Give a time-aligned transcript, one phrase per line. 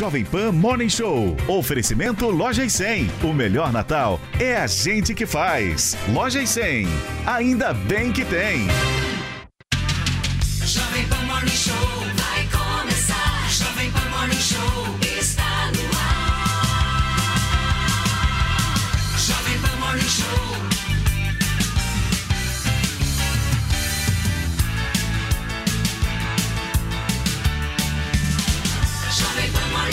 [0.00, 1.36] Jovem Pan Morning Show.
[1.46, 3.10] Oferecimento Loja e 100.
[3.22, 5.96] O melhor Natal é a gente que faz.
[6.08, 6.86] Loja e 100.
[7.26, 8.66] Ainda bem que tem.
[10.64, 12.09] Jovem Pan Morning Show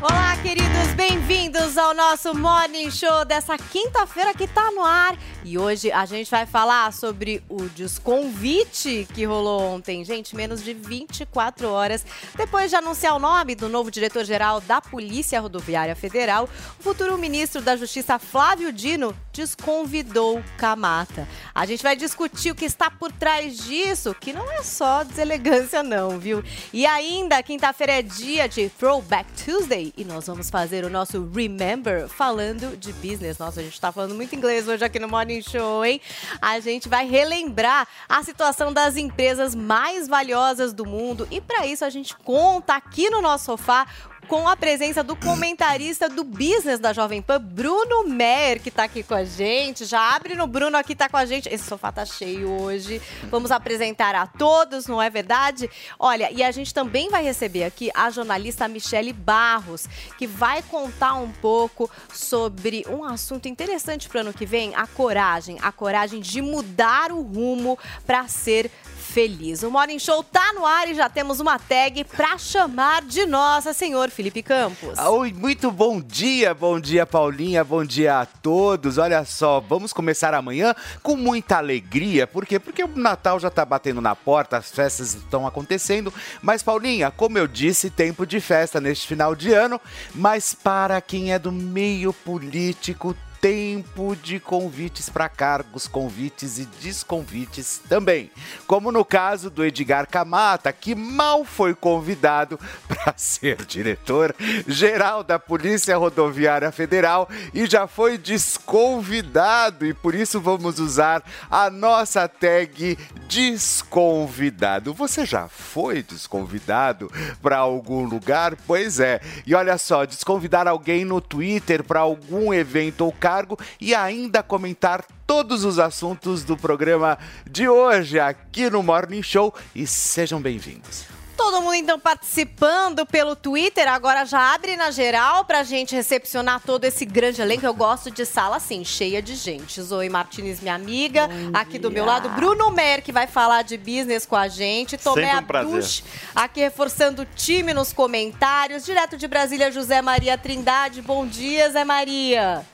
[0.00, 5.18] Olá, queridos, bem-vindos ao nosso Morning Show dessa quinta-feira que tá no ar.
[5.44, 10.04] E hoje a gente vai falar sobre o desconvite que rolou ontem.
[10.04, 15.40] Gente, menos de 24 horas depois de anunciar o nome do novo diretor-geral da Polícia
[15.40, 21.26] Rodoviária Federal, o futuro ministro da Justiça Flávio Dino desconvidou Camata.
[21.54, 25.82] A gente vai discutir o que está por trás disso, que não é só deselegância
[25.82, 26.42] não, viu?
[26.72, 32.08] E ainda, quinta-feira é dia de Throwback Tuesday e nós vamos fazer o nosso Remember
[32.08, 33.38] falando de business.
[33.38, 36.00] Nossa, a gente tá falando muito inglês hoje aqui no Morning Show, hein?
[36.40, 41.84] A gente vai relembrar a situação das empresas mais valiosas do mundo e para isso
[41.84, 43.86] a gente conta aqui no nosso sofá
[44.28, 49.02] com a presença do comentarista do business da Jovem Pan, Bruno Meyer, que tá aqui
[49.02, 49.86] com a gente.
[49.86, 51.48] Já abre no Bruno aqui, tá com a gente.
[51.48, 53.00] Esse sofá tá cheio hoje.
[53.30, 55.70] Vamos apresentar a todos, não é verdade?
[55.98, 59.88] Olha, e a gente também vai receber aqui a jornalista Michele Barros,
[60.18, 64.86] que vai contar um pouco sobre um assunto interessante para o ano que vem, a
[64.86, 68.70] coragem, a coragem de mudar o rumo para ser
[69.08, 69.62] feliz.
[69.62, 73.72] O Morning Show tá no ar e já temos uma tag para chamar de nossa,
[73.72, 74.98] senhor Felipe Campos.
[74.98, 78.98] Oi, muito bom dia, bom dia Paulinha, bom dia a todos.
[78.98, 82.58] Olha só, vamos começar amanhã com muita alegria, por quê?
[82.58, 87.38] Porque o Natal já tá batendo na porta, as festas estão acontecendo, mas Paulinha, como
[87.38, 89.80] eu disse, tempo de festa neste final de ano,
[90.14, 97.80] mas para quem é do meio político, tempo de convites para cargos, convites e desconvites
[97.88, 98.30] também.
[98.66, 104.34] Como no caso do Edgar Camata, que mal foi convidado para ser diretor
[104.66, 111.70] geral da Polícia Rodoviária Federal e já foi desconvidado e por isso vamos usar a
[111.70, 114.92] nossa tag desconvidado.
[114.94, 117.10] Você já foi desconvidado
[117.42, 118.56] para algum lugar?
[118.66, 119.20] Pois é.
[119.46, 125.04] E olha só, desconvidar alguém no Twitter para algum evento ou cargo e ainda comentar
[125.26, 131.04] todos os assuntos do programa de hoje aqui no Morning Show e sejam bem-vindos.
[131.36, 136.84] Todo mundo então participando pelo Twitter, agora já abre na geral pra gente recepcionar todo
[136.84, 137.66] esse grande elenco.
[137.66, 139.80] Eu gosto de sala assim, cheia de gente.
[139.80, 144.24] Zoe Martinez, minha amiga, aqui do meu lado, Bruno Mer, que vai falar de business
[144.24, 144.96] com a gente.
[144.96, 145.38] Tomé um.
[145.38, 146.02] Abduch,
[146.34, 148.86] aqui reforçando o time nos comentários.
[148.86, 151.02] Direto de Brasília, José Maria Trindade.
[151.02, 152.64] Bom dia, Zé Maria.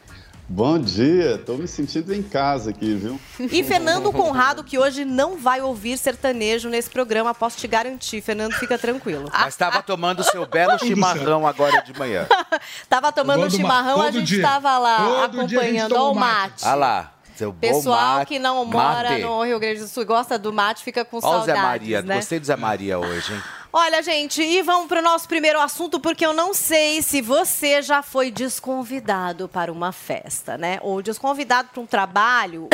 [0.47, 3.19] Bom dia, tô me sentindo em casa aqui, viu?
[3.41, 8.21] E Fernando Conrado, que hoje não vai ouvir sertanejo nesse programa, posso te garantir.
[8.21, 9.31] Fernando, fica tranquilo.
[9.33, 12.27] Mas estava tomando seu belo chimarrão agora de manhã.
[12.91, 14.43] Tava tomando ma- chimarrão, a gente dia.
[14.43, 14.97] tava lá
[15.29, 16.65] Todo acompanhando toma ó, o mate.
[16.65, 19.23] Olha lá, seu bom Pessoal mate, que não mora mate.
[19.23, 21.63] no Rio Grande do Sul e gosta do mate, fica com Ó o Zé saudades,
[21.63, 22.17] Maria, né?
[22.17, 23.43] gostei do Zé Maria hoje, hein?
[23.77, 27.83] Olha, gente, e vamos para o nosso primeiro assunto, porque eu não sei se você
[27.83, 30.79] já foi desconvidado para uma festa, né?
[30.81, 32.69] Ou desconvidado para um trabalho,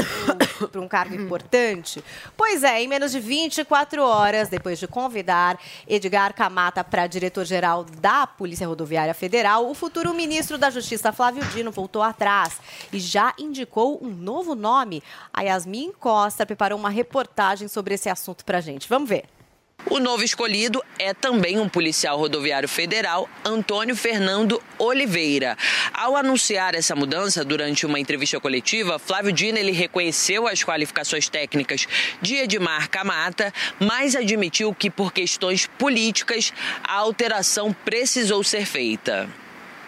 [0.60, 2.04] ou para um cargo importante.
[2.36, 5.58] Pois é, em menos de 24 horas, depois de convidar
[5.88, 11.70] Edgar Camata para diretor-geral da Polícia Rodoviária Federal, o futuro ministro da Justiça, Flávio Dino,
[11.70, 12.60] voltou atrás
[12.92, 15.02] e já indicou um novo nome.
[15.32, 18.86] A Yasmin Costa preparou uma reportagem sobre esse assunto para gente.
[18.86, 19.39] Vamos ver.
[19.86, 25.56] O novo escolhido é também um policial rodoviário federal, Antônio Fernando Oliveira.
[25.92, 31.86] Ao anunciar essa mudança durante uma entrevista coletiva, Flávio Dino ele reconheceu as qualificações técnicas
[32.22, 36.52] de Edmar Camata, mas admitiu que por questões políticas
[36.84, 39.28] a alteração precisou ser feita.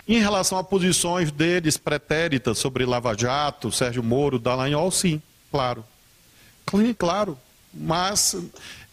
[0.08, 5.84] Em relação a posições deles pretéritas sobre Lava Jato, Sérgio Moro, Dallagnol, sim, claro.
[6.68, 7.38] Cl- Claro,
[7.72, 8.36] mas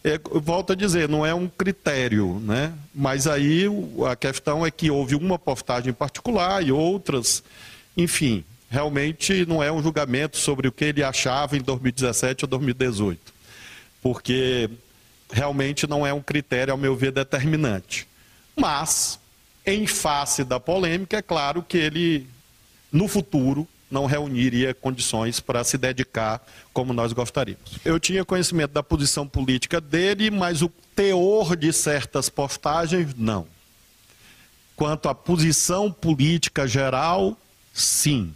[0.02, 2.72] é, volto a dizer, não é um critério, né?
[2.94, 3.64] Mas aí
[4.10, 7.42] a questão é que houve uma postagem particular e outras,
[7.96, 13.32] enfim, realmente não é um julgamento sobre o que ele achava em 2017 ou 2018,
[14.00, 14.70] porque
[15.30, 18.08] realmente não é um critério, ao meu ver, determinante.
[18.56, 19.18] Mas,
[19.66, 22.26] em face da polêmica, é claro que ele,
[22.90, 26.40] no futuro, não reuniria condições para se dedicar
[26.72, 27.78] como nós gostaríamos.
[27.84, 33.46] Eu tinha conhecimento da posição política dele, mas o teor de certas postagens, não.
[34.76, 37.36] Quanto à posição política geral,
[37.72, 38.34] sim.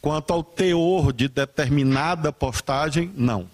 [0.00, 3.48] Quanto ao teor de determinada postagem, não.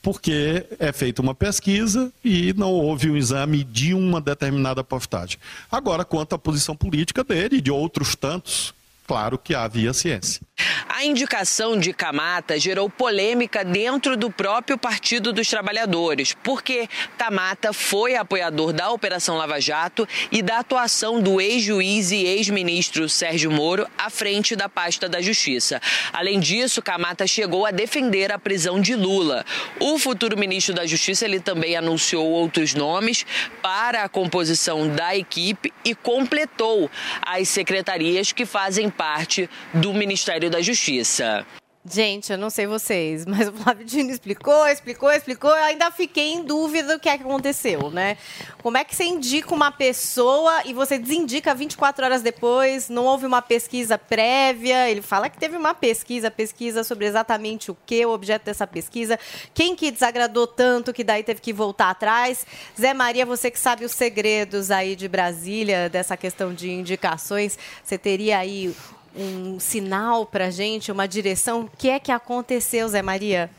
[0.00, 5.38] Porque é feita uma pesquisa e não houve um exame de uma determinada postagem.
[5.70, 8.74] Agora, quanto à posição política dele e de outros tantos,
[9.06, 10.42] claro que havia ciência.
[10.88, 18.14] A indicação de Camata gerou polêmica dentro do próprio Partido dos Trabalhadores, porque Camata foi
[18.14, 24.10] apoiador da Operação Lava Jato e da atuação do ex-juiz e ex-ministro Sérgio Moro à
[24.10, 25.80] frente da pasta da Justiça.
[26.12, 29.44] Além disso, Camata chegou a defender a prisão de Lula.
[29.80, 33.26] O futuro ministro da Justiça ele também anunciou outros nomes
[33.60, 36.90] para a composição da equipe e completou
[37.24, 41.44] as secretarias que fazem parte do Ministério da Justiça.
[41.84, 45.50] Gente, eu não sei vocês, mas o Flávio Dino explicou, explicou, explicou.
[45.50, 48.16] Eu ainda fiquei em dúvida do que é que aconteceu, né?
[48.62, 52.88] Como é que você indica uma pessoa e você desindica 24 horas depois?
[52.88, 54.88] Não houve uma pesquisa prévia?
[54.88, 59.18] Ele fala que teve uma pesquisa, pesquisa sobre exatamente o que, o objeto dessa pesquisa.
[59.52, 62.46] Quem que desagradou tanto que daí teve que voltar atrás?
[62.80, 67.98] Zé Maria, você que sabe os segredos aí de Brasília, dessa questão de indicações, você
[67.98, 68.72] teria aí
[69.16, 71.62] um sinal para gente, uma direção?
[71.62, 73.50] O que é que aconteceu, Zé Maria?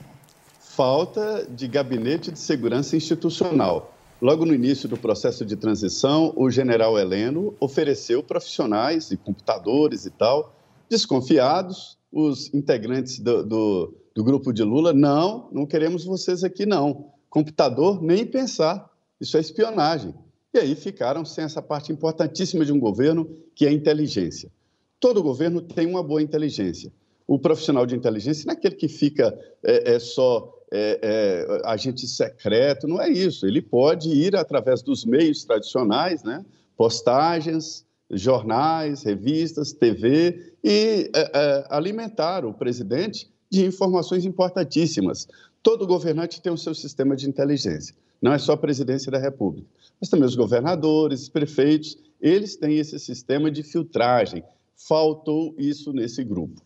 [0.59, 3.93] Falta de gabinete de segurança institucional.
[4.21, 10.09] Logo no início do processo de transição, o general Heleno ofereceu profissionais e computadores e
[10.09, 10.55] tal,
[10.89, 17.11] desconfiados, os integrantes do, do, do grupo de Lula, não, não queremos vocês aqui não.
[17.29, 18.89] Computador, nem pensar,
[19.19, 20.13] isso é espionagem.
[20.53, 24.51] E aí ficaram sem essa parte importantíssima de um governo, que é a inteligência.
[25.03, 26.89] Todo governo tem uma boa inteligência.
[27.27, 32.07] O profissional de inteligência não é aquele que fica é, é só é, é, agente
[32.07, 33.45] secreto, não é isso.
[33.45, 36.45] Ele pode ir através dos meios tradicionais, né?
[36.77, 45.27] postagens, jornais, revistas, TV, e é, é, alimentar o presidente de informações importantíssimas.
[45.61, 49.67] Todo governante tem o seu sistema de inteligência, não é só a presidência da República,
[49.99, 54.41] mas também os governadores, prefeitos, eles têm esse sistema de filtragem.
[54.75, 56.61] Faltou isso nesse grupo.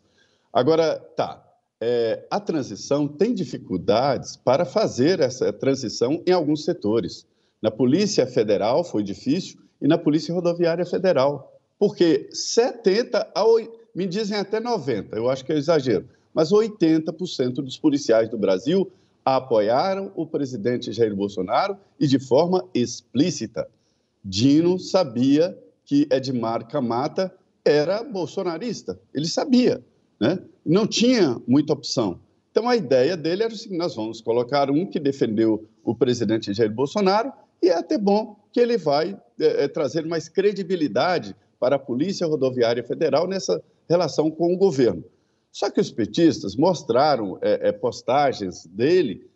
[0.52, 1.44] Agora, tá,
[1.80, 7.26] é, a transição tem dificuldades para fazer essa transição em alguns setores.
[7.62, 14.08] Na Polícia Federal foi difícil e na Polícia Rodoviária Federal, porque 70 a 8, me
[14.08, 18.92] dizem até 90, eu acho que é exagero, mas 80% dos policiais do Brasil
[19.24, 23.68] apoiaram o presidente Jair Bolsonaro e de forma explícita.
[24.24, 27.34] Dino sabia que Edmar Camata
[27.68, 29.84] era bolsonarista, ele sabia,
[30.20, 30.40] né?
[30.66, 32.20] Não tinha muita opção.
[32.52, 36.72] Então a ideia dele era seguinte: nós vamos colocar um que defendeu o presidente Jair
[36.72, 37.32] Bolsonaro
[37.62, 42.26] e é até bom que ele vai é, é, trazer mais credibilidade para a Polícia
[42.26, 45.04] Rodoviária Federal nessa relação com o governo.
[45.52, 49.28] Só que os petistas mostraram é, postagens dele,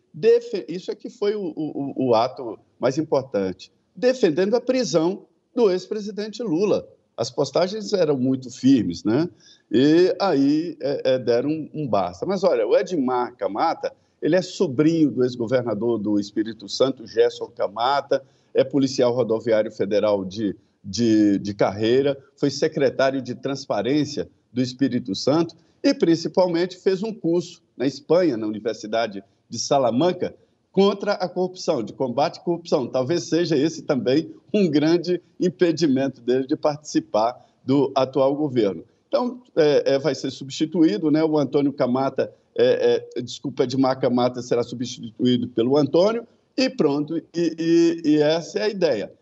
[0.68, 6.42] isso é que foi o, o, o ato mais importante, defendendo a prisão do ex-presidente
[6.42, 6.88] Lula.
[7.16, 9.28] As postagens eram muito firmes, né?
[9.70, 12.24] E aí é, é, deram um, um, basta.
[12.26, 18.22] Mas olha, o Edmar Camata, ele é sobrinho do ex-governador do Espírito Santo, Gerson Camata,
[18.54, 25.54] é policial rodoviário federal de, de, de carreira, foi secretário de transparência do Espírito Santo
[25.82, 30.34] e, principalmente, fez um curso na Espanha, na Universidade de Salamanca,
[30.72, 32.88] contra a corrupção, de combate à corrupção.
[32.88, 38.82] Talvez seja esse também um grande impedimento dele de participar do atual governo.
[39.06, 41.22] Então, é, é, vai ser substituído, né?
[41.22, 46.26] O Antônio Camata, é, desculpa, Edmar Camata será substituído pelo Antônio
[46.56, 47.18] e pronto.
[47.18, 49.12] E, e, e essa é a ideia.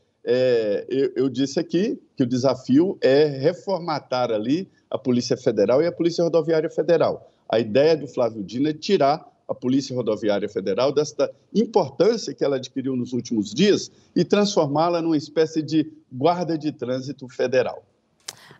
[0.88, 5.92] Eu, eu disse aqui que o desafio é reformatar ali a Polícia Federal e a
[5.92, 7.28] Polícia Rodoviária Federal.
[7.48, 12.54] A ideia do Flávio Dino é tirar a Polícia Rodoviária Federal desta importância que ela
[12.54, 17.82] adquiriu nos últimos dias e transformá-la numa espécie de guarda de trânsito federal.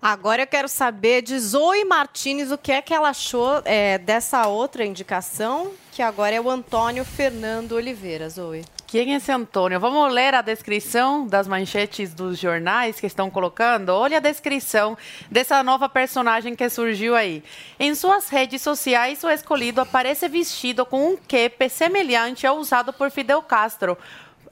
[0.03, 4.49] Agora eu quero saber de Zoe Martinez o que é que ela achou é, dessa
[4.49, 8.65] outra indicação, que agora é o Antônio Fernando Oliveira, Zoe.
[8.91, 9.79] Quem é esse Antônio?
[9.79, 13.91] Vamos ler a descrição das manchetes dos jornais que estão colocando?
[13.91, 14.99] Olha a descrição
[15.31, 17.41] dessa nova personagem que surgiu aí.
[17.79, 23.13] Em suas redes sociais, o escolhido aparece vestido com um quepe semelhante ao usado por
[23.13, 23.97] Fidel Castro.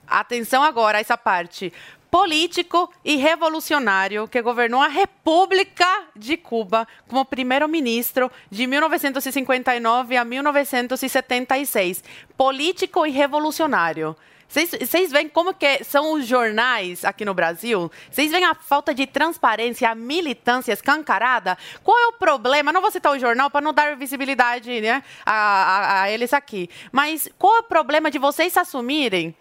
[0.07, 1.73] Atenção agora a essa parte.
[2.11, 12.03] Político e revolucionário que governou a República de Cuba como primeiro-ministro de 1959 a 1976.
[12.37, 14.17] Político e revolucionário.
[14.49, 17.93] Vocês veem como que são os jornais aqui no Brasil?
[18.11, 21.59] Vocês veem a falta de transparência, a militância escancarada?
[21.85, 22.73] Qual é o problema?
[22.73, 26.71] Não vou citar o jornal para não dar visibilidade né, a, a, a eles aqui.
[26.91, 29.37] Mas qual é o problema de vocês assumirem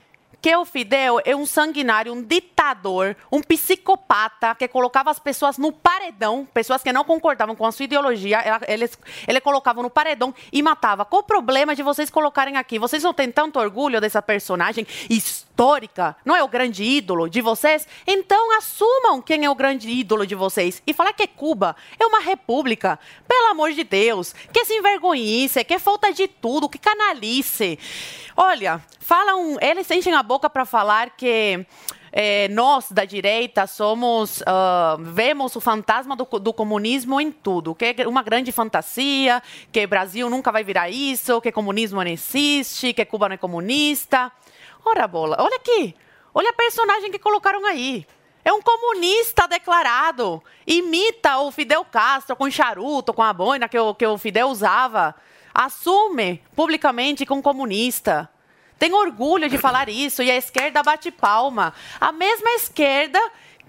[0.48, 5.74] que o Fidel é um sanguinário, um ditador, um psicopata que colocava as pessoas no
[5.74, 10.64] paredão, pessoas que não concordavam com a sua ideologia, eles, ele colocava no paredão e
[10.64, 11.04] matava.
[11.04, 12.80] Qual o problema de vocês colocarem aqui?
[12.80, 16.16] Vocês não têm tanto orgulho dessa personagem histórica?
[16.24, 17.86] Não é o grande ídolo de vocês?
[18.08, 22.22] Então assumam quem é o grande ídolo de vocês e falar que Cuba é uma
[22.22, 22.98] república.
[23.28, 27.78] Pelo amor de Deus, que se envergonhice, que falta de tudo, que canalice.
[28.40, 31.66] Olha, falam, eles enchem a boca para falar que
[32.12, 37.96] eh, nós da direita somos ah, vemos o fantasma do, do comunismo em tudo, que
[37.98, 39.42] é uma grande fantasia,
[39.72, 44.32] que Brasil nunca vai virar isso, que comunismo não existe, que Cuba não é comunista.
[44.86, 45.96] Ora bola, olha aqui,
[46.34, 48.06] olha a personagem que colocaram aí.
[48.46, 50.42] É um comunista declarado.
[50.66, 55.14] Imita o Fidel Castro com charuto, com a boina que o, que o Fidel usava.
[55.54, 58.30] Assume publicamente é um comunista.
[58.80, 61.74] Tem orgulho de falar isso e a esquerda bate palma.
[62.00, 63.20] A mesma esquerda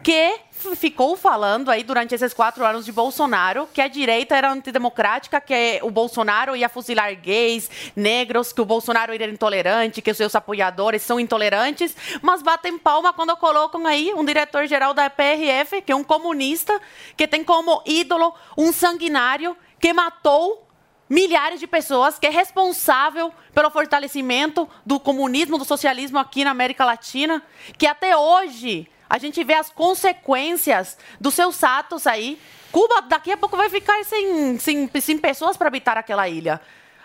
[0.03, 0.38] que
[0.77, 5.81] ficou falando aí durante esses quatro anos de Bolsonaro que a direita era antidemocrática, que
[5.83, 11.03] o Bolsonaro ia fuzilar gays, negros, que o Bolsonaro era intolerante, que os seus apoiadores
[11.03, 16.05] são intolerantes, mas batem palma quando colocam aí um diretor-geral da PRF, que é um
[16.05, 16.81] comunista,
[17.17, 20.67] que tem como ídolo um sanguinário que matou
[21.09, 26.85] milhares de pessoas, que é responsável pelo fortalecimento do comunismo, do socialismo aqui na América
[26.85, 27.43] Latina,
[27.77, 32.38] que até hoje a gente vê as consequências dos seus atos aí.
[32.71, 36.61] Cuba daqui a pouco vai ficar sem, sem, sem pessoas para habitar aquela ilha.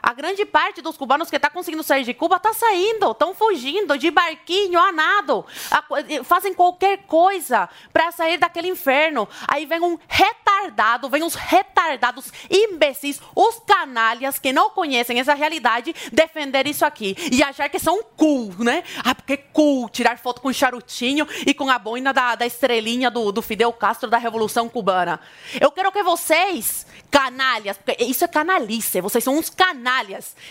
[0.05, 3.97] A grande parte dos cubanos que está conseguindo sair de Cuba está saindo, estão fugindo
[3.97, 9.25] de barquinho, a nado, a- fazem qualquer coisa para sair daquele inferno.
[9.47, 15.95] Aí vem um retardado, vem uns retardados imbecis, os canalhas que não conhecem essa realidade,
[16.11, 18.83] defender isso aqui e achar que são cool, né?
[19.05, 23.31] Ah, porque cool tirar foto com charutinho e com a boina da, da estrelinha do,
[23.31, 25.17] do Fidel Castro da Revolução Cubana.
[25.61, 29.92] Eu quero que vocês, canalhas, porque isso é canalice, vocês são uns canalhas.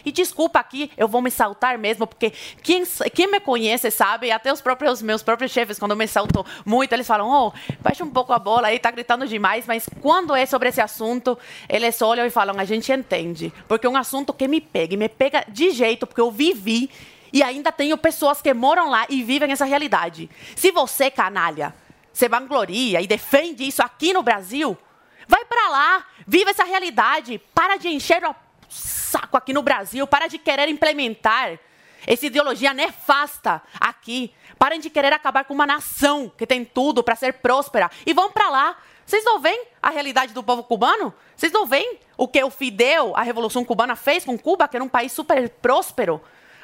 [0.04, 2.32] E desculpa aqui, eu vou me saltar mesmo, porque
[2.62, 2.84] quem,
[3.14, 6.92] quem me conhece sabe, até os próprios meus próprios chefes, quando eu me salto muito,
[6.92, 10.46] eles falam, oh, baixa um pouco a bola aí, tá gritando demais, mas quando é
[10.46, 14.46] sobre esse assunto, eles olham e falam, a gente entende, porque é um assunto que
[14.46, 16.90] me pega, e me pega de jeito, porque eu vivi
[17.32, 20.28] e ainda tenho pessoas que moram lá e vivem essa realidade.
[20.54, 21.74] Se você, canalha,
[22.12, 24.76] se vangloria e defende isso aqui no Brasil,
[25.26, 28.34] vai pra lá, viva essa realidade, para de encher o
[28.72, 31.58] saco aqui no Brasil, para de querer implementar
[32.06, 34.32] essa ideologia nefasta aqui.
[34.58, 38.30] Parem de querer acabar com uma nação que tem tudo para ser próspera e vão
[38.30, 38.76] para lá.
[39.04, 41.12] Vocês não veem a realidade do povo cubano?
[41.36, 44.84] Vocês não veem o que o Fidel, a Revolução Cubana, fez com Cuba, que era
[44.84, 46.20] um país super próspero?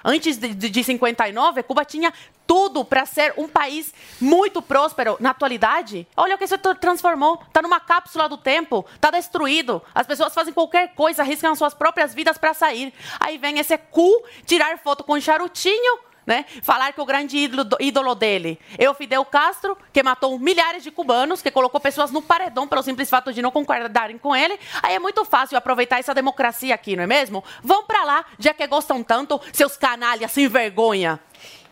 [0.09, 2.11] Antes de, de, de 59, Cuba tinha
[2.47, 5.19] tudo para ser um país muito próspero.
[5.21, 7.39] Na atualidade, olha o que tra- transformou.
[7.47, 9.83] Está numa cápsula do tempo, está destruído.
[9.95, 12.91] As pessoas fazem qualquer coisa, arriscam suas próprias vidas para sair.
[13.21, 15.99] Aí vem esse cu tirar foto com charutinho,
[16.29, 16.45] né?
[16.61, 20.91] Falar que o grande ídolo, ídolo dele é o Fidel Castro, que matou milhares de
[20.91, 24.61] cubanos, que colocou pessoas no paredão pelo simples fato de não concordarem com ele.
[24.83, 27.43] Aí é muito fácil aproveitar essa democracia aqui, não é mesmo?
[27.63, 31.19] Vão para lá, já que gostam tanto, seus canalhas sem vergonha.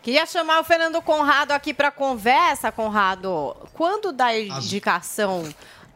[0.01, 3.55] Queria chamar o Fernando Conrado aqui para conversa, Conrado.
[3.73, 5.47] Quando da indicação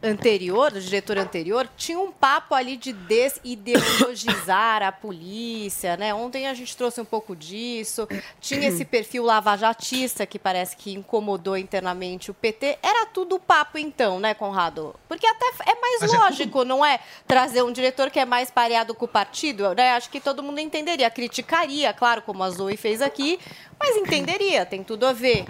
[0.02, 6.12] anterior, do diretor anterior, tinha um papo ali de desideologizar a polícia, né?
[6.12, 8.08] Ontem a gente trouxe um pouco disso.
[8.40, 12.78] Tinha esse perfil lavajatista que parece que incomodou internamente o PT.
[12.82, 14.94] Era tudo papo então, né, Conrado?
[15.08, 16.98] Porque até é mais Mas é lógico, não é?
[17.26, 19.92] Trazer um diretor que é mais pareado com o partido, né?
[19.92, 23.38] Acho que todo mundo entenderia, criticaria, claro, como a Zoe fez aqui,
[23.78, 25.44] mas entenderia, tem tudo a ver.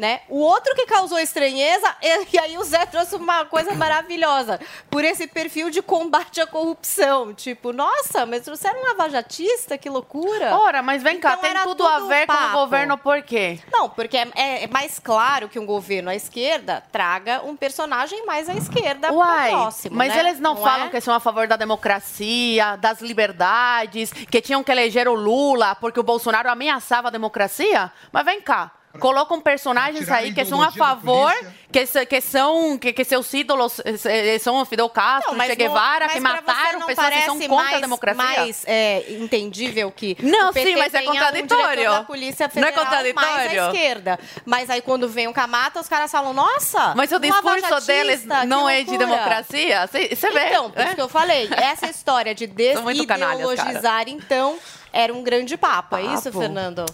[0.00, 0.22] Né?
[0.30, 1.94] O outro que causou estranheza,
[2.32, 7.34] e aí o Zé trouxe uma coisa maravilhosa, por esse perfil de combate à corrupção.
[7.34, 10.56] Tipo, nossa, mas trouxeram um lavajatista, que loucura.
[10.56, 13.20] Ora, mas vem cá, Então tem era tudo a tudo ver com o governo por
[13.22, 13.60] quê?
[13.70, 18.48] Não, porque é, é- mais claro que um governo à esquerda traga um personagem mais
[18.48, 20.20] à esquerda Uai, próximo, mas né?
[20.20, 20.88] eles não, falam é?
[20.88, 26.00] que são a favor da democracia, das liberdades, que tinham que eleger o Lula porque
[26.00, 27.92] o Bolsonaro ameaçava a democracia?
[28.10, 28.70] Mas vem cá.
[28.98, 32.00] Colocam personagens a aí que são a favor, polícia.
[32.02, 35.54] que, que são que, que seus ídolos eh, são o Fidel Castro, Não, mas Che
[35.54, 38.24] Guevara, mas que mataram não pessoas que são parece contra a mais- democracia.
[38.24, 41.90] mais é, entendível que Não, o PT sim, mas é um contraditório.
[41.90, 42.88] da Polícia Não é Federal mais
[43.28, 43.62] contraditório?
[43.62, 44.18] à esquerda.
[44.44, 48.24] Mas aí quando vem o Camata, os caras falam, nossa, Mas o um discurso deles
[48.48, 49.86] não é de loucura." democracia?
[49.86, 50.48] Você vê?
[50.48, 50.86] Então, por né?
[50.86, 54.58] isso que eu falei, essa história de São muito canalhas, desideologizar, então,
[54.92, 55.94] era um grande papo.
[55.94, 56.40] É isso, Papo.
[56.40, 56.84] Fernando?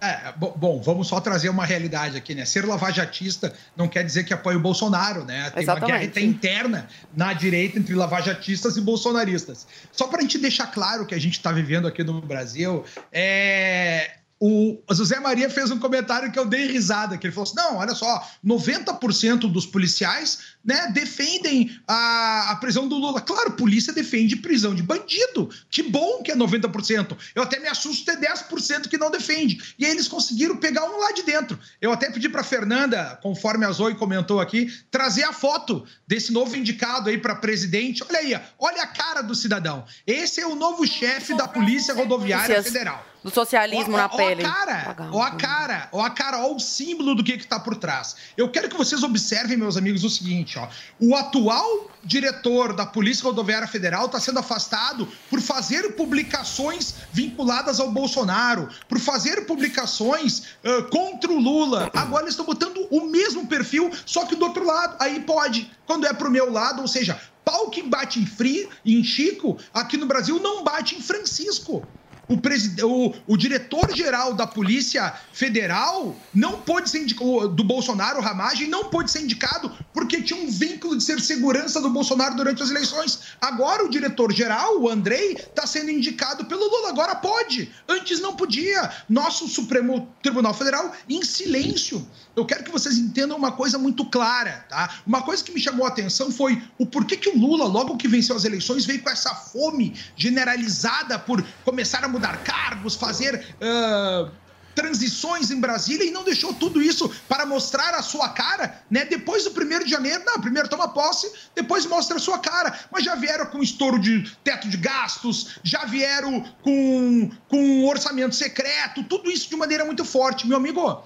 [0.00, 2.44] É, bo- bom, vamos só trazer uma realidade aqui, né?
[2.44, 5.50] Ser lavajatista não quer dizer que apoia o Bolsonaro, né?
[5.50, 5.86] Tem uma Exatamente.
[5.92, 9.66] guerra até interna na direita entre lavajatistas e bolsonaristas.
[9.90, 14.12] Só para a gente deixar claro que a gente está vivendo aqui no Brasil, é.
[14.40, 17.78] O José Maria fez um comentário que eu dei risada, que ele falou assim: não,
[17.78, 23.22] olha só, 90% dos policiais né, defendem a, a prisão do Lula.
[23.22, 25.48] Claro, polícia defende prisão de bandido.
[25.70, 27.16] Que bom que é 90%.
[27.34, 29.74] Eu até me assusto ter 10% que não defende.
[29.78, 31.58] E aí eles conseguiram pegar um lá de dentro.
[31.80, 36.54] Eu até pedi para Fernanda, conforme a Zoe comentou aqui, trazer a foto desse novo
[36.54, 38.04] indicado aí para presidente.
[38.06, 39.86] Olha aí, olha a cara do cidadão.
[40.06, 43.08] Esse é o novo chefe da Polícia Rodoviária Federal.
[43.22, 44.44] Do socialismo Ó, na ó, pele.
[44.44, 47.58] A cara, ó a cara, ó a cara, ó o símbolo do que que tá
[47.58, 48.16] por trás.
[48.36, 50.57] Eu quero que vocês observem, meus amigos, o seguinte,
[50.98, 57.90] O atual diretor da Polícia Rodoviária Federal está sendo afastado por fazer publicações vinculadas ao
[57.90, 61.90] Bolsonaro, por fazer publicações ah, contra o Lula.
[61.94, 64.96] Agora eles estão botando o mesmo perfil, só que do outro lado.
[64.98, 65.70] Aí pode.
[65.86, 69.96] Quando é pro meu lado, ou seja, pau que bate em, Fri, em Chico, aqui
[69.96, 71.86] no Brasil não bate em Francisco.
[72.28, 78.84] O, o, o diretor-geral da Polícia Federal não pôde ser indicado, do Bolsonaro, Ramagem, não
[78.84, 83.20] pôde ser indicado porque tinha um vínculo de ser segurança do Bolsonaro durante as eleições.
[83.40, 86.90] Agora o diretor-geral, o Andrei, está sendo indicado pelo Lula.
[86.90, 87.72] Agora pode.
[87.88, 88.90] Antes não podia.
[89.08, 92.06] Nosso Supremo Tribunal Federal em silêncio.
[92.36, 95.00] Eu quero que vocês entendam uma coisa muito clara, tá?
[95.04, 98.06] Uma coisa que me chamou a atenção foi o porquê que o Lula, logo que
[98.06, 103.56] venceu as eleições, veio com essa fome generalizada por começar a mudar cargos, fazer.
[103.60, 104.30] ah,
[104.74, 109.04] transições em Brasília e não deixou tudo isso para mostrar a sua cara, né?
[109.04, 112.78] Depois do primeiro de janeiro, não, primeiro toma posse, depois mostra a sua cara.
[112.88, 119.02] Mas já vieram com estouro de teto de gastos, já vieram com, com orçamento secreto,
[119.02, 120.46] tudo isso de maneira muito forte.
[120.46, 121.02] Meu amigo,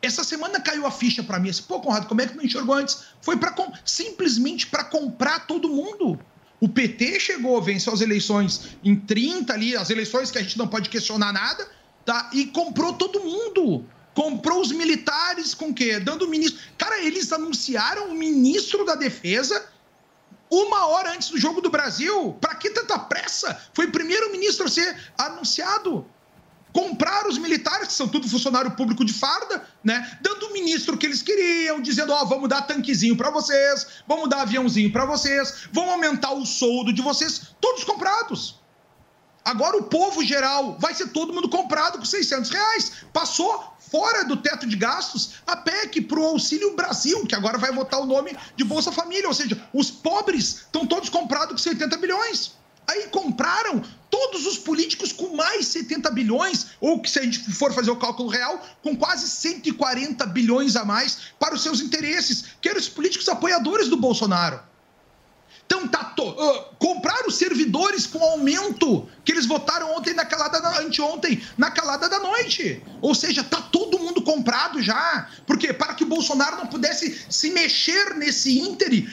[0.00, 1.50] essa semana caiu a ficha para mim.
[1.50, 3.04] Assim, Pô, Conrado, como é que não enxergou antes?
[3.20, 6.18] Foi para simplesmente para comprar todo mundo.
[6.60, 10.66] O PT chegou, venceu as eleições em 30 ali, as eleições que a gente não
[10.66, 11.68] pode questionar nada,
[12.04, 12.30] tá?
[12.32, 13.84] E comprou todo mundo.
[14.14, 16.00] Comprou os militares com o quê?
[16.00, 16.60] Dando o ministro.
[16.76, 19.64] Cara, eles anunciaram o ministro da Defesa
[20.50, 22.36] uma hora antes do jogo do Brasil.
[22.40, 23.60] Pra que tanta pressa?
[23.72, 26.04] Foi o primeiro ministro a ser anunciado.
[26.72, 30.18] Compraram os militares, que são tudo funcionário público de farda, né?
[30.20, 34.42] Dando o ministro que eles queriam, dizendo: Ó, vamos dar tanquezinho pra vocês, vamos dar
[34.42, 38.58] aviãozinho pra vocês, vamos aumentar o soldo de vocês, todos comprados.
[39.48, 42.92] Agora o povo geral vai ser todo mundo comprado com 600 reais.
[43.14, 47.98] Passou fora do teto de gastos a PEC pro Auxílio Brasil, que agora vai votar
[47.98, 49.26] o nome de Bolsa Família.
[49.26, 52.57] Ou seja, os pobres estão todos comprados com 70 bilhões.
[52.88, 57.72] Aí compraram todos os políticos com mais 70 bilhões, ou que se a gente for
[57.74, 62.68] fazer o cálculo real, com quase 140 bilhões a mais para os seus interesses, que
[62.68, 64.60] eram os políticos apoiadores do Bolsonaro.
[65.66, 66.22] Então tá to...
[66.22, 72.08] ah, compraram servidores com aumento que eles votaram ontem na calada da anteontem na calada
[72.08, 72.82] da noite.
[73.02, 75.28] Ou seja, tá todo mundo comprado já.
[75.46, 79.06] Porque para que o Bolsonaro não pudesse se mexer nesse ínterim,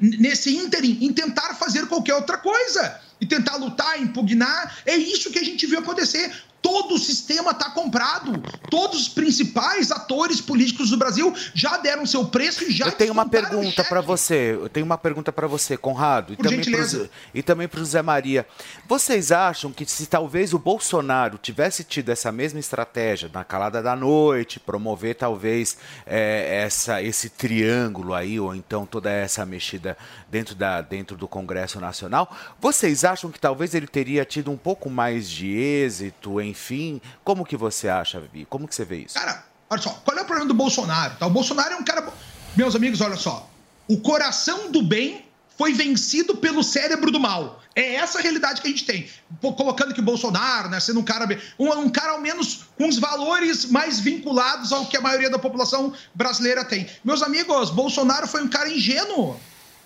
[0.00, 5.38] nesse ínterim em tentar fazer qualquer outra coisa e tentar lutar, impugnar, é isso que
[5.38, 6.32] a gente viu acontecer.
[6.60, 8.32] Todo o sistema está comprado.
[8.70, 13.12] Todos os principais atores políticos do Brasil já deram seu preço e já Eu tenho
[13.12, 14.54] uma pergunta para você.
[14.54, 17.10] Eu tenho uma pergunta para você, Conrado, e Por também gentileza.
[17.32, 18.46] E também para o Zé Maria.
[18.88, 23.94] Vocês acham que se talvez o Bolsonaro tivesse tido essa mesma estratégia na calada da
[23.94, 29.96] noite, promover talvez é, essa, esse triângulo aí, ou então toda essa mexida
[30.30, 34.90] dentro, da, dentro do Congresso Nacional, vocês acham que talvez ele teria tido um pouco
[34.90, 37.00] mais de êxito, enfim?
[37.22, 38.44] Como que você acha, Vivi?
[38.44, 39.14] Como que você vê isso?
[39.14, 41.16] Cara, Olha só, qual é o problema do Bolsonaro?
[41.16, 41.26] Tá?
[41.26, 42.10] O Bolsonaro é um cara.
[42.56, 43.48] Meus amigos, olha só.
[43.86, 47.60] O coração do bem foi vencido pelo cérebro do mal.
[47.74, 49.08] É essa a realidade que a gente tem.
[49.40, 52.98] Colocando que o Bolsonaro, né, sendo um cara, um, um cara ao menos com os
[52.98, 56.88] valores mais vinculados ao que a maioria da população brasileira tem.
[57.04, 59.38] Meus amigos, Bolsonaro foi um cara ingênuo.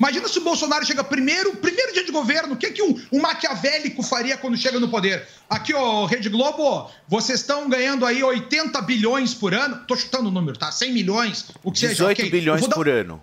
[0.02, 3.20] Imagina se o Bolsonaro chega primeiro, primeiro dia de governo, o que, que um, um
[3.20, 5.24] maquiavélico faria quando chega no poder?
[5.48, 9.76] Aqui, ó, Rede Globo, vocês estão ganhando aí 80 bilhões por ano.
[9.86, 10.72] Tô chutando o número, tá?
[10.72, 11.92] 100 milhões, o que seja.
[11.92, 12.26] 18 ok.
[12.26, 13.22] Eu bilhões dar- por ano.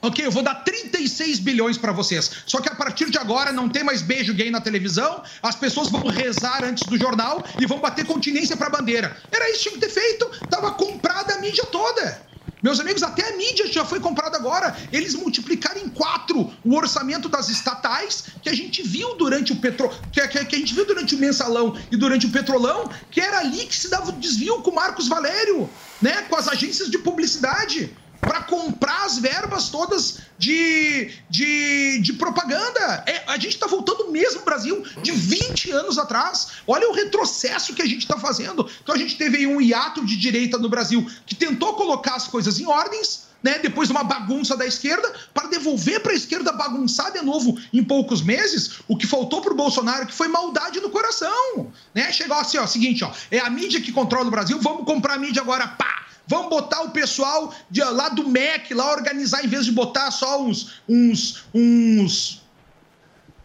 [0.00, 2.30] Ok, eu vou dar 36 bilhões pra vocês.
[2.46, 5.90] Só que a partir de agora não tem mais beijo gay na televisão, as pessoas
[5.90, 9.16] vão rezar antes do jornal e vão bater continência pra bandeira.
[9.32, 10.26] Era isso que tinha que ter feito.
[10.48, 12.30] Tava comprada a mídia toda.
[12.62, 14.76] Meus amigos, até a mídia já foi comprada agora.
[14.92, 19.88] Eles multiplicaram em quatro o orçamento das estatais que a gente viu durante o petro...
[20.12, 23.40] que, que- que a gente viu durante o mensalão e durante o petrolão, que era
[23.40, 26.22] ali que se dava o desvio com o Marcos Valério, né?
[26.22, 33.02] Com as agências de publicidade para comprar as verbas todas de, de, de propaganda.
[33.04, 36.52] É, a gente está voltando mesmo ao Brasil de 20 anos atrás.
[36.64, 38.70] Olha o retrocesso que a gente está fazendo.
[38.80, 42.28] Então a gente teve aí um hiato de direita no Brasil que tentou colocar as
[42.28, 43.32] coisas em ordens.
[43.42, 47.58] Né, depois de uma bagunça da esquerda, para devolver para a esquerda bagunçar de novo
[47.72, 51.72] em poucos meses, o que faltou para o Bolsonaro, que foi maldade no coração.
[51.92, 52.12] Né?
[52.12, 55.18] Chegou assim, ó, seguinte, ó, é a mídia que controla o Brasil, vamos comprar a
[55.18, 56.01] mídia agora, pá!
[56.32, 60.42] Vamos botar o pessoal de, lá do MEC lá organizar, em vez de botar só
[60.42, 62.40] uns, uns, uns,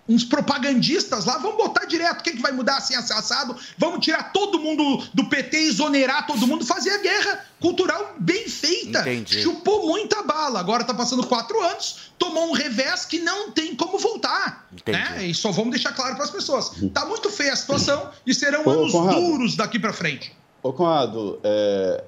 [0.07, 2.23] uns propagandistas lá, vamos botar direto.
[2.23, 3.57] Quem que vai mudar assim, assim, assado?
[3.77, 9.01] Vamos tirar todo mundo do PT, exonerar todo mundo, fazer a guerra cultural bem feita.
[9.01, 9.41] Entendi.
[9.41, 10.57] Chupou muita bala.
[10.57, 14.65] Agora tá passando quatro anos, tomou um revés que não tem como voltar.
[14.71, 14.97] Entendi.
[14.97, 15.27] Né?
[15.27, 16.71] E só vamos deixar claro para as pessoas.
[16.93, 19.19] Tá muito feia a situação e serão Ô, anos Conrado.
[19.19, 20.33] duros daqui para frente.
[20.63, 22.03] Ô, Conrado, é,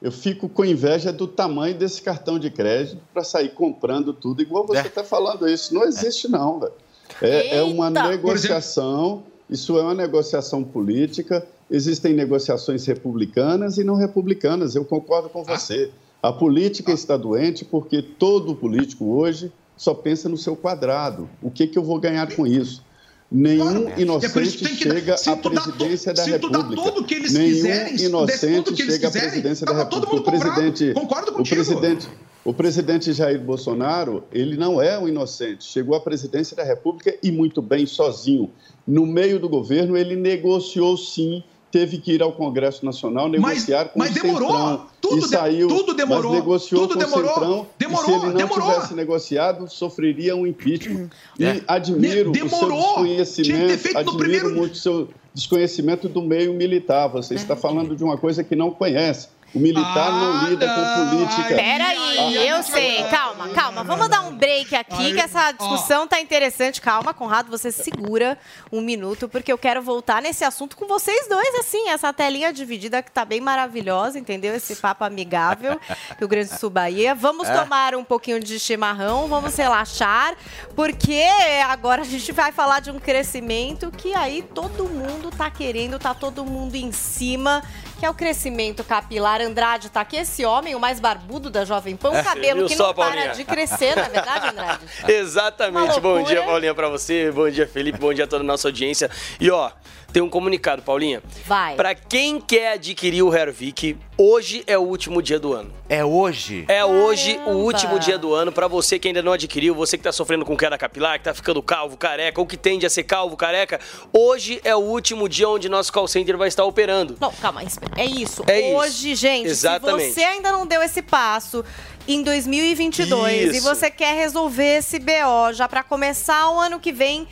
[0.00, 4.66] eu fico com inveja do tamanho desse cartão de crédito para sair comprando tudo, igual
[4.66, 5.74] você está falando isso.
[5.74, 6.72] Não existe, não, velho.
[7.20, 11.44] É, é uma negociação, isso é uma negociação política.
[11.70, 15.90] Existem negociações republicanas e não republicanas, eu concordo com você.
[16.22, 21.28] A política está doente porque todo político hoje só pensa no seu quadrado.
[21.42, 22.84] O que, que eu vou ganhar com isso?
[23.30, 23.88] Nenhum
[24.22, 26.82] É por isso inocente que- chega à presidência da se tu dá República.
[26.82, 30.16] tudo que eles Nenhum inocente que eles chega à quiserem, presidência da República.
[30.16, 31.54] O presidente, Concordo o contigo.
[31.56, 32.08] presidente,
[32.42, 35.64] o presidente Jair Bolsonaro, ele não é um inocente.
[35.64, 38.50] Chegou à presidência da República e muito bem sozinho.
[38.86, 41.44] No meio do governo, ele negociou sim.
[41.70, 44.48] Teve que ir ao Congresso Nacional negociar com mas o demorou.
[44.50, 44.86] Centrão.
[45.02, 46.30] Tudo e de- saiu, tudo demorou.
[46.32, 47.34] Mas negociou Tudo demorou.
[47.34, 47.66] Centrão.
[47.78, 48.70] Demorou, e se ele não demorou.
[48.72, 51.10] tivesse negociado, sofreria um impeachment.
[51.38, 51.60] E É.
[51.68, 52.86] admiro De- o seu demorou.
[53.04, 57.06] Desconhecimento, admiro primeiro- muito o seu desconhecimento do meio militar.
[57.08, 59.28] Você está falando de uma coisa que não conhece.
[59.54, 61.08] O militar Ah, não lida com não.
[61.10, 61.54] política.
[61.54, 63.02] Peraí, Ai, eu sei.
[63.04, 63.82] Calma, calma.
[63.82, 65.52] Vamos dar um break aqui, que essa ó.
[65.52, 66.80] discussão tá interessante.
[66.82, 68.36] Calma, Conrado, você segura
[68.70, 73.02] um minuto, porque eu quero voltar nesse assunto com vocês dois, assim, essa telinha dividida
[73.02, 74.54] que tá bem maravilhosa, entendeu?
[74.54, 75.80] Esse papo amigável,
[76.18, 77.14] Rio Grande do Sul, Bahia.
[77.14, 80.34] Vamos tomar um pouquinho de chimarrão, vamos relaxar,
[80.76, 81.22] porque
[81.68, 86.12] agora a gente vai falar de um crescimento que aí todo mundo tá querendo, tá
[86.12, 87.62] todo mundo em cima,
[87.98, 89.40] que é o crescimento capilar.
[89.40, 92.76] Andrade tá aqui, esse homem, o mais barbudo da Jovem Pan, um cabelo viu que
[92.76, 93.32] não para Paulinha?
[93.32, 94.84] de crescer, não é verdade, Andrade?
[95.12, 96.00] Exatamente.
[96.00, 97.30] Bom dia, Paulinha, pra você.
[97.30, 97.98] Bom dia, Felipe.
[97.98, 99.10] Bom dia a toda a nossa audiência.
[99.40, 99.70] E ó,
[100.12, 101.22] tem um comunicado, Paulinha.
[101.46, 101.74] Vai.
[101.76, 105.70] Pra quem quer adquirir o Hervik, hoje é o último dia do ano.
[105.88, 106.64] É hoje?
[106.66, 107.58] É hoje o Caramba.
[107.58, 108.50] último dia do ano.
[108.50, 111.34] Pra você que ainda não adquiriu, você que tá sofrendo com queda capilar, que tá
[111.34, 113.78] ficando calvo, careca, ou que tende a ser calvo, careca,
[114.12, 117.16] hoje é o último dia onde nosso call center vai estar operando.
[117.20, 117.92] Não, calma, espera.
[117.96, 118.42] é isso.
[118.46, 118.76] É isso.
[118.78, 120.08] Hoje, gente, Exatamente.
[120.08, 121.62] se você ainda não deu esse passo
[122.06, 123.68] em 2022 e Isso.
[123.68, 127.28] você quer resolver esse BO já para começar o ano que vem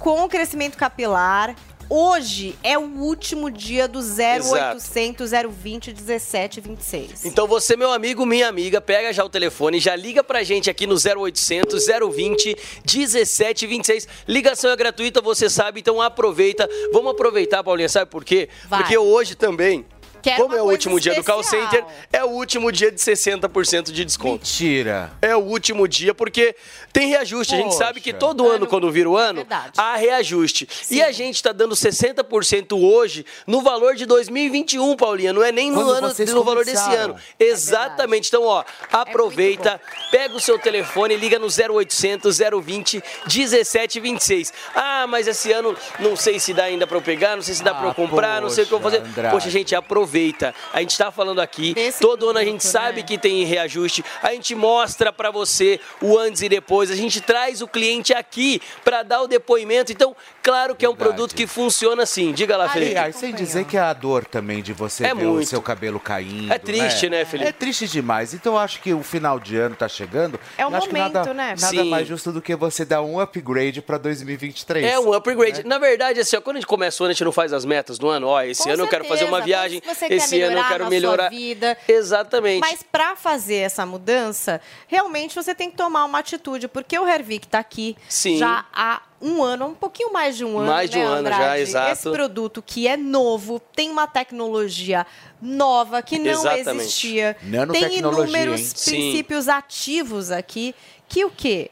[0.00, 1.54] com o crescimento capilar,
[1.88, 7.24] hoje é o último dia do 0800 020 1726.
[7.24, 10.86] Então você, meu amigo, minha amiga, pega já o telefone, já liga pra gente aqui
[10.86, 14.08] no 0800 020 1726.
[14.26, 16.68] Ligação é gratuita, você sabe, então aproveita.
[16.92, 18.48] Vamos aproveitar, Paulinha, sabe por quê?
[18.68, 18.80] Vai.
[18.80, 19.84] Porque hoje também,
[20.26, 21.70] Quero como é o último dia do call especial.
[21.70, 24.44] center, é o último dia de 60% de desconto.
[24.44, 25.12] Mentira.
[25.22, 26.54] É o último dia, porque
[26.92, 27.54] tem reajuste.
[27.54, 27.78] A gente Poxa.
[27.78, 29.72] sabe que todo ano, quando vira o ano, verdade.
[29.76, 30.68] há reajuste.
[30.90, 35.32] E a gente tá dando 60% hoje no valor de 2021, Paulinha.
[35.32, 37.14] Não é nem no, ano, no valor desse ano.
[37.38, 38.28] Exatamente.
[38.28, 44.52] Então, ó, aproveita, pega o seu telefone, liga no 0800 020 1726.
[44.74, 47.62] Ah, mas esse ano não sei se dá ainda pra eu pegar, não sei se
[47.62, 49.02] dá pra eu Ah, comprar, não sei o que eu vou fazer.
[49.02, 49.34] poxa, Andrade.
[49.34, 50.15] Poxa, gente, aproveita.
[50.16, 50.54] Aproveita.
[50.72, 54.54] A gente tá falando aqui, todo ano a gente sabe que tem reajuste, a gente
[54.54, 59.22] mostra pra você o antes e depois, a gente traz o cliente aqui pra dar
[59.22, 59.92] o depoimento.
[59.92, 62.32] Então, claro que é um produto que funciona assim.
[62.32, 62.92] Diga lá, Felipe.
[62.92, 65.44] Aliás, sem dizer que é a dor também de você É ver muito.
[65.44, 66.52] o seu cabelo caindo.
[66.52, 67.48] É triste, né, Felipe?
[67.48, 68.32] É triste demais.
[68.32, 70.38] Então eu acho que o final de ano tá chegando.
[70.56, 71.54] É que momento, nada, né?
[71.58, 71.90] Nada Sim.
[71.90, 74.84] mais justo do que você dar um upgrade pra 2023.
[74.84, 75.58] É um upgrade.
[75.58, 75.64] Né?
[75.66, 77.64] Na verdade, assim, ó, quando a gente começa o ano, a gente não faz as
[77.64, 78.28] metas do ano.
[78.28, 80.44] Ó, esse Com ano eu quero fazer uma certeza, viagem, quando você quer esse ano
[80.44, 81.22] eu melhorar quero na melhorar.
[81.24, 81.78] Sua vida.
[81.88, 82.60] Exatamente.
[82.60, 87.46] Mas para fazer essa mudança, realmente você tem que tomar uma atitude, porque o Hervik
[87.46, 88.38] está aqui Sim.
[88.38, 91.28] já há um ano, um pouquinho mais de um ano, Mais de né, um ano
[91.28, 91.62] já, Andrade?
[91.62, 91.92] exato.
[91.92, 95.06] Esse produto que é novo, tem uma tecnologia
[95.40, 96.82] nova que não Exatamente.
[96.82, 97.36] existia.
[97.72, 98.66] Tem inúmeros hein?
[98.74, 98.90] Sim.
[98.90, 100.74] princípios ativos aqui
[101.08, 101.70] que o quê?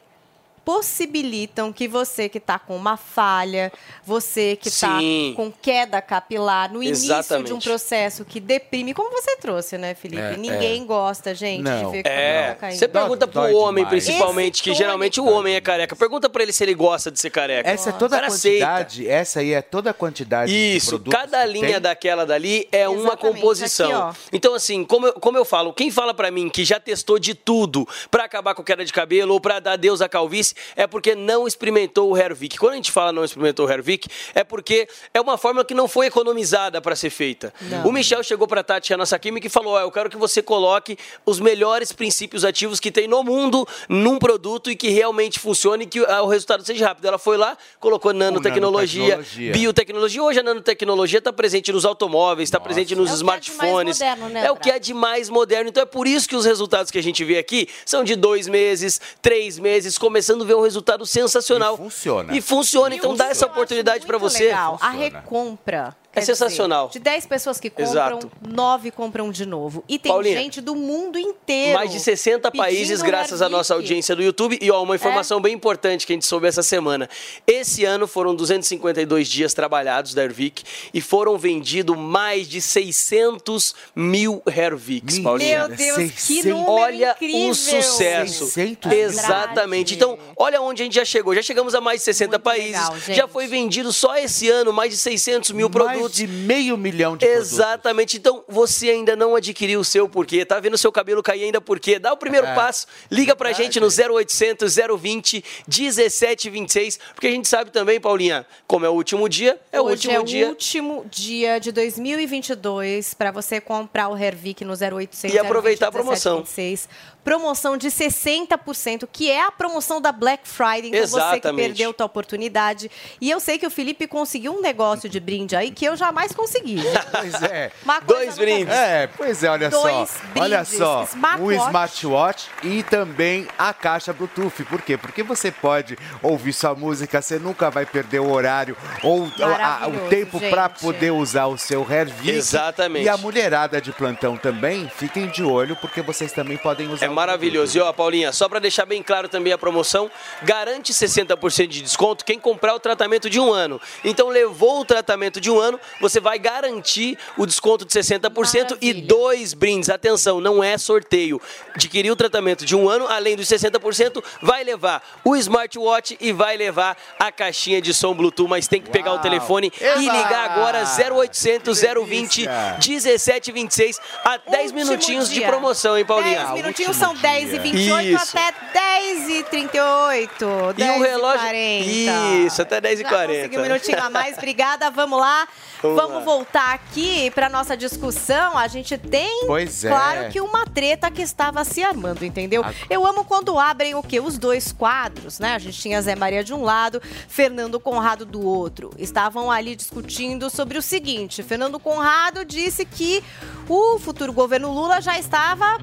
[0.65, 3.73] Possibilitam que você que está com uma falha,
[4.05, 4.99] você que está
[5.37, 10.23] com queda capilar, no início de um processo que deprime, como você trouxe, né, Felipe?
[10.23, 11.87] É, Ninguém gosta, gente, Não.
[11.91, 12.79] de ver o É, tá caindo.
[12.79, 14.05] você pergunta pro Dói homem, demais.
[14.05, 15.95] principalmente, Esse que geralmente o homem é careca.
[15.97, 17.69] Pergunta pra ele se ele gosta de ser careca.
[17.69, 18.67] Essa é toda a Cara, aceita.
[18.67, 21.81] quantidade, essa aí é toda a quantidade de Isso, cada linha tem.
[21.81, 24.09] daquela dali é uma Exatamente, composição.
[24.09, 27.19] aqui, então, assim, como eu, como eu falo, quem fala pra mim que já testou
[27.19, 30.87] de tudo pra acabar com queda de cabelo ou pra dar Deus à calvície, é
[30.87, 32.59] porque não experimentou o Hervik.
[32.59, 35.89] Quando a gente fala não experimentou o Hervik, é porque é uma fórmula que não
[35.89, 37.53] foi economizada pra ser feita.
[37.61, 37.87] Não.
[37.89, 40.43] O Michel chegou pra Tati, a nossa química, e falou: ó, eu quero que você
[40.43, 45.85] coloque os melhores princípios ativos que tem no mundo num produto e que realmente funcione
[45.85, 47.07] e que ah, o resultado seja rápido.
[47.07, 49.53] Ela foi lá, colocou nanotecnologia, nanotecnologia.
[49.53, 50.23] biotecnologia.
[50.23, 53.99] Hoje a nanotecnologia está presente nos automóveis, está presente nos É é smartphones.
[53.99, 55.69] mais moderno, né, é o que é de mais moderno.
[55.69, 58.49] Então é por isso que os resultados que a gente vê aqui são de dois
[58.49, 61.75] meses, três meses, começando ver um resultado sensacional.
[61.75, 62.37] E funciona.
[62.37, 62.95] E funciona.
[62.95, 64.45] Então E dá o essa oportunidade para você.
[64.45, 65.97] legal, a recompra.
[66.15, 66.89] É quer dizer, sensacional.
[66.89, 68.31] de 10 pessoas que compram, Exato.
[68.49, 69.83] 9 compram de novo.
[69.89, 71.75] E tem Paulinha, gente do mundo inteiro.
[71.75, 74.59] Mais de 60 países, graças à nossa audiência do YouTube.
[74.61, 77.09] E ó, uma informação bem importante que a gente soube essa semana.
[77.47, 84.43] Esse ano foram 252 dias trabalhados da Hervik e foram vendidos mais de 600 mil
[84.47, 85.23] Herviks, Mentira.
[85.25, 85.69] Paulinha.
[85.69, 86.45] Meu Deus, que 600.
[86.51, 87.51] número Olha incrível.
[87.51, 88.47] o sucesso.
[88.47, 89.95] 600 Exatamente.
[89.95, 91.35] Então, olha onde a gente já chegou.
[91.35, 92.73] Já chegamos a mais de 60 Muito países.
[92.73, 96.04] legal, já foi vendido só esse ano mais de 600 mil Mais produtos.
[96.09, 97.53] De meio milhão de produtos.
[97.53, 98.17] Exatamente.
[98.17, 101.61] Então, você ainda não adquiriu o seu porquê, tá vendo o seu cabelo cair ainda
[101.61, 101.99] porquê?
[101.99, 102.55] Dá o primeiro É.
[102.55, 103.65] passo, liga pra Verdade.
[103.65, 109.29] gente no 0800 020 1726, porque a gente sabe também, Paulinha, como é o último
[109.29, 110.49] dia, é o Hoje último é o dia.
[110.49, 115.95] último dia de 2022 para você comprar o Hervik no 0800 E aproveitar a 020
[115.95, 116.37] promoção.
[116.39, 116.89] 1726.
[117.25, 120.89] Promoção de 60%, que é a promoção da Black Friday.
[120.89, 121.67] Então você que Exatamente.
[121.69, 122.91] perdeu tua oportunidade.
[123.21, 126.33] E eu sei que o Felipe conseguiu um negócio de brinde aí que eu jamais
[126.33, 126.83] consegui.
[127.15, 127.71] Pois é.
[127.85, 128.75] Uma coisa Dois brindes.
[128.75, 130.19] É, pois é, olha Dois só.
[130.41, 131.01] Olha brindes, só.
[131.01, 131.67] O smartwatch.
[131.67, 134.65] smartwatch e também a caixa Bluetooth.
[134.65, 134.97] Por quê?
[134.97, 140.09] Porque você pode ouvir sua música, você nunca vai perder o horário ou a- o
[140.09, 142.31] tempo para poder usar o seu Hervik.
[142.31, 143.05] Exatamente.
[143.05, 147.09] E a mulherada de plantão também, fiquem de olho, porque vocês também podem usar É
[147.09, 147.79] o maravilhoso.
[147.79, 150.11] E ó, Paulinha, só pra deixar bem claro também a promoção,
[150.43, 153.81] garante 60% de desconto quem comprar o tratamento de um ano.
[154.05, 158.89] Então levou o tratamento de um ano, você vai garantir o desconto de 60% e
[158.89, 159.07] Maravilha.
[159.07, 159.89] dois brindes.
[159.89, 161.41] Atenção, não é sorteio.
[161.75, 166.57] Adquirir o tratamento de um ano, além dos 60%, vai levar o smartwatch e vai
[166.57, 170.01] levar a caixinha de som Bluetooth, mas tem que pegar o telefone e Eba!
[170.01, 172.77] ligar agora 0800 Que 020 delícia.
[172.89, 175.47] 1726 a 10 Último minutinhos de dia.
[175.49, 176.39] promoção, hein, Paulinha?
[176.45, 177.61] 10 minutinhos são 10 e dia.
[177.61, 178.39] 28 Isso.
[178.39, 180.47] até 10 e 38.
[180.71, 181.41] E 10 o relógio.
[181.41, 182.47] 40.
[182.47, 184.91] Isso, até 10 e Já 40 consegui um minutinho a mais, obrigada.
[184.91, 185.47] Vamos lá.
[185.93, 188.57] Vamos Vamos, voltar aqui para nossa discussão.
[188.57, 189.89] A gente tem, Pois é.
[189.89, 192.65] claro que uma treta que estava se armando, entendeu?
[192.89, 194.21] Eu amo quando abrem o quê?
[194.21, 195.55] Os dois quadros, né?
[195.55, 198.91] A gente tinha Zé Maria de um lado, Fernando Conrado do outro.
[198.97, 203.23] Estavam ali discutindo sobre o seguinte: Fernando Conrado disse que
[203.69, 205.79] o futuro governo Lula já estava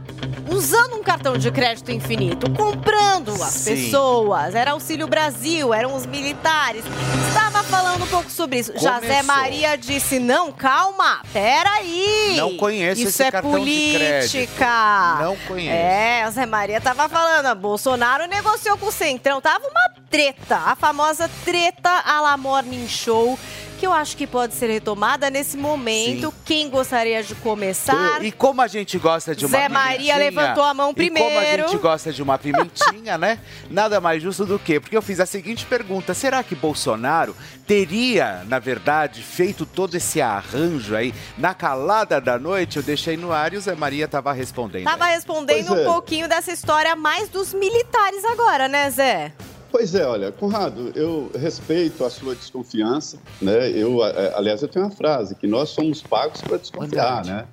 [0.50, 3.76] usando um cartão de crédito infinito, comprando as Sim.
[3.76, 4.56] pessoas.
[4.56, 6.84] Era Auxílio Brasil, eram os militares.
[7.30, 8.74] Estava falando um pouco sobre isso.
[8.78, 9.22] Já Zé.
[9.24, 12.36] Maria disse: não, calma, peraí.
[12.38, 15.18] Não conheço Isso esse é política.
[15.22, 15.76] Não conheço.
[15.76, 20.58] É, o Zé Maria tava falando, a Bolsonaro negociou com o Centrão, tava uma treta,
[20.58, 23.38] a famosa treta à la Morning Show,
[23.82, 26.32] que eu acho que pode ser retomada nesse momento.
[26.46, 28.24] Quem gostaria de começar?
[28.24, 31.32] E como a gente gosta de uma Zé Maria levantou a mão E como a
[31.32, 31.68] primeiro.
[31.68, 33.40] gente gosta de uma pimentinha, né?
[33.72, 38.44] Nada mais justo do que, porque eu fiz a seguinte pergunta: será que Bolsonaro teria,
[38.48, 42.78] na verdade, feito todo esse arranjo aí na calada da noite?
[42.78, 44.84] Eu deixei no ar e o Zé Maria estava respondendo.
[44.84, 45.82] Tava respondendo Pois é.
[45.82, 49.34] um pouquinho dessa história mais dos militares agora, né, Zé?
[49.72, 53.70] Pois é, olha, Conrado, eu respeito a sua desconfiança, né?
[53.72, 54.04] Eu,
[54.36, 57.48] aliás, eu tenho uma frase que nós somos pagos para desconfiar, né?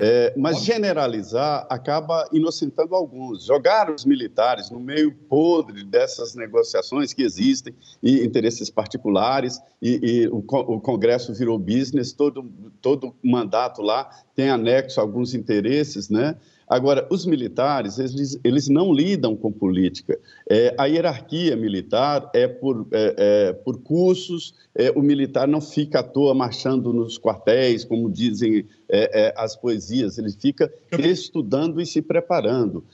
[0.00, 3.44] É, mas generalizar acaba inocentando alguns.
[3.44, 10.28] Jogar os militares no meio podre dessas negociações que existem e interesses particulares e, e
[10.28, 12.50] o, o Congresso virou business, todo
[12.80, 16.34] todo mandato lá tem anexo a alguns interesses, né?
[16.68, 20.18] Agora, os militares, eles, eles não lidam com política.
[20.48, 26.00] É, a hierarquia militar é por, é, é, por cursos, é, o militar não fica
[26.00, 31.86] à toa marchando nos quartéis, como dizem é, é, as poesias, ele fica estudando e
[31.86, 32.84] se preparando.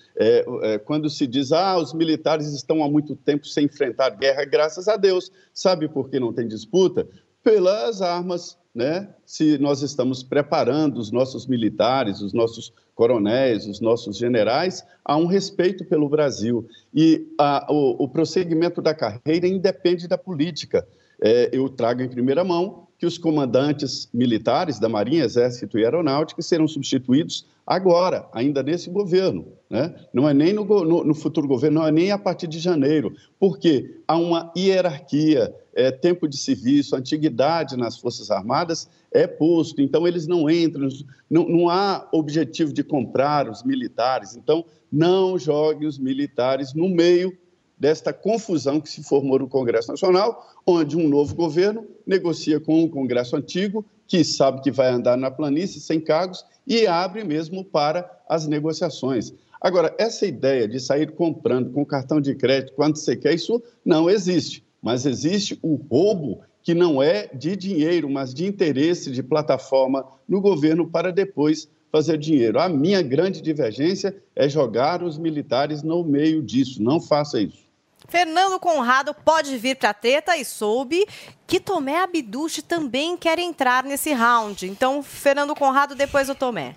[0.85, 4.97] Quando se diz, ah, os militares estão há muito tempo sem enfrentar guerra, graças a
[4.97, 5.31] Deus.
[5.53, 7.07] Sabe por que não tem disputa?
[7.45, 9.15] Pelas armas, né?
[9.25, 15.27] Se nós estamos preparando os nossos militares, os nossos coronéis, os nossos generais, há um
[15.27, 16.67] respeito pelo Brasil.
[16.93, 20.87] E a, o, o prosseguimento da carreira independe da política.
[21.23, 26.41] É, eu trago em primeira mão que os comandantes militares da Marinha, Exército e Aeronáutica
[26.41, 29.47] serão substituídos agora, ainda nesse governo.
[29.69, 29.95] Né?
[30.11, 33.15] Não é nem no, no- no futuro governo, não é nem a partir de janeiro,
[33.39, 40.09] porque há uma hierarquia, é, tempo de serviço, antiguidade nas Forças Armadas é posto, então
[40.09, 40.89] eles não entram,
[41.29, 47.37] não, não há objetivo de comprar os militares, então não jogue os militares no meio
[47.85, 52.89] desta confusão que se formou no Congresso Nacional, onde um novo governo negocia com um
[52.89, 58.11] Congresso antigo, que sabe que vai andar na planície sem cargos, e abre mesmo para
[58.27, 59.35] as negociações.
[59.61, 64.09] Agora, essa ideia de sair comprando com cartão de crédito quando você quer, isso não
[64.09, 64.65] existe.
[64.81, 70.41] Mas existe o roubo que não é de dinheiro, mas de interesse de plataforma no
[70.41, 72.59] governo para depois fazer dinheiro.
[72.59, 76.83] A minha grande divergência é jogar os militares no meio disso.
[76.83, 77.64] Não faça isso.
[78.09, 81.07] Fernando Conrado pode vir para treta e soube
[81.47, 84.67] que Tomé Abduche também quer entrar nesse round.
[84.67, 86.75] Então, Fernando Conrado, depois o Tomé.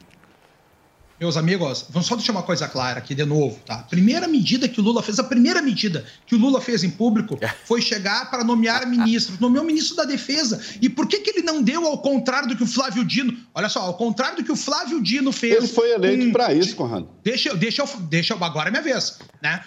[1.20, 3.76] Meus amigos, vamos só deixar uma coisa clara aqui de novo, tá?
[3.80, 6.92] A primeira medida que o Lula fez, a primeira medida que o Lula fez em
[6.92, 9.40] público foi chegar para nomear ministros.
[9.40, 10.64] Nomeou o ministro da Defesa.
[10.80, 13.36] E por que, que ele não deu ao contrário do que o Flávio Dino?
[13.56, 15.56] Olha só, ao contrário do que o Flávio Dino fez.
[15.56, 17.10] Ele foi eleito com- para isso, Conrado.
[17.24, 19.64] Deixa, eu- deixa, eu, deixa eu, agora é minha vez, né?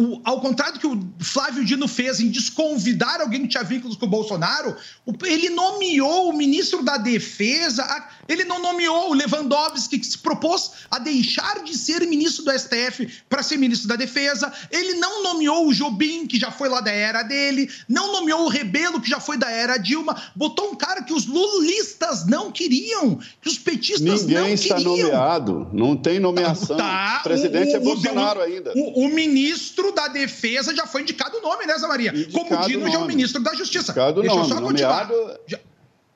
[0.00, 3.96] O- ao contrário do que o Flávio Dino fez em desconvidar alguém que tinha vínculos
[3.96, 4.76] com o Bolsonaro,
[5.24, 10.70] ele nomeou o ministro da Defesa, a- ele não nomeou o Lewandowski, que se propôs
[10.90, 15.66] a deixar de ser ministro do STF para ser ministro da Defesa, ele não nomeou
[15.66, 19.18] o Jobim, que já foi lá da era dele, não nomeou o Rebelo, que já
[19.20, 24.22] foi da era Dilma, botou um cara que os lulistas não queriam, que os petistas
[24.22, 24.96] Ninguém não está queriam.
[24.96, 26.76] nomeado, não tem nomeação.
[26.76, 28.72] Tá, o presidente o- é o- Bolsonaro o- ainda.
[28.74, 32.12] O, ministro da Defesa já foi indicado o nome, né, Zé Maria?
[32.32, 33.92] Como o Dino já é o ministro da Justiça.
[33.92, 35.08] Indicado Deixa eu nome, só continuar.
[35.08, 35.38] nomeado...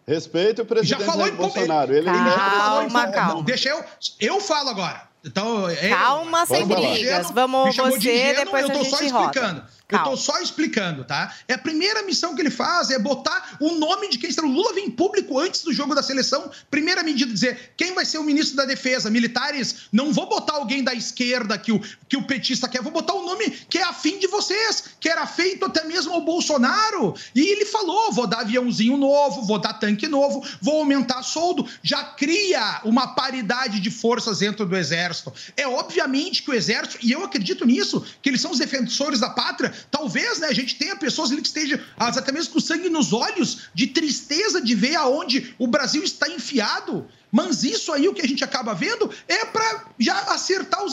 [0.06, 1.92] Respeita o presidente Já falou em Bolsonaro.
[1.94, 3.42] Ele Ele já não- falou em Calma, calma.
[3.44, 3.84] Deixa eu.
[4.20, 5.02] Eu falo agora.
[5.24, 6.92] Então, Calma, sem Pode falar.
[6.94, 7.30] brigas.
[7.30, 9.26] Vamos chamou de você, ingênuo, depois eu a tô gente só roda.
[9.26, 9.64] explicando.
[9.92, 11.34] Eu tô só explicando, tá?
[11.46, 14.42] É a primeira missão que ele faz é botar o nome de quem está.
[14.42, 16.50] O Lula vem em público antes do jogo da seleção.
[16.70, 19.10] Primeira medida, dizer quem vai ser o ministro da Defesa.
[19.10, 23.14] Militares, não vou botar alguém da esquerda que o, que o petista quer, vou botar
[23.14, 27.14] o nome que é afim de vocês, que era feito até mesmo ao Bolsonaro.
[27.34, 31.68] E ele falou: vou dar aviãozinho novo, vou dar tanque novo, vou aumentar soldo.
[31.82, 35.32] Já cria uma paridade de forças dentro do Exército.
[35.56, 39.30] É obviamente que o Exército, e eu acredito nisso, que eles são os defensores da
[39.30, 39.72] pátria.
[39.90, 43.68] Talvez né, a gente tenha pessoas ali que estejam, até mesmo com sangue nos olhos,
[43.74, 47.06] de tristeza de ver aonde o Brasil está enfiado.
[47.32, 50.92] Mas isso aí, o que a gente acaba vendo, é para já acertar os.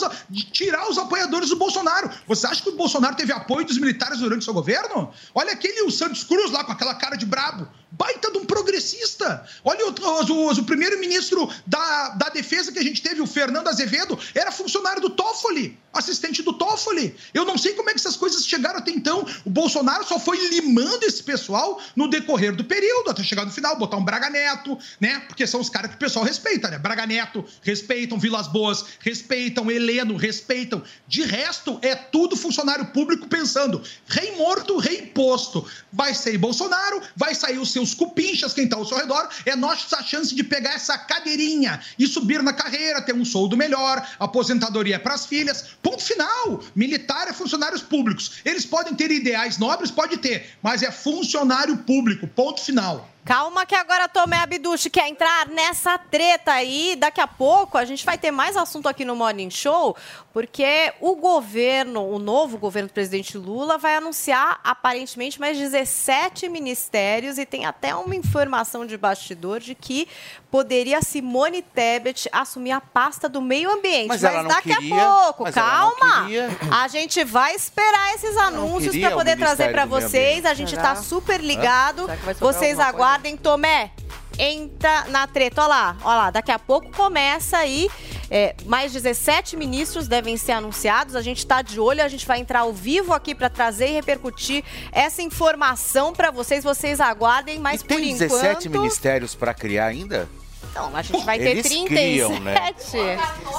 [0.52, 2.10] tirar os apoiadores do Bolsonaro.
[2.26, 5.12] Você acha que o Bolsonaro teve apoio dos militares durante seu governo?
[5.34, 7.68] Olha aquele o Santos Cruz lá com aquela cara de brabo.
[7.92, 9.44] Baita de um progressista.
[9.64, 9.90] Olha o,
[10.32, 15.02] o- o primeiro-ministro da, da defesa que a gente teve, o Fernando Azevedo, era funcionário
[15.02, 17.14] do Toffoli, assistente do Toffoli.
[17.34, 19.26] Eu não sei como é que essas coisas chegaram até então.
[19.44, 23.76] O Bolsonaro só foi limando esse pessoal no decorrer do período, até chegar no final,
[23.76, 25.20] botar um Braga Neto, né?
[25.26, 26.78] Porque são os caras que o pessoal respeita, né?
[26.78, 30.82] Braga Neto, respeitam Vilas Boas, respeitam Heleno, respeitam.
[31.06, 35.66] De resto, é tudo funcionário público pensando: rei morto, rei posto.
[35.92, 40.02] Vai sair Bolsonaro, vai sair os seus cupinchas, quem está ao seu redor, é nossa
[40.02, 45.14] chance de pegar essa cadeirinha e subir na carreira, ter um soldo melhor, aposentadoria para
[45.14, 45.64] as filhas.
[45.82, 46.62] Ponto final.
[46.74, 48.40] Militar é funcionários públicos.
[48.44, 52.26] Eles podem ter ideais nobres, pode ter, mas é funcionário público.
[52.28, 53.10] Ponto final.
[53.24, 56.96] Calma que agora Tomé Abduch quer entrar nessa treta aí.
[56.96, 59.96] Daqui a pouco a gente vai ter mais assunto aqui no Morning Show,
[60.32, 67.36] porque o governo, o novo governo do presidente Lula, vai anunciar aparentemente mais 17 ministérios
[67.36, 70.06] e tem até uma informação de bastidor de que
[70.50, 74.08] poderia Simone Tebet assumir a pasta do meio ambiente.
[74.08, 76.28] Mas Mas, ela não daqui queria, a pouco, calma.
[76.70, 80.44] A gente vai esperar esses anúncios para poder trazer para vocês.
[80.44, 82.06] A gente está super ligado.
[82.38, 82.84] Vocês alguma coisa?
[82.84, 83.36] aguardem.
[83.36, 83.90] Tomé,
[84.38, 85.62] entra na treta.
[85.62, 86.30] Olha lá, olha lá.
[86.30, 87.88] Daqui a pouco começa aí.
[88.30, 91.16] É, mais 17 ministros devem ser anunciados.
[91.16, 92.02] A gente está de olho.
[92.02, 96.62] A gente vai entrar ao vivo aqui para trazer e repercutir essa informação para vocês.
[96.62, 98.80] Vocês aguardem, mas E tem por 17 enquanto.
[98.80, 100.28] ministérios para criar ainda?
[100.70, 101.88] Então, a gente vai ter Eles 37.
[101.88, 102.72] criam, né?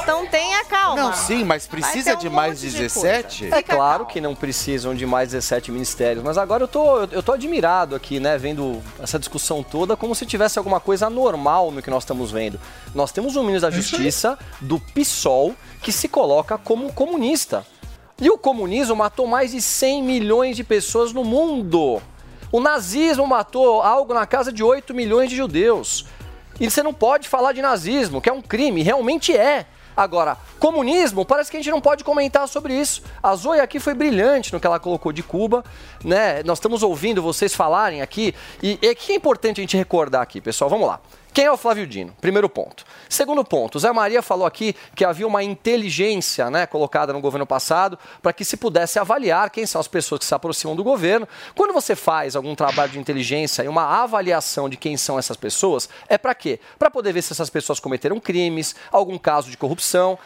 [0.01, 0.95] Então tenha calma.
[0.95, 3.39] Não, sim, mas Vai precisa um de mais monte de 17?
[3.39, 3.55] coisa.
[3.57, 7.23] É claro que não precisam de mais 17 ministérios, mas agora eu tô, eu, eu
[7.23, 11.81] tô admirado aqui, né, vendo essa discussão toda como se tivesse alguma coisa anormal no
[11.81, 12.59] que nós estamos vendo.
[12.95, 17.65] Nós temos um ministro da Justiça do PSOL que se coloca como comunista.
[18.21, 22.01] E o comunismo matou mais de 100 milhões de pessoas no mundo.
[22.51, 26.05] O nazismo matou algo na casa de 8 milhões de judeus.
[26.61, 29.65] E você não pode falar de nazismo, que é um crime, realmente é.
[29.97, 33.01] Agora, comunismo, parece que a gente não pode comentar sobre isso.
[33.21, 35.65] A Zoe aqui foi brilhante no que ela colocou de Cuba,
[36.03, 36.43] né?
[36.43, 38.35] Nós estamos ouvindo vocês falarem aqui.
[38.61, 40.69] E o que é importante a gente recordar aqui, pessoal?
[40.69, 41.01] Vamos lá.
[41.33, 42.13] Quem é o Flávio Dino?
[42.19, 42.83] Primeiro ponto.
[43.07, 47.97] Segundo ponto, Zé Maria falou aqui que havia uma inteligência né, colocada no governo passado
[48.21, 51.25] para que se pudesse avaliar quem são as pessoas que se aproximam do governo.
[51.55, 55.87] Quando você faz algum trabalho de inteligência e uma avaliação de quem são essas pessoas,
[56.09, 56.59] é para quê?
[56.77, 60.19] Para poder ver se essas pessoas cometeram crimes, algum caso de corrupção.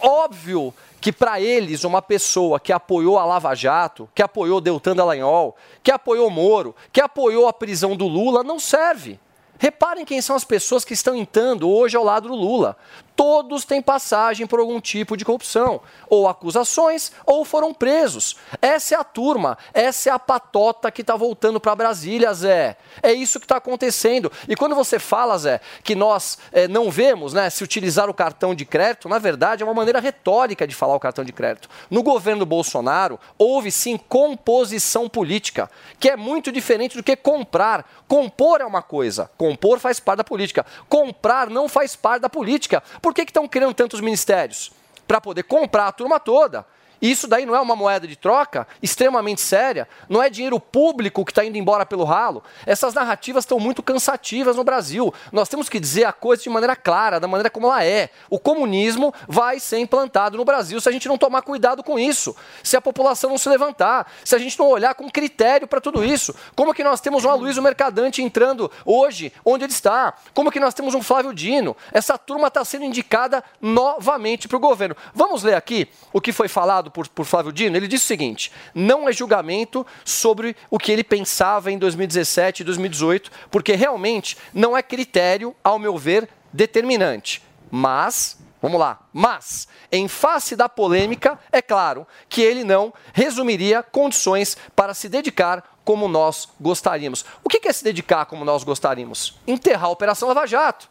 [0.00, 5.56] Óbvio que para eles uma pessoa que apoiou a Lava Jato, que apoiou Deltan Dallagnol,
[5.82, 9.18] que apoiou Moro, que apoiou a prisão do Lula, não serve.
[9.58, 12.76] Reparem quem são as pessoas que estão entrando hoje ao lado do Lula.
[13.16, 18.36] Todos têm passagem por algum tipo de corrupção, ou acusações, ou foram presos.
[18.60, 22.76] Essa é a turma, essa é a patota que está voltando para Brasília, Zé.
[23.02, 24.30] É isso que está acontecendo.
[24.46, 28.54] E quando você fala, Zé, que nós eh, não vemos né, se utilizar o cartão
[28.54, 31.70] de crédito, na verdade é uma maneira retórica de falar o cartão de crédito.
[31.90, 37.88] No governo Bolsonaro, houve sim composição política, que é muito diferente do que comprar.
[38.06, 40.66] Compor é uma coisa, compor faz parte da política.
[40.86, 42.82] Comprar não faz parte da política.
[43.06, 44.72] Por que estão criando tantos ministérios?
[45.06, 46.66] Para poder comprar a turma toda.
[47.00, 51.30] Isso daí não é uma moeda de troca extremamente séria, não é dinheiro público que
[51.30, 52.42] está indo embora pelo ralo.
[52.64, 55.12] Essas narrativas estão muito cansativas no Brasil.
[55.30, 58.10] Nós temos que dizer a coisa de maneira clara, da maneira como ela é.
[58.30, 62.34] O comunismo vai ser implantado no Brasil se a gente não tomar cuidado com isso,
[62.62, 66.04] se a população não se levantar, se a gente não olhar com critério para tudo
[66.04, 66.34] isso.
[66.54, 70.14] Como que nós temos um Aloysio Mercadante entrando hoje onde ele está?
[70.34, 71.76] Como que nós temos um Flávio Dino?
[71.92, 74.96] Essa turma está sendo indicada novamente para o governo.
[75.14, 77.76] Vamos ler aqui o que foi falado por, por Flávio Dino?
[77.76, 82.64] Ele disse o seguinte: não é julgamento sobre o que ele pensava em 2017 e
[82.64, 87.42] 2018, porque realmente não é critério, ao meu ver, determinante.
[87.70, 94.56] Mas, vamos lá, mas, em face da polêmica, é claro que ele não resumiria condições
[94.74, 97.24] para se dedicar como nós gostaríamos.
[97.44, 99.38] O que é se dedicar como nós gostaríamos?
[99.46, 100.88] Enterrar a Operação Lava Jato,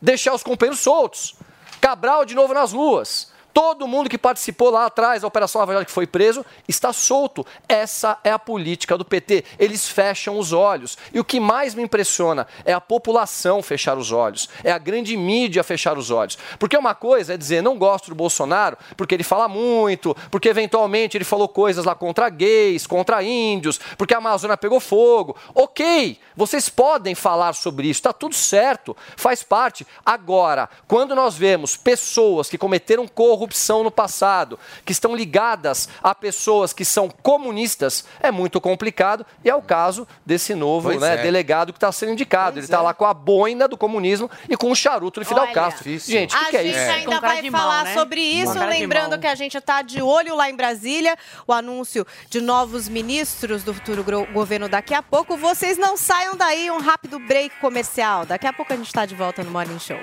[0.00, 1.34] deixar os companheiros soltos,
[1.80, 3.32] Cabral de novo nas ruas.
[3.58, 7.44] Todo mundo que participou lá atrás da Operação Lava Jato que foi preso está solto.
[7.68, 9.44] Essa é a política do PT.
[9.58, 10.96] Eles fecham os olhos.
[11.12, 14.48] E o que mais me impressiona é a população fechar os olhos.
[14.62, 16.38] É a grande mídia fechar os olhos.
[16.56, 21.16] Porque uma coisa é dizer, não gosto do Bolsonaro porque ele fala muito, porque eventualmente
[21.16, 25.36] ele falou coisas lá contra gays, contra índios, porque a Amazônia pegou fogo.
[25.52, 29.84] Ok, vocês podem falar sobre isso, está tudo certo, faz parte.
[30.06, 33.47] Agora, quando nós vemos pessoas que cometeram corrupção
[33.82, 39.24] no passado, que estão ligadas a pessoas que são comunistas, é muito complicado.
[39.44, 41.22] E é o caso desse novo Pois né, é.
[41.22, 42.58] delegado que está sendo indicado.
[42.58, 45.52] Ele está lá com a boina do comunismo e com o charuto de Fidel Olha,
[45.52, 45.84] Castro.
[45.98, 46.90] Gente, o que, a que é gente isso?
[46.90, 47.94] ainda Com cara vai de mal, falar né?
[47.94, 52.40] sobre isso, lembrando que a gente está de olho lá em Brasília, o anúncio de
[52.40, 55.36] novos ministros do futuro governo daqui a pouco.
[55.36, 58.26] Vocês não saiam daí, um rápido break comercial.
[58.26, 59.98] Daqui a pouco a gente está de volta no Morning Show.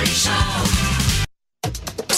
[0.00, 0.89] Morning Show.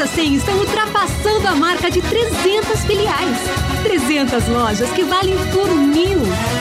[0.00, 3.36] As lojas 100 estão ultrapassando a marca de 300 filiais.
[3.82, 6.20] 300 lojas que valem por mil.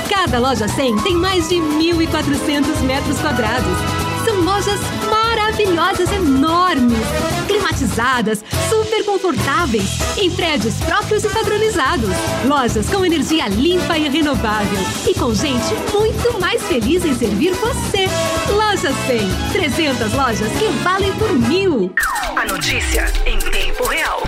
[0.10, 4.09] Cada loja 100 tem mais de 1.400 metros quadrados.
[4.26, 7.00] São lojas maravilhosas, enormes,
[7.48, 12.10] climatizadas, super confortáveis, em prédios próprios e padronizados.
[12.46, 18.08] Lojas com energia limpa e renovável e com gente muito mais feliz em servir você.
[18.52, 21.92] Loja 100, 300 lojas que valem por mil.
[22.36, 24.24] A notícia em tempo real.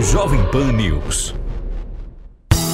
[0.00, 1.34] Jovem Pan News.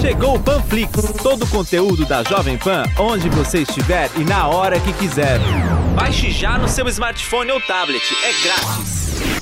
[0.00, 4.80] Chegou o Panflix, todo o conteúdo da Jovem Pan, onde você estiver e na hora
[4.80, 5.38] que quiser.
[5.94, 9.41] Baixe já no seu smartphone ou tablet, é grátis.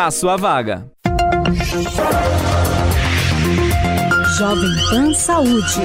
[0.05, 0.89] a sua vaga.
[4.37, 5.81] Jovem Pan Saúde.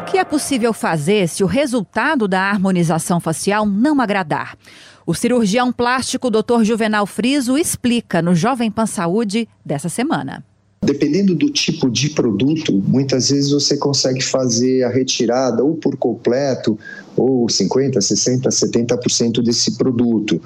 [0.00, 4.56] O que é possível fazer se o resultado da harmonização facial não agradar?
[5.04, 6.62] O cirurgião plástico Dr.
[6.62, 10.44] Juvenal Friso explica no Jovem Pan Saúde dessa semana.
[10.84, 16.76] Dependendo do tipo de produto, muitas vezes você consegue fazer a retirada ou por completo,
[17.16, 20.40] ou 50%, 60%, 70% desse produto.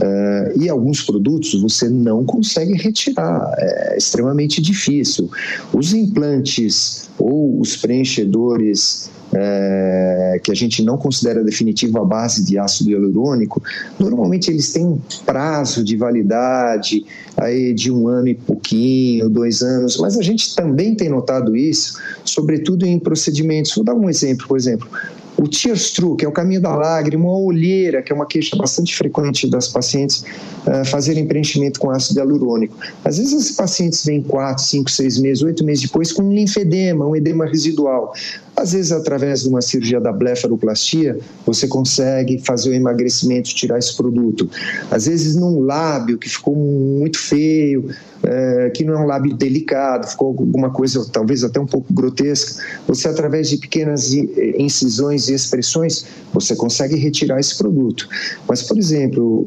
[0.00, 5.30] Uh, e alguns produtos você não consegue retirar, é extremamente difícil.
[5.70, 12.58] Os implantes ou os preenchedores é, que a gente não considera definitivo a base de
[12.58, 13.62] ácido hialurônico,
[13.98, 17.04] normalmente eles têm um prazo de validade
[17.36, 22.00] aí de um ano e pouquinho, dois anos, mas a gente também tem notado isso,
[22.24, 23.74] sobretudo em procedimentos.
[23.74, 24.88] Vou dar um exemplo, por exemplo,
[25.36, 28.56] o tears through, que é o caminho da lágrima, a olheira, que é uma queixa
[28.56, 30.24] bastante frequente das pacientes
[30.66, 32.76] uh, fazerem preenchimento com ácido hialurônico.
[33.04, 37.06] Às vezes os pacientes vêm 4, 5, 6 meses, 8 meses depois com um linfedema,
[37.06, 38.14] um edema residual.
[38.56, 43.96] Às vezes, através de uma cirurgia da blefaroplastia, você consegue fazer o emagrecimento, tirar esse
[43.96, 44.48] produto.
[44.90, 47.90] Às vezes, num lábio que ficou muito feio,
[48.26, 52.62] é, que não é um lábio delicado, ficou alguma coisa talvez até um pouco grotesca,
[52.86, 58.08] você, através de pequenas incisões e expressões, você consegue retirar esse produto.
[58.48, 59.46] Mas, por exemplo,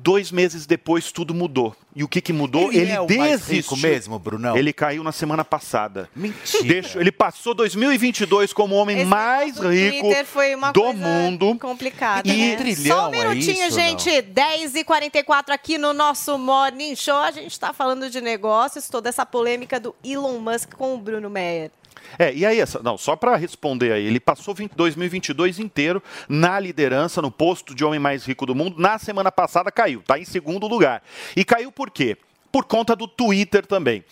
[0.00, 1.74] Dois meses depois, tudo mudou.
[1.94, 2.72] E o que, que mudou?
[2.72, 3.76] Ele é o mais rico desistiu.
[3.78, 4.56] mesmo, Brunão?
[4.56, 6.08] Ele caiu na semana passada.
[6.14, 6.62] Mentira.
[6.64, 10.80] Deixou- ele passou 2022 como o homem Esse mais do rico Twitter foi uma do
[10.80, 11.58] coisa mundo.
[11.58, 12.56] complicada, E né?
[12.56, 14.22] trilhão, Só um é minutinho, isso, gente.
[14.22, 17.16] 10h44 aqui no nosso Morning Show.
[17.16, 21.28] A gente está falando de negócios, toda essa polêmica do Elon Musk com o Bruno
[21.28, 21.70] Meyer.
[22.18, 26.60] É, e aí, essa, não, só para responder aí, ele passou 20 2022 inteiro na
[26.60, 28.80] liderança, no posto de homem mais rico do mundo.
[28.80, 31.02] Na semana passada caiu, tá em segundo lugar.
[31.36, 32.16] E caiu por quê?
[32.52, 34.04] Por conta do Twitter também.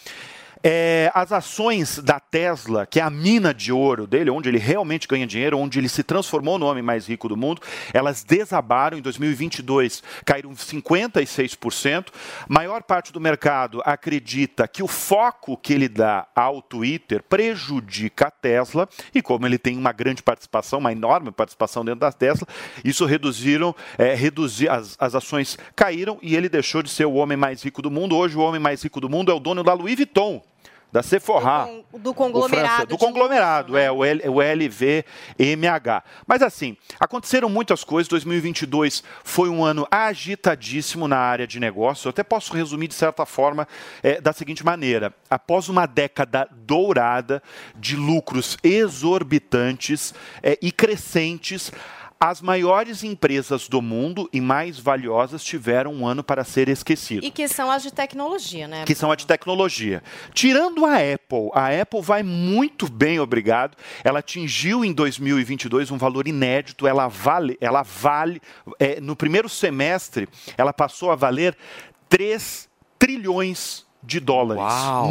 [0.68, 5.06] É, as ações da Tesla, que é a mina de ouro dele, onde ele realmente
[5.06, 7.62] ganha dinheiro, onde ele se transformou no homem mais rico do mundo,
[7.94, 12.08] elas desabaram em 2022, caíram 56%.
[12.48, 18.30] Maior parte do mercado acredita que o foco que ele dá ao Twitter prejudica a
[18.32, 22.44] Tesla, e como ele tem uma grande participação, uma enorme participação dentro da Tesla,
[22.84, 27.36] isso reduziram, é, reduzir, as, as ações caíram e ele deixou de ser o homem
[27.36, 28.16] mais rico do mundo.
[28.16, 30.42] Hoje, o homem mais rico do mundo é o dono da Louis Vuitton.
[30.92, 31.68] Da Sephora.
[31.98, 32.66] Do O conglomerado.
[32.68, 36.02] francês- do de conglomerado, é, o, L, o LVMH.
[36.26, 38.08] Mas assim, aconteceram muitas coisas.
[38.08, 42.06] 2022 foi um ano agitadíssimo na área de negócio.
[42.06, 43.68] Eu até posso resumir de certa forma
[44.02, 47.42] é, da seguinte maneira: após uma década dourada
[47.74, 51.72] de lucros exorbitantes é, e crescentes.
[52.18, 57.30] As maiores empresas do mundo e mais valiosas tiveram um ano para ser esquecido E
[57.30, 58.84] que são as de tecnologia, né?
[58.84, 60.02] que são a de tecnologia.
[60.32, 63.76] Tirando a Apple, a Apple vai muito bem, obrigado.
[64.02, 66.86] Ela atingiu em 2022 um valor inédito.
[66.86, 68.40] Ela vale, ela vale
[68.78, 71.56] é, no primeiro semestre, ela passou a valer
[72.08, 74.62] 3 trilhões de dólares.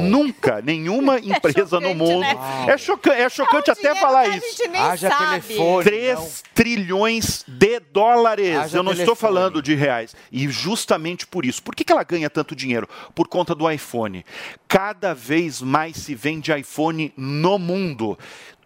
[0.10, 2.22] Nunca nenhuma empresa no mundo.
[2.22, 2.36] né?
[2.70, 4.58] É, choca é chocante até falar isso.
[4.58, 5.42] gente nem Haja sabe.
[5.48, 8.56] telefone, 3 trilhões de dólares.
[8.58, 9.34] Haja Eu não estou telefone.
[9.34, 10.16] falando de reais.
[10.32, 11.62] E justamente por isso.
[11.62, 12.88] Por que, que ela ganha tanto dinheiro?
[13.14, 14.26] Por conta do iPhone.
[14.68, 18.18] Cada vez mais se vende iPhone no mundo.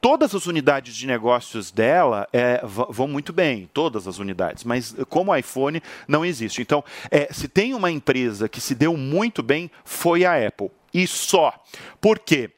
[0.01, 5.35] Todas as unidades de negócios dela é, vão muito bem, todas as unidades, mas como
[5.35, 6.61] iPhone não existe.
[6.61, 10.71] Então, é, se tem uma empresa que se deu muito bem, foi a Apple.
[10.93, 11.53] E só.
[11.99, 12.49] Por quê?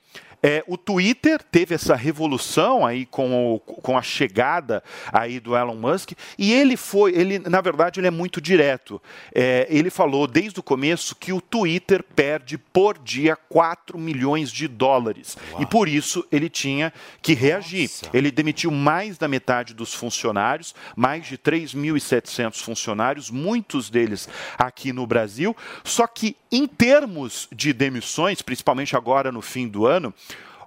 [0.44, 5.76] É, o Twitter teve essa revolução aí com, o- com a chegada aí do Elon
[5.76, 9.02] Musk e ele foi, ele na verdade ele é muito direto.
[9.34, 14.68] É, ele falou desde o começo que o Twitter perde por dia 4 milhões de
[14.68, 17.90] dólares e por isso ele tinha que reagir.
[18.14, 24.28] Ele demitiu mais da metade dos funcionários, mais de 3.700 funcionários, muitos deles
[24.58, 25.56] aqui no Brasil.
[25.84, 30.14] Só que em termos de demissões, principalmente agora no fim do ano,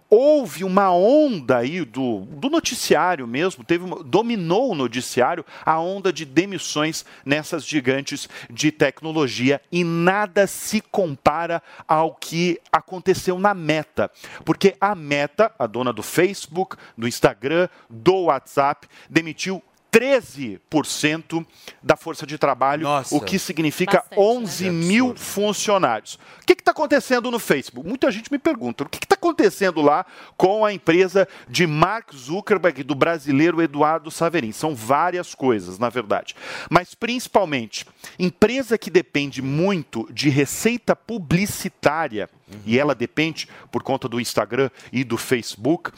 [0.09, 6.13] houve uma onda aí do, do noticiário mesmo, teve uma- dominou o noticiário a onda
[6.13, 14.11] de demissões nessas gigantes de tecnologia e nada se compara ao que aconteceu na Meta,
[14.45, 19.63] porque a Meta, a dona do Facebook, do Instagram, do WhatsApp, demitiu
[19.95, 21.47] 13%
[21.83, 24.27] da força de trabalho, o que significa Bastante, né?
[24.27, 26.19] 11 mil funcionários.
[26.43, 27.89] O que está acontecendo no Facebook?
[27.89, 30.05] Muita gente me pergunta, o que está acontecendo lá
[30.37, 34.53] com a empresa de Mark Zuckerberg e do brasileiro Eduardo Saverin?
[34.53, 36.35] São várias coisas, na verdade.
[36.69, 37.87] Mas, principalmente,
[38.19, 42.29] empresa que depende muito de receita publicitária,
[42.67, 45.91] e ela depende por conta do Instagram e do Facebook,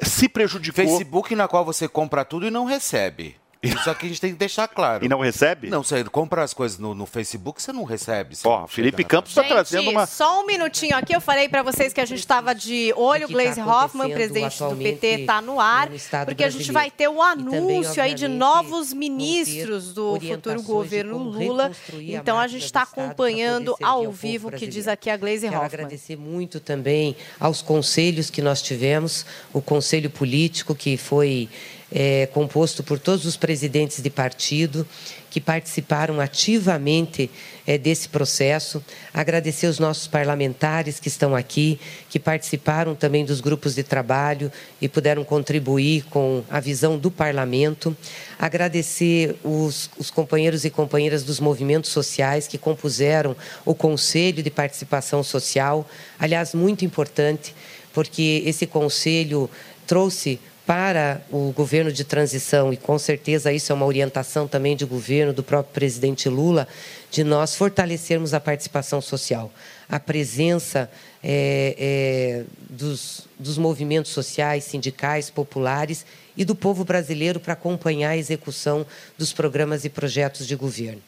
[0.00, 0.84] se prejudicou...
[0.84, 3.41] Facebook na qual você compra tudo e não recebe.
[3.62, 5.04] Isso aqui a gente tem que deixar claro.
[5.04, 5.70] E não recebe?
[5.70, 8.36] Não, você compra as coisas no, no Facebook, você não recebe.
[8.44, 10.04] Ó, Felipe Campos está trazendo uma...
[10.04, 11.14] só um minutinho aqui.
[11.14, 13.26] Eu falei pra vocês que a gente estava de olho.
[13.26, 15.88] O que Glaze tá Hoffman, acontecendo presidente do PT, está no ar.
[15.88, 15.96] no
[16.26, 21.18] Porque a gente vai ter o também, anúncio aí de novos ministros do futuro governo
[21.18, 21.70] Lula.
[22.00, 25.54] Então a gente do está acompanhando ao vivo o que diz aqui a Glaze Quero
[25.54, 25.66] Hoffman.
[25.66, 31.48] agradecer muito também aos conselhos que nós tivemos, o conselho político que foi
[31.94, 34.86] é, composto por todos os presidentes de partido
[35.30, 37.30] que participaram ativamente
[37.66, 38.84] é, desse processo.
[39.14, 41.80] Agradecer os nossos parlamentares que estão aqui,
[42.10, 47.96] que participaram também dos grupos de trabalho e puderam contribuir com a visão do parlamento.
[48.38, 53.34] Agradecer os, os companheiros e companheiras dos movimentos sociais que compuseram
[53.64, 55.88] o Conselho de Participação Social.
[56.18, 57.54] Aliás, muito importante,
[57.94, 59.48] porque esse conselho
[59.86, 64.84] trouxe para o governo de transição, e com certeza isso é uma orientação também de
[64.84, 66.68] governo do próprio presidente Lula,
[67.10, 69.52] de nós fortalecermos a participação social,
[69.88, 70.90] a presença
[71.22, 76.06] é, é, dos, dos movimentos sociais, sindicais, populares
[76.36, 78.86] e do povo brasileiro para acompanhar a execução
[79.18, 81.02] dos programas e projetos de governo.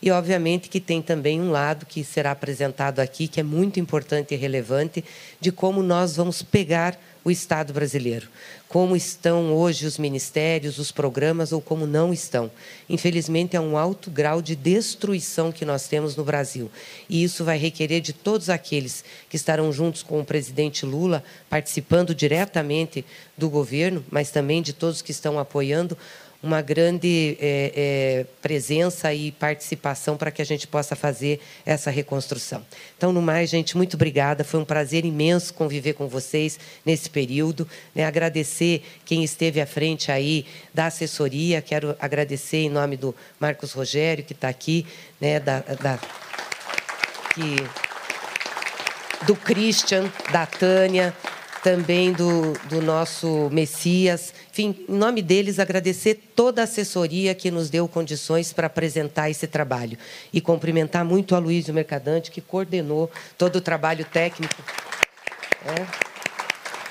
[0.00, 4.34] E, obviamente, que tem também um lado que será apresentado aqui, que é muito importante
[4.34, 5.04] e relevante,
[5.40, 8.28] de como nós vamos pegar o Estado brasileiro.
[8.68, 12.50] Como estão hoje os ministérios, os programas ou como não estão.
[12.88, 16.70] Infelizmente, é um alto grau de destruição que nós temos no Brasil.
[17.08, 22.14] E isso vai requerer de todos aqueles que estarão juntos com o presidente Lula, participando
[22.14, 23.04] diretamente
[23.36, 25.96] do governo, mas também de todos que estão apoiando,
[26.40, 32.64] uma grande é, é, presença e participação para que a gente possa fazer essa reconstrução.
[32.96, 34.44] Então, no mais, gente, muito obrigada.
[34.44, 37.66] Foi um prazer imenso conviver com vocês nesse período.
[37.92, 38.04] Né?
[38.04, 41.60] Agradecer quem esteve à frente aí da assessoria.
[41.60, 44.86] Quero agradecer em nome do Marcos Rogério, que está aqui,
[45.20, 45.40] né?
[45.40, 45.98] da, da
[47.34, 47.56] que,
[49.26, 51.12] do Christian, da Tânia,
[51.64, 54.32] também do, do nosso Messias.
[54.58, 59.46] Enfim, em nome deles, agradecer toda a assessoria que nos deu condições para apresentar esse
[59.46, 59.96] trabalho.
[60.32, 64.60] E cumprimentar muito a Luísio Mercadante, que coordenou todo o trabalho técnico.
[65.64, 66.18] É.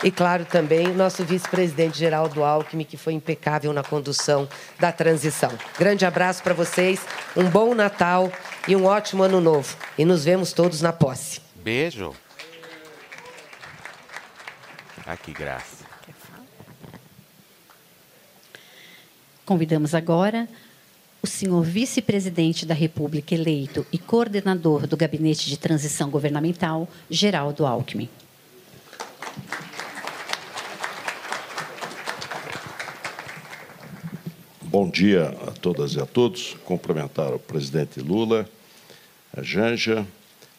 [0.01, 4.47] E, claro, também nosso vice-presidente Geraldo Alckmin, que foi impecável na condução
[4.79, 5.51] da transição.
[5.77, 7.01] Grande abraço para vocês,
[7.35, 8.31] um bom Natal
[8.65, 9.75] e um ótimo Ano Novo.
[9.97, 11.41] E nos vemos todos na posse.
[11.55, 12.15] Beijo.
[15.05, 15.76] Ah, que graça.
[19.47, 20.45] Convidamos agora
[21.23, 28.09] o senhor vice-presidente da República eleito e coordenador do Gabinete de Transição Governamental, Geraldo Alckmin.
[34.63, 36.57] Bom dia a todas e a todos.
[36.65, 38.49] Cumprimentar o presidente Lula,
[39.33, 40.05] a Janja,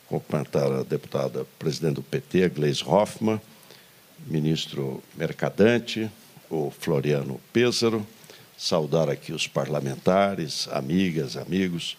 [0.06, 3.38] cumprimentar a deputada presidente do PT, a Gleisi Hoffmann,
[4.26, 6.10] ministro Mercadante,
[6.48, 8.06] o Floriano Pêsaro,
[8.58, 11.96] saudar aqui os parlamentares, amigas, amigos.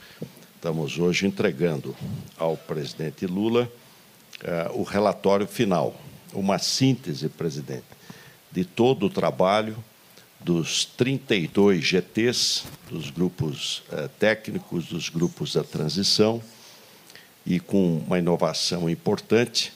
[0.55, 1.95] Estamos hoje entregando
[2.38, 3.72] ao presidente Lula
[4.43, 5.95] eh, o relatório final,
[6.34, 7.86] uma síntese, presidente,
[8.51, 9.82] de todo o trabalho
[10.41, 16.43] dos 32 GTs, dos grupos eh, técnicos, dos grupos da transição,
[17.45, 19.72] e com uma inovação importante,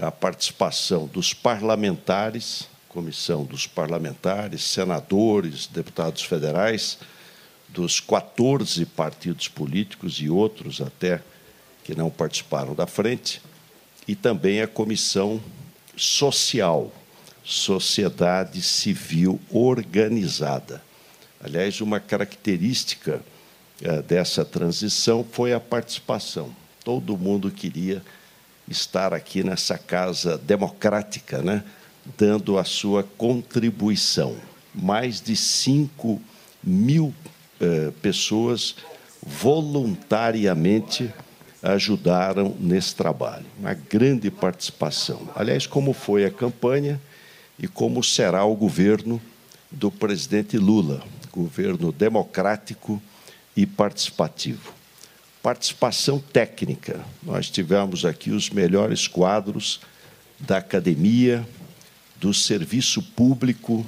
[0.00, 6.96] a participação dos parlamentares, comissão dos parlamentares, senadores, deputados federais,
[7.68, 11.20] dos 14 partidos políticos e outros até
[11.82, 13.42] que não participaram da frente,
[14.06, 15.42] e também a comissão
[15.96, 16.92] social,
[17.42, 20.80] sociedade civil organizada.
[21.42, 23.20] Aliás, uma característica
[23.82, 26.54] eh, dessa transição foi a participação.
[26.84, 28.00] Todo mundo queria
[28.68, 31.64] estar aqui nessa casa democrática, né?
[32.16, 34.36] Dando a sua contribuição.
[34.74, 36.20] Mais de 5
[36.62, 37.14] mil
[37.60, 38.76] eh, pessoas
[39.22, 41.12] voluntariamente
[41.62, 43.46] ajudaram nesse trabalho.
[43.58, 45.28] Uma grande participação.
[45.34, 47.00] Aliás, como foi a campanha
[47.58, 49.20] e como será o governo
[49.70, 51.02] do presidente Lula
[51.32, 53.02] governo democrático
[53.56, 54.72] e participativo
[55.44, 57.04] participação técnica.
[57.22, 59.78] Nós tivemos aqui os melhores quadros
[60.40, 61.46] da academia,
[62.24, 63.84] do serviço público,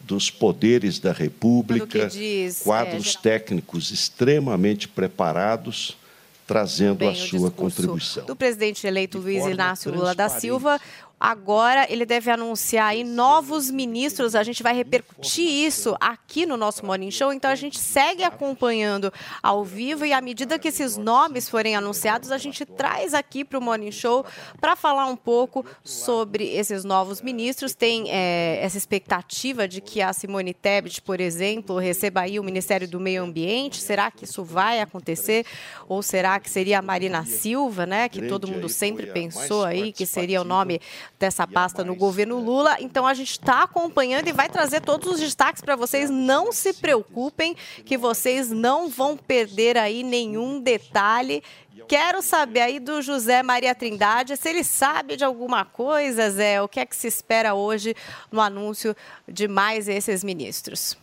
[0.00, 5.96] dos poderes da República, diz, quadros é, técnicos extremamente preparados,
[6.44, 8.26] trazendo Bem, a sua contribuição.
[8.26, 10.80] Do presidente eleito Luiz Inácio Lula da Silva.
[11.20, 14.34] Agora ele deve anunciar aí novos ministros.
[14.34, 17.32] A gente vai repercutir isso aqui no nosso Morning Show.
[17.32, 19.12] Então a gente segue acompanhando
[19.42, 23.58] ao vivo e à medida que esses nomes forem anunciados, a gente traz aqui para
[23.58, 24.24] o Morning Show
[24.60, 27.74] para falar um pouco sobre esses novos ministros.
[27.74, 32.86] Tem é, essa expectativa de que a Simone Tebet, por exemplo, receba aí o Ministério
[32.86, 33.80] do Meio Ambiente.
[33.80, 35.44] Será que isso vai acontecer?
[35.88, 38.08] Ou será que seria a Marina Silva, né?
[38.08, 40.80] Que todo mundo sempre pensou aí que seria o nome
[41.18, 42.76] dessa pasta no governo Lula.
[42.80, 46.10] Então a gente está acompanhando e vai trazer todos os destaques para vocês.
[46.10, 51.42] Não se preocupem que vocês não vão perder aí nenhum detalhe.
[51.86, 56.60] Quero saber aí do José Maria Trindade se ele sabe de alguma coisa, Zé.
[56.60, 57.94] O que é que se espera hoje
[58.30, 58.94] no anúncio
[59.26, 60.96] de mais esses ministros?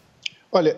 [0.56, 0.78] Olha,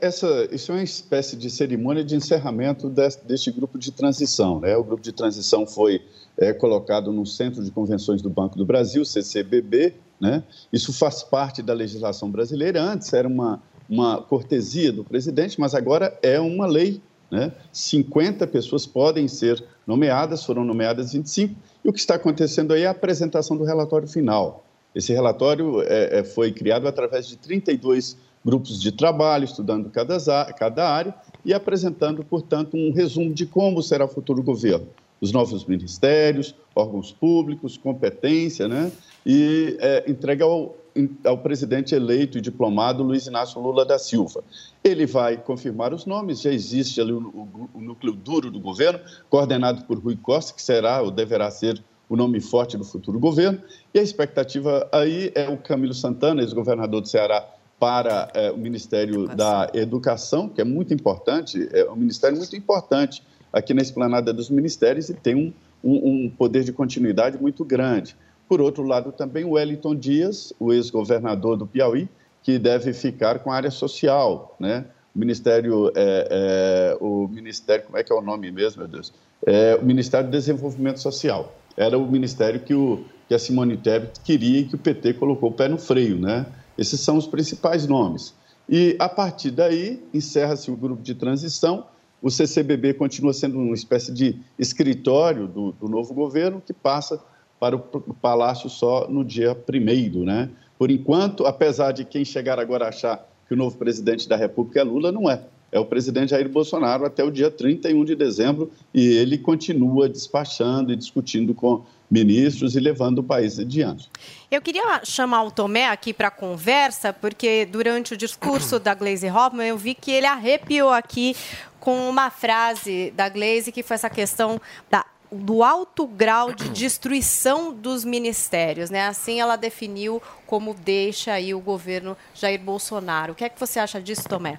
[0.00, 4.58] essa, isso é uma espécie de cerimônia de encerramento des- deste grupo de transição.
[4.58, 4.74] Né?
[4.74, 6.00] O grupo de transição foi
[6.38, 9.92] é, colocado no Centro de Convenções do Banco do Brasil, CCBB.
[10.18, 10.42] Né?
[10.72, 12.80] Isso faz parte da legislação brasileira.
[12.80, 16.98] Antes era uma, uma cortesia do presidente, mas agora é uma lei.
[17.30, 17.52] Né?
[17.70, 21.54] 50 pessoas podem ser nomeadas, foram nomeadas 25,
[21.84, 24.64] e o que está acontecendo aí é a apresentação do relatório final.
[24.94, 31.14] Esse relatório é, é, foi criado através de 32 grupos de trabalho, estudando cada, área,
[31.44, 34.86] e apresentando, portanto, um resumo de como será o futuro governo.
[35.20, 38.92] Os novos ministérios, órgãos públicos, competência, né?
[39.26, 40.76] E é, entrega ao,
[41.24, 44.44] ao presidente eleito e diplomado Luiz Inácio Lula da Silva.
[44.84, 49.00] Ele vai confirmar os nomes, já existe ali o, o- o núcleo duro do governo,
[49.28, 53.60] coordenado por Rui Costa, que será ou deverá ser o nome forte do futuro governo.
[53.92, 57.44] E a expectativa aí é o Camilo Santana, ex-governador do Ceará,
[57.78, 63.22] para eh, o Ministério da Educação, que é muito importante, é um ministério muito importante
[63.52, 65.52] aqui na esplanada dos ministérios e tem um,
[65.82, 68.16] um- um poder de continuidade muito grande.
[68.48, 72.08] Por outro lado, também o Wellington Dias, o ex-governador do Piauí,
[72.42, 74.86] que deve ficar com a área social, né?
[75.14, 79.12] O Ministério, é, é, o Ministério, como é que é o nome mesmo, meu Deus?
[79.46, 81.54] É, o Ministério do Desenvolvimento Social.
[81.76, 85.50] Era o ministério que, o, que a Simone Tebet queria e que o PT colocou
[85.50, 86.44] o pé no freio, né?
[86.78, 88.32] Esses são os principais nomes.
[88.68, 91.86] E, a partir daí, encerra-se o grupo de transição.
[92.22, 97.20] O CCBB continua sendo uma espécie de escritório do, do novo governo, que passa
[97.58, 100.48] para o Palácio só no dia primeiro, né?
[100.78, 104.84] Por enquanto, apesar de quem chegar agora achar que o novo presidente da República é
[104.84, 105.42] Lula, não é.
[105.70, 110.92] É o presidente Jair Bolsonaro até o dia 31 de dezembro e ele continua despachando
[110.92, 114.10] e discutindo com ministros e levando o país adiante.
[114.50, 119.68] Eu queria chamar o Tomé aqui para conversa, porque durante o discurso da Glaze Hoffman
[119.68, 121.36] eu vi que ele arrepiou aqui
[121.78, 124.60] com uma frase da Glaze que foi essa questão
[124.90, 129.06] da do alto grau de destruição dos ministérios, né?
[129.06, 133.34] Assim ela definiu como deixa aí o governo Jair Bolsonaro.
[133.34, 134.58] O que é que você acha disso, Tomé?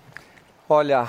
[0.72, 1.08] Olha,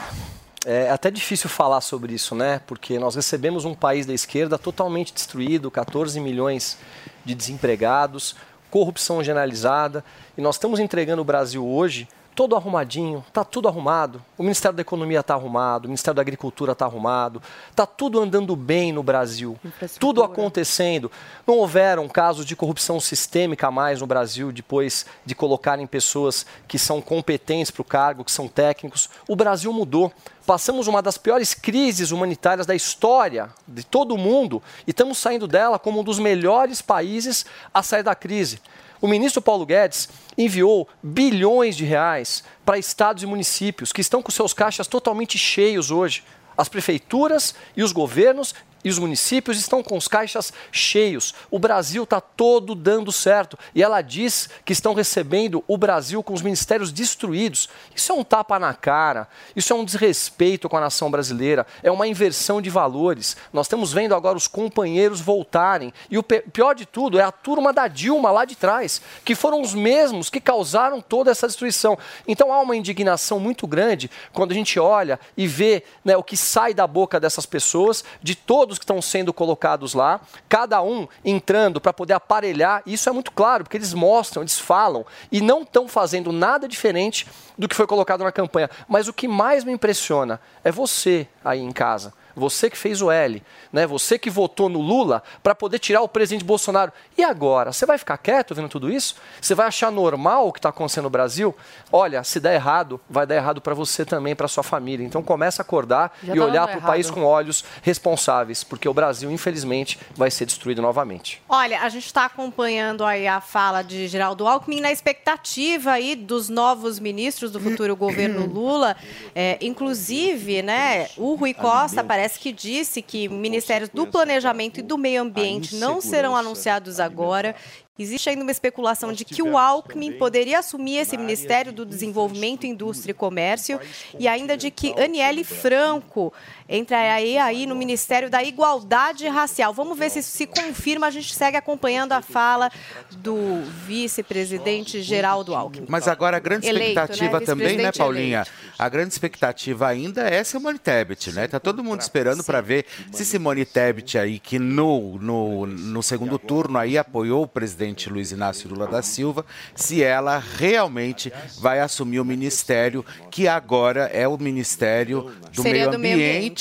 [0.64, 2.62] é até difícil falar sobre isso, né?
[2.66, 6.78] Porque nós recebemos um país da esquerda totalmente destruído, 14 milhões
[7.26, 8.34] de desempregados,
[8.70, 10.02] corrupção generalizada,
[10.34, 12.08] e nós estamos entregando o Brasil hoje
[12.40, 14.24] todo arrumadinho, tá tudo arrumado.
[14.38, 17.42] O Ministério da Economia está arrumado, o Ministério da Agricultura está arrumado,
[17.76, 19.58] tá tudo andando bem no Brasil,
[19.98, 21.12] tudo acontecendo.
[21.46, 26.78] Não houveram casos de corrupção sistêmica a mais no Brasil depois de colocarem pessoas que
[26.78, 29.10] são competentes para o cargo, que são técnicos.
[29.28, 30.10] O Brasil mudou.
[30.46, 35.46] Passamos uma das piores crises humanitárias da história de todo o mundo e estamos saindo
[35.46, 38.62] dela como um dos melhores países a sair da crise.
[39.00, 44.30] O ministro Paulo Guedes enviou bilhões de reais para estados e municípios que estão com
[44.30, 46.22] seus caixas totalmente cheios hoje.
[46.56, 48.54] As prefeituras e os governos
[48.84, 51.34] e os municípios estão com os caixas cheios.
[51.50, 53.58] O Brasil está todo dando certo.
[53.74, 57.68] E ela diz que estão recebendo o Brasil com os ministérios destruídos.
[57.94, 59.28] Isso é um tapa na cara.
[59.54, 61.66] Isso é um desrespeito com a nação brasileira.
[61.82, 63.36] É uma inversão de valores.
[63.52, 65.92] Nós estamos vendo agora os companheiros voltarem.
[66.10, 69.60] E o pior de tudo é a turma da Dilma lá de trás, que foram
[69.60, 71.98] os mesmos que causaram toda essa destruição.
[72.26, 76.36] Então há uma indignação muito grande quando a gente olha e vê né, o que
[76.36, 78.34] sai da boca dessas pessoas, de
[78.70, 82.82] todos que estão sendo colocados lá, cada um entrando para poder aparelhar.
[82.86, 87.26] Isso é muito claro, porque eles mostram, eles falam e não estão fazendo nada diferente
[87.58, 88.70] do que foi colocado na campanha.
[88.88, 92.14] Mas o que mais me impressiona é você aí em casa.
[92.34, 93.86] Você que fez o L, né?
[93.86, 96.92] Você que votou no Lula para poder tirar o presidente Bolsonaro.
[97.16, 97.72] E agora?
[97.72, 99.16] Você vai ficar quieto vendo tudo isso?
[99.40, 101.54] Você vai achar normal o que está acontecendo no Brasil?
[101.92, 105.04] Olha, se der errado, vai dar errado para você também, para sua família.
[105.04, 108.62] Então comece a acordar Já e tá olhar dando para o país com olhos responsáveis,
[108.64, 111.42] porque o Brasil, infelizmente, vai ser destruído novamente.
[111.48, 116.48] Olha, a gente está acompanhando aí a fala de Geraldo Alckmin na expectativa aí dos
[116.48, 118.96] novos ministros do futuro governo Lula.
[119.34, 124.98] É, inclusive, né, o Rui Costa parece que disse que ministérios do planejamento e do
[124.98, 127.54] meio ambiente não serão anunciados agora.
[127.98, 133.10] Existe ainda uma especulação de que o Alckmin poderia assumir esse Ministério do Desenvolvimento, Indústria
[133.10, 133.78] e Comércio
[134.18, 136.32] e ainda de que Aniele Franco
[136.70, 139.74] entraria aí no Ministério da Igualdade Racial.
[139.74, 141.08] Vamos ver se isso se confirma.
[141.08, 142.70] A gente segue acompanhando a fala
[143.10, 145.86] do vice-presidente Geraldo Alckmin.
[145.88, 147.46] Mas agora a grande Eleito, expectativa né?
[147.46, 148.38] também, né, Paulinha?
[148.38, 148.50] eleito.
[148.78, 151.48] A grande expectativa ainda é Simone Tebet, né?
[151.48, 156.38] Tá todo mundo esperando para ver se Simone Tebet aí, que no, no, no segundo
[156.38, 159.44] turno aí apoiou o presidente Luiz Inácio Lula da Silva,
[159.74, 165.90] se ela realmente vai assumir o ministério que agora é o Ministério do Seria Meio
[165.90, 165.98] do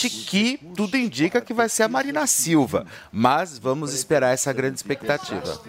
[0.07, 2.85] Que tudo indica que vai ser a Marina Silva.
[3.11, 5.59] Mas vamos esperar essa grande expectativa.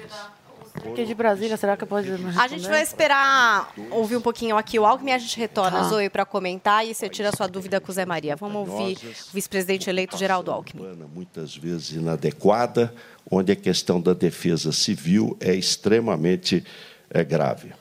[0.73, 2.09] Porque de Brasília, será que pode
[2.39, 5.89] A gente vai esperar ouvir um pouquinho aqui o Alckmin e a gente retorna, Tá.
[5.89, 8.37] Zoe, para comentar e você tira a sua dúvida com o Zé Maria.
[8.37, 10.83] Vamos ouvir o vice-presidente eleito Geraldo Alckmin.
[11.13, 12.95] muitas vezes inadequada,
[13.29, 16.65] onde a questão da defesa civil é extremamente
[17.11, 17.73] eh, grave.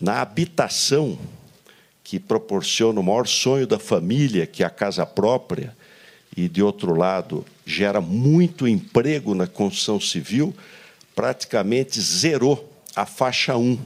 [0.00, 1.18] Na habitação,
[2.08, 5.76] que proporciona o maior sonho da família, que é a casa própria,
[6.34, 10.56] e, de outro lado, gera muito emprego na construção civil,
[11.14, 13.78] praticamente zerou a faixa 1,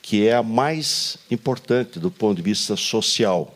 [0.00, 3.54] que é a mais importante do ponto de vista social,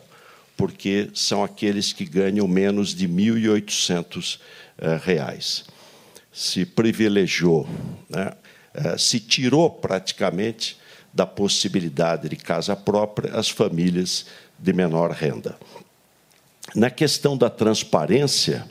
[0.55, 4.37] porque são aqueles que ganham menos de R$ 1.800
[4.77, 5.65] eh, reais.
[6.31, 7.67] Se privilegiou,
[8.07, 8.33] né?
[8.71, 10.77] eh, se tirou praticamente
[11.13, 14.25] da possibilidade de casa própria as famílias
[14.57, 15.57] de menor renda.
[16.75, 18.67] Na questão da transparência,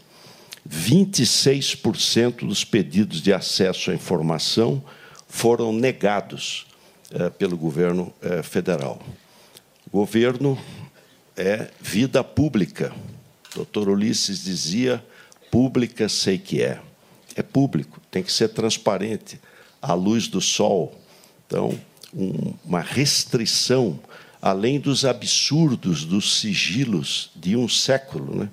[0.69, 4.83] 26% dos pedidos de acesso à informação
[5.27, 6.67] foram negados
[7.11, 9.01] eh, pelo governo eh, federal.
[9.91, 10.59] Governo
[11.37, 12.93] é vida pública.
[13.55, 15.05] Doutor Ulisses dizia:
[15.51, 16.81] pública sei que é.
[17.35, 19.41] É público, tem que ser transparente,
[19.81, 20.95] à luz do sol.
[21.47, 21.79] Então,
[22.15, 24.01] um, uma restrição,
[24.41, 28.49] além dos absurdos dos sigilos de um século, né?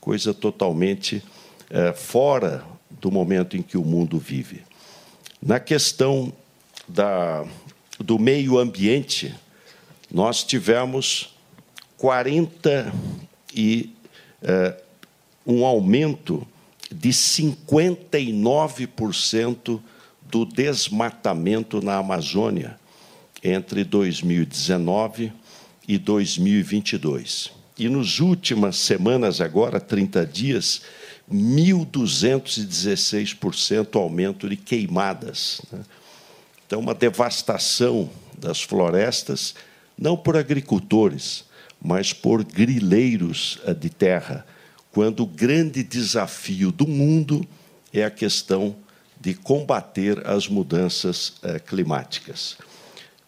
[0.00, 1.22] coisa totalmente
[1.70, 4.62] é, fora do momento em que o mundo vive.
[5.40, 6.30] Na questão
[6.86, 7.46] da,
[7.98, 9.34] do meio ambiente,
[10.10, 11.34] nós tivemos
[11.96, 12.92] 40
[13.54, 13.94] e
[14.42, 14.76] é,
[15.46, 16.46] um aumento
[16.90, 19.80] de 59%
[20.22, 22.81] do desmatamento na Amazônia
[23.42, 25.32] entre 2019
[25.86, 27.52] e 2022.
[27.78, 30.82] E nos últimas semanas, agora 30 dias,
[31.32, 35.60] 1.216% aumento de queimadas.
[35.72, 35.80] Né?
[36.66, 39.54] Então, uma devastação das florestas,
[39.98, 41.44] não por agricultores,
[41.80, 44.46] mas por grileiros eh, de terra,
[44.92, 47.44] quando o grande desafio do mundo
[47.92, 48.76] é a questão
[49.20, 52.56] de combater as mudanças eh, climáticas.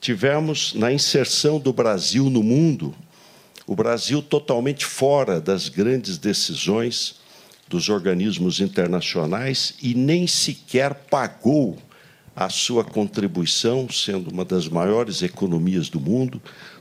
[0.04, 2.94] Tivemos, na inserção do Brasil no mundo,
[3.66, 7.20] o Brasil totalmente fora das grandes decisões
[7.66, 11.78] dos organismos internacionais e nem sequer pagou
[12.36, 16.38] a sua contribuição, sendo uma das maiores economias do mundo,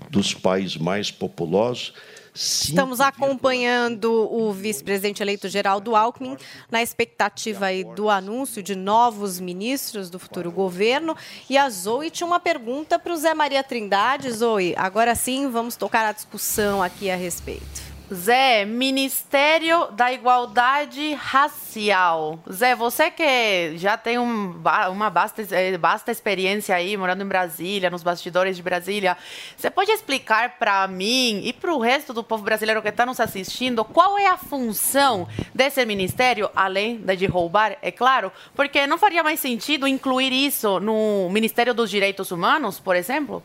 [0.10, 1.94] dos países mais populosos.
[2.36, 6.36] Estamos acompanhando o vice-presidente eleito Geraldo Alckmin
[6.72, 11.16] na expectativa aí do anúncio de novos ministros do futuro governo.
[11.48, 14.32] E a Zoe tinha uma pergunta para o Zé Maria Trindade.
[14.32, 17.93] Zoe, agora sim vamos tocar a discussão aqui a respeito.
[18.12, 22.40] Zé, Ministério da Igualdade Racial.
[22.52, 27.90] Zé, você que já tem um, uma basta, eh, basta experiência aí, morando em Brasília,
[27.90, 29.18] nos bastidores de Brasília,
[29.56, 33.20] você pode explicar para mim e para o resto do povo brasileiro que está nos
[33.20, 38.32] assistindo qual é a função desse ministério, além de roubar, é claro?
[38.54, 43.44] Porque não faria mais sentido incluir isso no Ministério dos Direitos Humanos, por exemplo?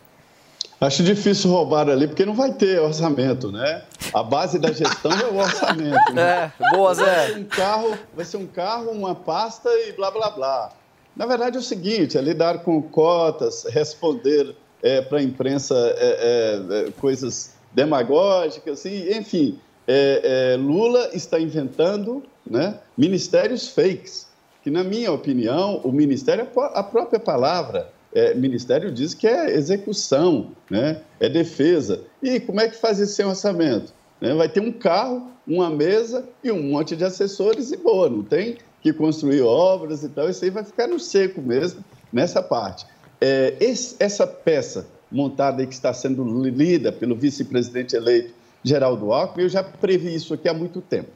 [0.81, 3.83] Acho difícil roubar ali, porque não vai ter orçamento, né?
[4.14, 6.12] A base da gestão é o orçamento.
[6.12, 6.53] Né?
[6.61, 7.05] É, boa, Zé.
[7.05, 10.72] Vai ser, um carro, vai ser um carro, uma pasta e blá, blá, blá.
[11.16, 16.87] Na verdade é o seguinte, é lidar com cotas, responder é, para a imprensa é,
[16.87, 19.59] é, coisas demagógicas, e, enfim.
[19.87, 24.29] é, é, Lula está inventando né, ministérios fakes,
[24.62, 29.55] que, na minha opinião, o ministério é a própria palavra é, ministério diz que é
[29.55, 31.03] execução, né?
[31.21, 32.03] é defesa.
[32.23, 33.93] E como é que faz esse orçamento?
[34.21, 34.35] Né?
[34.35, 38.59] Vai ter um carro, uma mesa e um monte de assessores e boa, não tem
[38.83, 42.87] que construir obras e tal, isso aí vai ficar no seco mesmo nessa parte.
[43.21, 48.33] É, esse, essa peça montada aí que está sendo lida pelo vice-presidente eleito
[48.63, 51.11] Geraldo Alckmin, eu já previ isso aqui há muito tempo.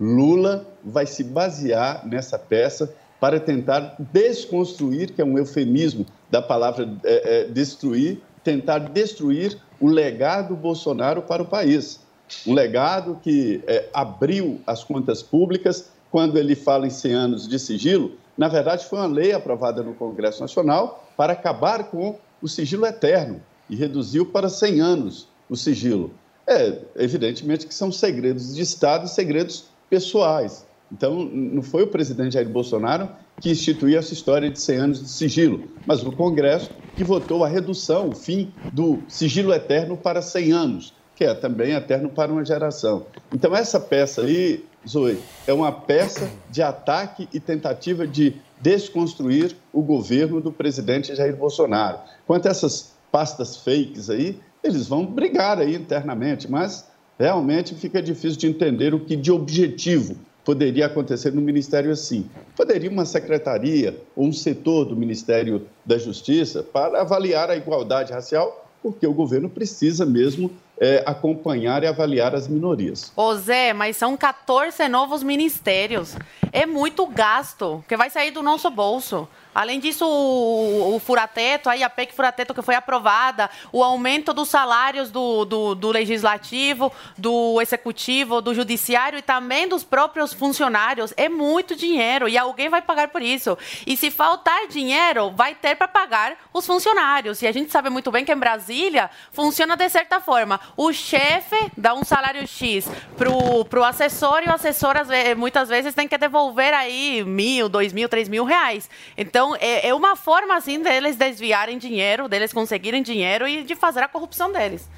[0.00, 6.88] Lula vai se basear nessa peça para tentar desconstruir, que é um eufemismo da palavra
[7.04, 12.00] é, é, destruir, tentar destruir o legado Bolsonaro para o país.
[12.46, 17.58] Um legado que é, abriu as contas públicas, quando ele fala em 100 anos de
[17.58, 22.86] sigilo, na verdade foi uma lei aprovada no Congresso Nacional para acabar com o sigilo
[22.86, 26.14] eterno e reduziu para 100 anos o sigilo.
[26.46, 30.66] É, evidentemente que são segredos de Estado e segredos pessoais.
[30.90, 33.08] Então, não foi o presidente Jair Bolsonaro
[33.40, 37.48] que instituiu essa história de 100 anos de sigilo, mas o Congresso que votou a
[37.48, 42.44] redução, o fim do sigilo eterno para 100 anos, que é também eterno para uma
[42.44, 43.06] geração.
[43.32, 49.82] Então, essa peça aí, Zoe, é uma peça de ataque e tentativa de desconstruir o
[49.82, 51.98] governo do presidente Jair Bolsonaro.
[52.26, 58.38] Quanto a essas pastas fakes aí, eles vão brigar aí internamente, mas realmente fica difícil
[58.38, 62.28] de entender o que de objetivo poderia acontecer no Ministério assim.
[62.56, 68.68] Poderia uma secretaria ou um setor do Ministério da Justiça para avaliar a igualdade racial,
[68.82, 73.12] porque o governo precisa mesmo é, acompanhar e avaliar as minorias.
[73.14, 76.16] Ô Zé, mas são 14 novos ministérios.
[76.50, 79.28] É muito gasto que vai sair do nosso bolso.
[79.54, 84.48] Além disso, o, o furateto, aí a PEC furateto que foi aprovada, o aumento dos
[84.48, 91.28] salários do, do, do legislativo, do executivo, do judiciário e também dos próprios funcionários, é
[91.28, 93.56] muito dinheiro e alguém vai pagar por isso.
[93.86, 97.42] E se faltar dinheiro, vai ter para pagar os funcionários.
[97.42, 100.60] E a gente sabe muito bem que em Brasília funciona de certa forma.
[100.76, 104.94] O chefe dá um salário X pro, pro assessor e o assessor
[105.36, 108.88] muitas vezes tem que devolver aí mil, dois mil, três mil reais.
[109.16, 114.00] Então, é, é uma forma, assim, deles desviarem dinheiro, deles conseguirem dinheiro e de fazer
[114.00, 114.88] a corrupção deles.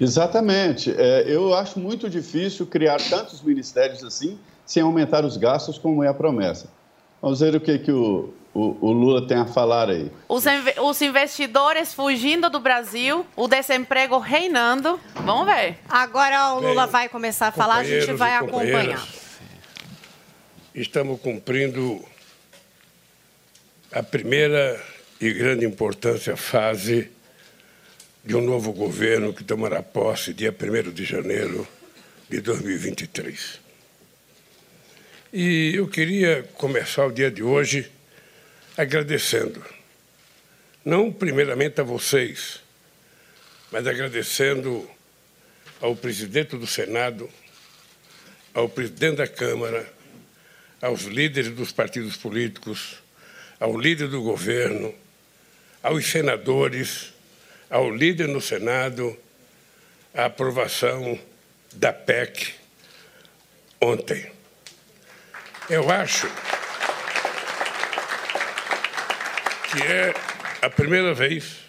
[0.00, 0.94] Exatamente.
[0.96, 6.08] É, eu acho muito difícil criar tantos ministérios assim sem aumentar os gastos, como é
[6.08, 6.68] a promessa.
[7.20, 10.10] Vamos ver o que, que o, o, o Lula tem a falar aí.
[10.28, 10.44] Os,
[10.80, 14.98] os investidores fugindo do Brasil, o desemprego reinando.
[15.16, 15.78] Vamos ver.
[15.88, 19.06] Agora o Lula Bem, vai começar a falar, a gente vai acompanhar.
[20.74, 22.00] Estamos cumprindo
[23.92, 24.80] a primeira
[25.20, 27.10] e grande importância fase
[28.24, 31.66] de um novo governo que tomará posse dia 1 de janeiro
[32.28, 33.58] de 2023.
[35.32, 37.90] E eu queria começar o dia de hoje
[38.76, 39.64] agradecendo,
[40.84, 42.60] não primeiramente a vocês,
[43.72, 44.88] mas agradecendo
[45.80, 47.28] ao presidente do Senado,
[48.54, 49.92] ao presidente da Câmara,
[50.80, 53.00] aos líderes dos partidos políticos,
[53.60, 54.94] ao líder do governo,
[55.82, 57.12] aos senadores,
[57.68, 59.16] ao líder no Senado,
[60.14, 61.20] a aprovação
[61.74, 62.54] da PEC
[63.80, 64.32] ontem.
[65.68, 66.26] Eu acho
[69.70, 70.14] que é
[70.62, 71.60] a primeira vez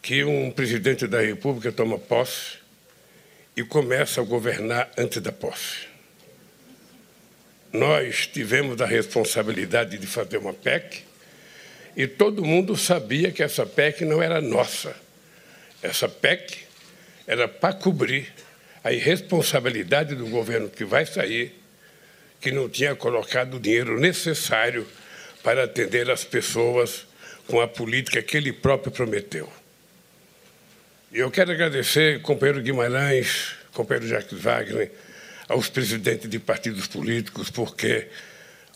[0.00, 2.58] que um presidente da República toma posse
[3.56, 5.89] e começa a governar antes da posse.
[7.72, 11.04] Nós tivemos a responsabilidade de fazer uma PEC
[11.96, 14.94] e todo mundo sabia que essa PEC não era nossa.
[15.82, 16.58] Essa PEC
[17.26, 18.32] era para cobrir
[18.82, 21.54] a irresponsabilidade do governo que vai sair,
[22.40, 24.86] que não tinha colocado o dinheiro necessário
[25.42, 27.06] para atender as pessoas
[27.46, 29.50] com a política que ele próprio prometeu.
[31.12, 34.90] Eu quero agradecer, companheiro Guimarães, companheiro Jacques Wagner,
[35.50, 38.06] aos presidentes de partidos políticos, porque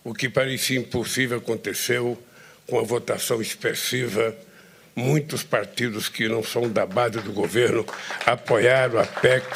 [0.03, 2.21] o que parecia impossível aconteceu
[2.67, 4.35] com a votação expressiva.
[4.97, 7.87] Muitos partidos que não são da base do governo
[8.27, 9.47] apoiaram a PEC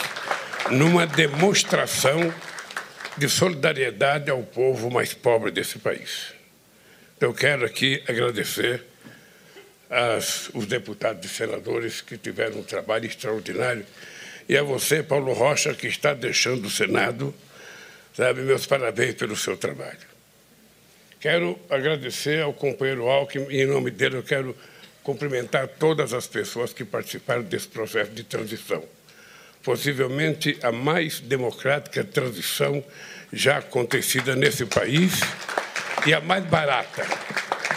[0.70, 2.32] numa demonstração
[3.16, 6.32] de solidariedade ao povo mais pobre desse país.
[7.20, 8.84] Eu quero aqui agradecer
[9.90, 13.84] aos os deputados e senadores que tiveram um trabalho extraordinário
[14.48, 17.34] e a você, Paulo Rocha, que está deixando o Senado,
[18.16, 20.08] sabe, meus parabéns pelo seu trabalho.
[21.20, 24.56] Quero agradecer ao companheiro Alckmin e, em nome dele, eu quero
[25.02, 28.82] cumprimentar todas as pessoas que participaram desse processo de transição.
[29.62, 32.82] Possivelmente a mais democrática transição
[33.32, 35.20] já acontecida nesse país
[36.06, 37.04] e a mais barata,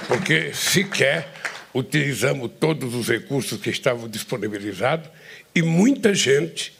[0.08, 1.28] porque sequer
[1.74, 5.10] utilizamos todos os recursos que estavam disponibilizados
[5.54, 6.74] e muita gente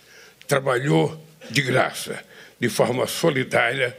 [0.48, 2.24] trabalhou de graça,
[2.60, 3.98] de forma solidária,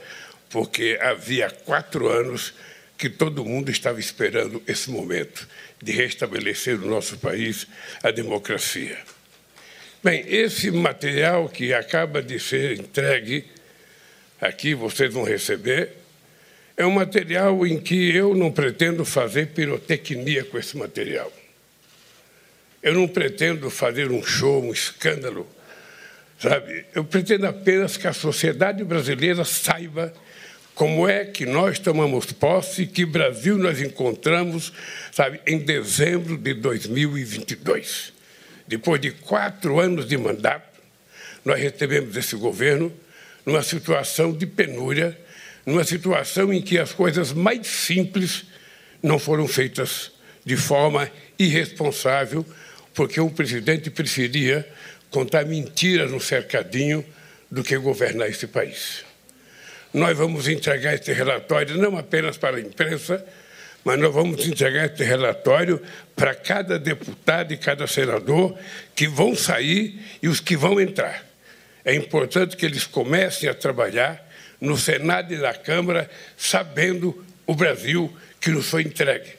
[0.51, 2.55] porque havia quatro anos
[2.97, 5.49] que todo mundo estava esperando esse momento
[5.83, 7.67] de restabelecer no nosso país
[8.03, 8.99] a democracia.
[10.05, 13.45] Bem, esse material que acaba de ser entregue,
[14.41, 15.91] aqui vocês vão receber,
[16.77, 21.33] é um material em que eu não pretendo fazer pirotecnia com esse material.
[22.83, 25.49] Eu não pretendo fazer um show, um escândalo,
[26.39, 26.85] sabe?
[26.95, 30.13] Eu pretendo apenas que a sociedade brasileira saiba
[30.75, 34.73] como é que nós tomamos posse, que Brasil nós encontramos,
[35.13, 38.13] sabe, em dezembro de 2022.
[38.67, 40.81] Depois de quatro anos de mandato,
[41.45, 42.93] nós recebemos esse governo
[43.45, 45.17] numa situação de penúria,
[45.67, 48.45] numa situação em que as coisas mais simples
[49.03, 50.11] não foram feitas
[50.45, 52.47] de forma irresponsável,
[52.95, 54.67] porque o presidente preferia
[55.11, 57.05] contar mentiras no cercadinho
[57.51, 59.05] do que governar esse país.
[59.93, 63.25] Nós vamos entregar esse relatório não apenas para a imprensa,
[63.85, 65.81] mas nós vamos entregar esse relatório
[66.17, 68.57] para cada deputado e cada senador
[68.95, 71.27] que vão sair e os que vão entrar.
[71.85, 74.27] É importante que eles comecem a trabalhar
[74.61, 79.31] no Senado e na Câmara, sabendo o Brasil que nos foi entregue.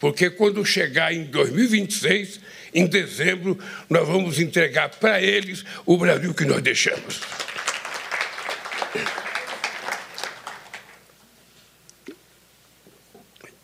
[0.00, 2.40] Porque quando chegar em 2026,
[2.74, 7.20] em dezembro, nós vamos entregar para eles o Brasil que nós deixamos.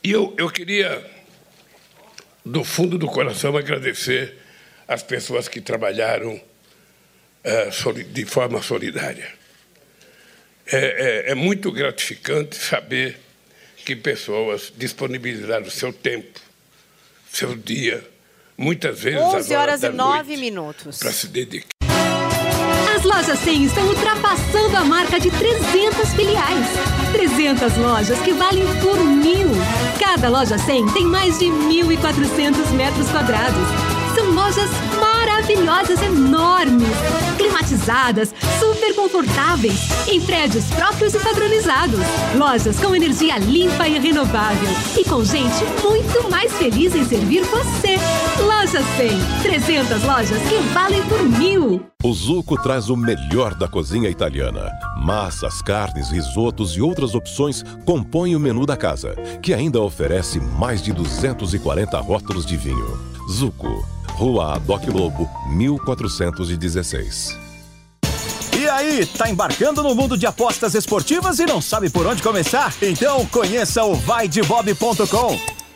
[0.02, 1.04] E eu, eu queria,
[2.44, 4.34] do fundo do coração, agradecer
[4.88, 6.40] as pessoas que trabalharam
[7.44, 7.70] eh,
[8.10, 9.30] de forma solidária.
[10.66, 10.78] É,
[11.28, 13.18] é- é muito gratificante saber
[13.84, 16.40] que pessoas disponibilizaram seu tempo,
[17.32, 18.08] seu dia,
[18.60, 20.98] muitas vezes 11 horas e 9 noite, minutos.
[20.98, 21.68] para se dedicar.
[22.94, 26.66] As lojas 100 estão ultrapassando a marca de 300 filiais.
[27.12, 29.48] 300 lojas que valem por mil.
[29.98, 33.66] Cada loja 100 tem mais de 1.400 metros quadrados.
[34.14, 34.68] São lojas
[35.40, 36.88] maravilhosas, enormes,
[37.38, 42.00] climatizadas, super confortáveis, em prédios próprios e padronizados.
[42.36, 44.68] Lojas com energia limpa e renovável.
[44.98, 47.96] E com gente muito mais feliz em servir você.
[48.42, 49.42] Loja 100.
[49.42, 51.86] 300 lojas que valem por mil.
[52.02, 54.70] O Zuco traz o melhor da cozinha italiana.
[55.02, 60.82] Massas, carnes, risotos e outras opções compõem o menu da casa, que ainda oferece mais
[60.82, 62.98] de 240 rótulos de vinho.
[63.30, 63.86] Zuco,
[64.20, 67.38] Rua Doc Lobo, 1416.
[68.54, 72.74] E aí, tá embarcando no mundo de apostas esportivas e não sabe por onde começar?
[72.82, 75.59] Então conheça o vaidebob.com.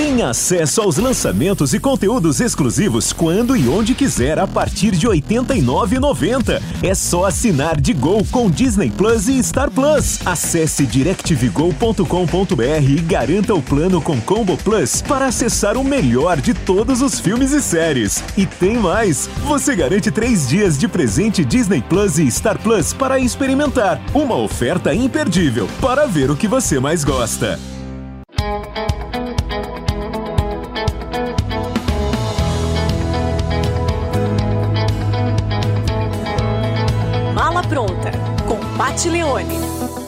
[0.00, 5.20] Tem acesso aos lançamentos e conteúdos exclusivos quando e onde quiser a partir de R$
[5.20, 6.62] 89,90.
[6.82, 10.18] É só assinar de Gol com Disney Plus e Star Plus.
[10.24, 17.02] Acesse directvgo.com.br e garanta o plano com Combo Plus para acessar o melhor de todos
[17.02, 18.24] os filmes e séries.
[18.38, 19.28] E tem mais!
[19.44, 24.00] Você garante três dias de presente Disney Plus e Star Plus para experimentar.
[24.14, 27.60] Uma oferta imperdível para ver o que você mais gosta.
[38.90, 39.54] Pati Leone.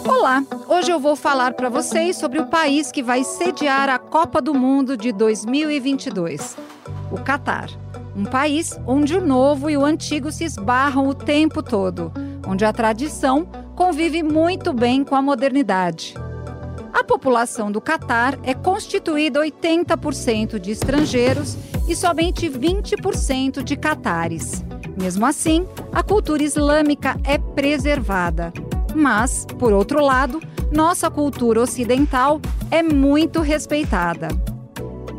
[0.04, 4.42] Olá, hoje eu vou falar para vocês sobre o país que vai sediar a Copa
[4.42, 6.56] do Mundo de 2022,
[7.12, 7.70] o Catar.
[8.16, 12.12] Um país onde o novo e o antigo se esbarram o tempo todo,
[12.44, 13.46] onde a tradição
[13.76, 16.14] convive muito bem com a modernidade.
[16.92, 21.56] A população do Catar é constituída 80% de estrangeiros
[21.86, 24.64] e somente 20% de catares.
[25.00, 28.52] Mesmo assim, a cultura islâmica é preservada.
[28.94, 30.40] Mas, por outro lado,
[30.70, 32.40] nossa cultura ocidental
[32.70, 34.28] é muito respeitada.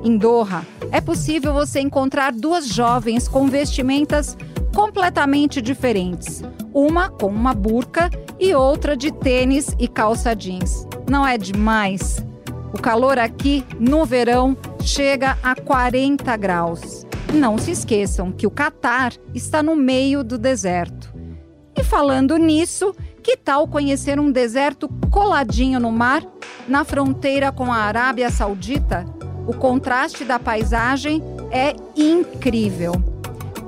[0.04, 4.38] Em Doha, é possível você encontrar duas jovens com vestimentas
[4.76, 6.41] completamente diferentes.
[6.74, 8.10] Uma com uma burca
[8.40, 10.86] e outra de tênis e calça jeans.
[11.10, 12.26] Não é demais?
[12.74, 17.06] O calor aqui, no verão, chega a 40 graus.
[17.34, 21.14] Não se esqueçam que o Catar está no meio do deserto.
[21.78, 26.22] E falando nisso, que tal conhecer um deserto coladinho no mar,
[26.68, 29.06] na fronteira com a Arábia Saudita?
[29.48, 32.91] O contraste da paisagem é incrível.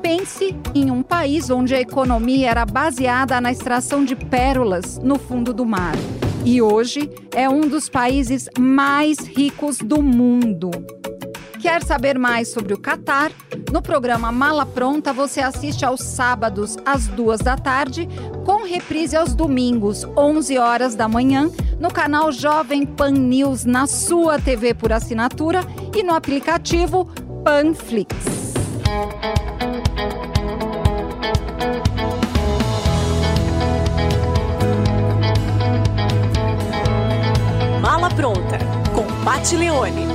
[0.02, 5.54] Pense em um país onde a economia era baseada na extração de pérolas no fundo
[5.54, 5.96] do mar.
[6.44, 10.70] E hoje é um dos países mais ricos do mundo.
[11.66, 13.32] Quer saber mais sobre o Catar?
[13.74, 18.08] No programa Mala Pronta você assiste aos sábados às duas da tarde,
[18.46, 24.38] com reprise aos domingos, 11 horas da manhã, no canal Jovem Pan News na sua
[24.38, 25.62] TV por assinatura
[25.96, 27.06] e no aplicativo
[27.44, 28.14] Panflix.
[37.82, 38.60] Mala pronta,
[38.94, 40.15] com Pati Leone.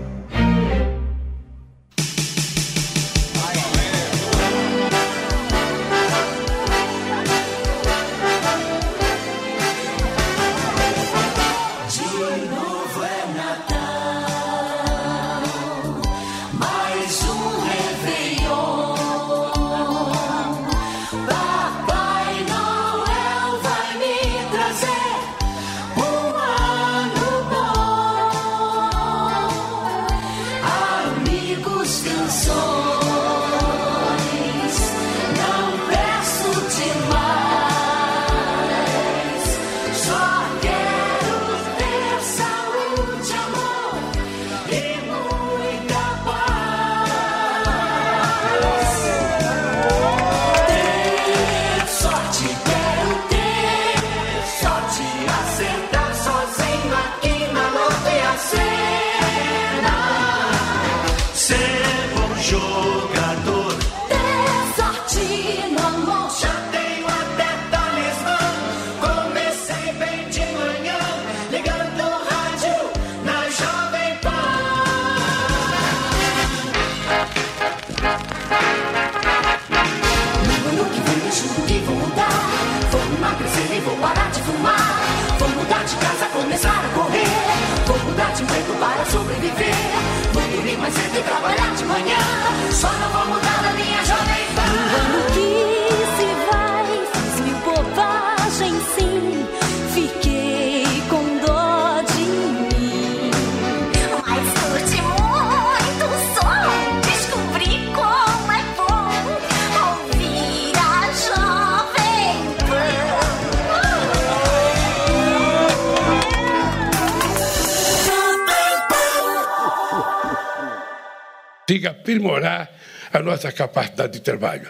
[121.79, 122.69] Que aprimorar
[123.13, 124.67] a nossa capacidade de trabalho.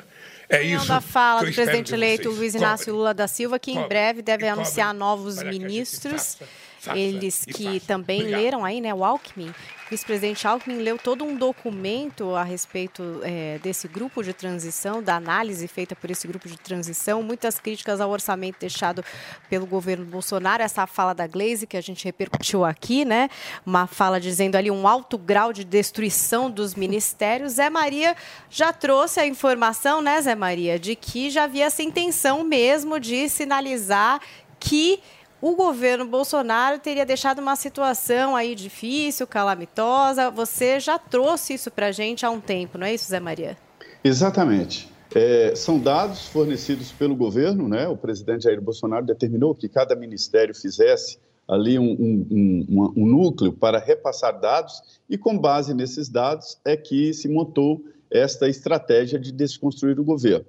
[0.47, 0.87] É isso.
[0.87, 2.29] da fala do presidente de eleito.
[2.29, 6.37] Luiz Inácio Lula da Silva, que em breve deve anunciar novos ministros.
[6.79, 7.79] faça Eles e que faça.
[7.87, 8.41] também Obrigado.
[8.41, 8.93] leram aí, né?
[8.93, 9.51] O Alckmin,
[9.91, 15.67] vice-presidente Alckmin, leu todo um documento a respeito eh, desse grupo de transição, da análise
[15.67, 19.03] feita por esse grupo de transição, muitas críticas ao orçamento deixado
[19.49, 23.29] pelo governo Bolsonaro, essa fala da Glaze que a gente repercutiu aqui, né?
[23.65, 27.53] Uma fala dizendo ali um alto grau de destruição dos ministérios.
[27.53, 28.15] Zé Maria
[28.49, 33.27] já trouxe a informação, né, Zé Maria, de que já havia essa intenção mesmo de
[33.27, 34.21] sinalizar
[34.57, 35.01] que
[35.41, 40.29] o governo Bolsonaro teria deixado uma situação aí difícil, calamitosa.
[40.29, 43.57] Você já trouxe isso para a gente há um tempo, não é isso, Zé Maria?
[44.03, 44.89] Exatamente.
[45.13, 47.87] É, são dados fornecidos pelo governo, né?
[47.87, 53.51] O presidente Jair Bolsonaro determinou que cada ministério fizesse ali um, um- um- um núcleo
[53.51, 59.31] para repassar dados e, com base nesses dados, é que se montou esta estratégia de
[59.33, 60.45] desconstruir o governo.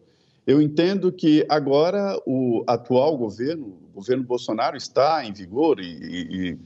[0.47, 6.59] Eu entendo que agora o atual governo, governo Bolsonaro, está em vigor e, e- e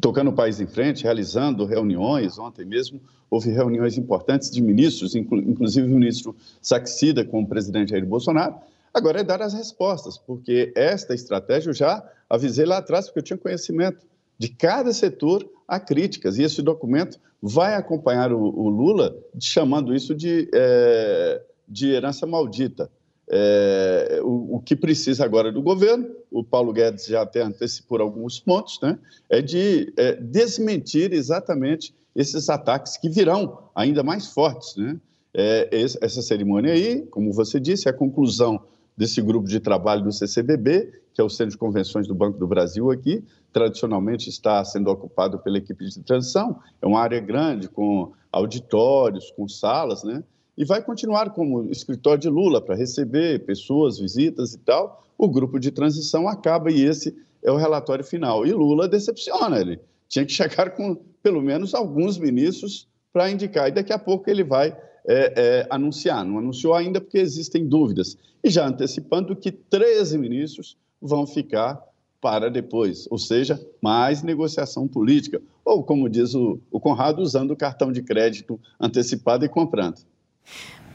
[0.00, 2.38] tocando o país em frente, realizando reuniões.
[2.38, 7.90] Ontem mesmo houve reuniões importantes de ministros, inclu- inclusive o ministro Saxida com o presidente
[7.90, 8.54] Jair Bolsonaro.
[8.92, 13.22] Agora é dar as respostas, porque esta estratégia eu já avisei lá atrás, porque eu
[13.24, 14.04] tinha conhecimento
[14.36, 16.38] de cada setor há críticas.
[16.38, 22.90] E esse documento vai acompanhar o, o Lula, chamando isso de, eh, de herança maldita.
[23.32, 28.40] É, o, o que precisa agora do governo, o Paulo Guedes já até antecipou alguns
[28.40, 28.98] pontos, né,
[29.28, 34.74] é de é, desmentir exatamente esses ataques que virão ainda mais fortes.
[34.76, 35.00] Né?
[35.32, 38.60] É, essa cerimônia aí, como você disse, é a conclusão
[38.96, 42.48] desse grupo de trabalho do CCBB, que é o Centro de Convenções do Banco do
[42.48, 48.12] Brasil aqui, tradicionalmente está sendo ocupado pela equipe de transição, é uma área grande, com
[48.32, 50.22] auditórios, com salas, né?
[50.60, 55.02] E vai continuar como escritório de Lula para receber pessoas, visitas e tal.
[55.16, 58.44] O grupo de transição acaba e esse é o relatório final.
[58.46, 63.72] E Lula decepciona, ele tinha que chegar com pelo menos alguns ministros para indicar, e
[63.72, 64.76] daqui a pouco ele vai
[65.08, 66.26] é, é, anunciar.
[66.26, 68.18] Não anunciou ainda porque existem dúvidas.
[68.44, 71.82] E já antecipando que 13 ministros vão ficar
[72.20, 75.40] para depois, ou seja, mais negociação política.
[75.64, 80.02] Ou, como diz o, o Conrado, usando o cartão de crédito antecipado e comprando.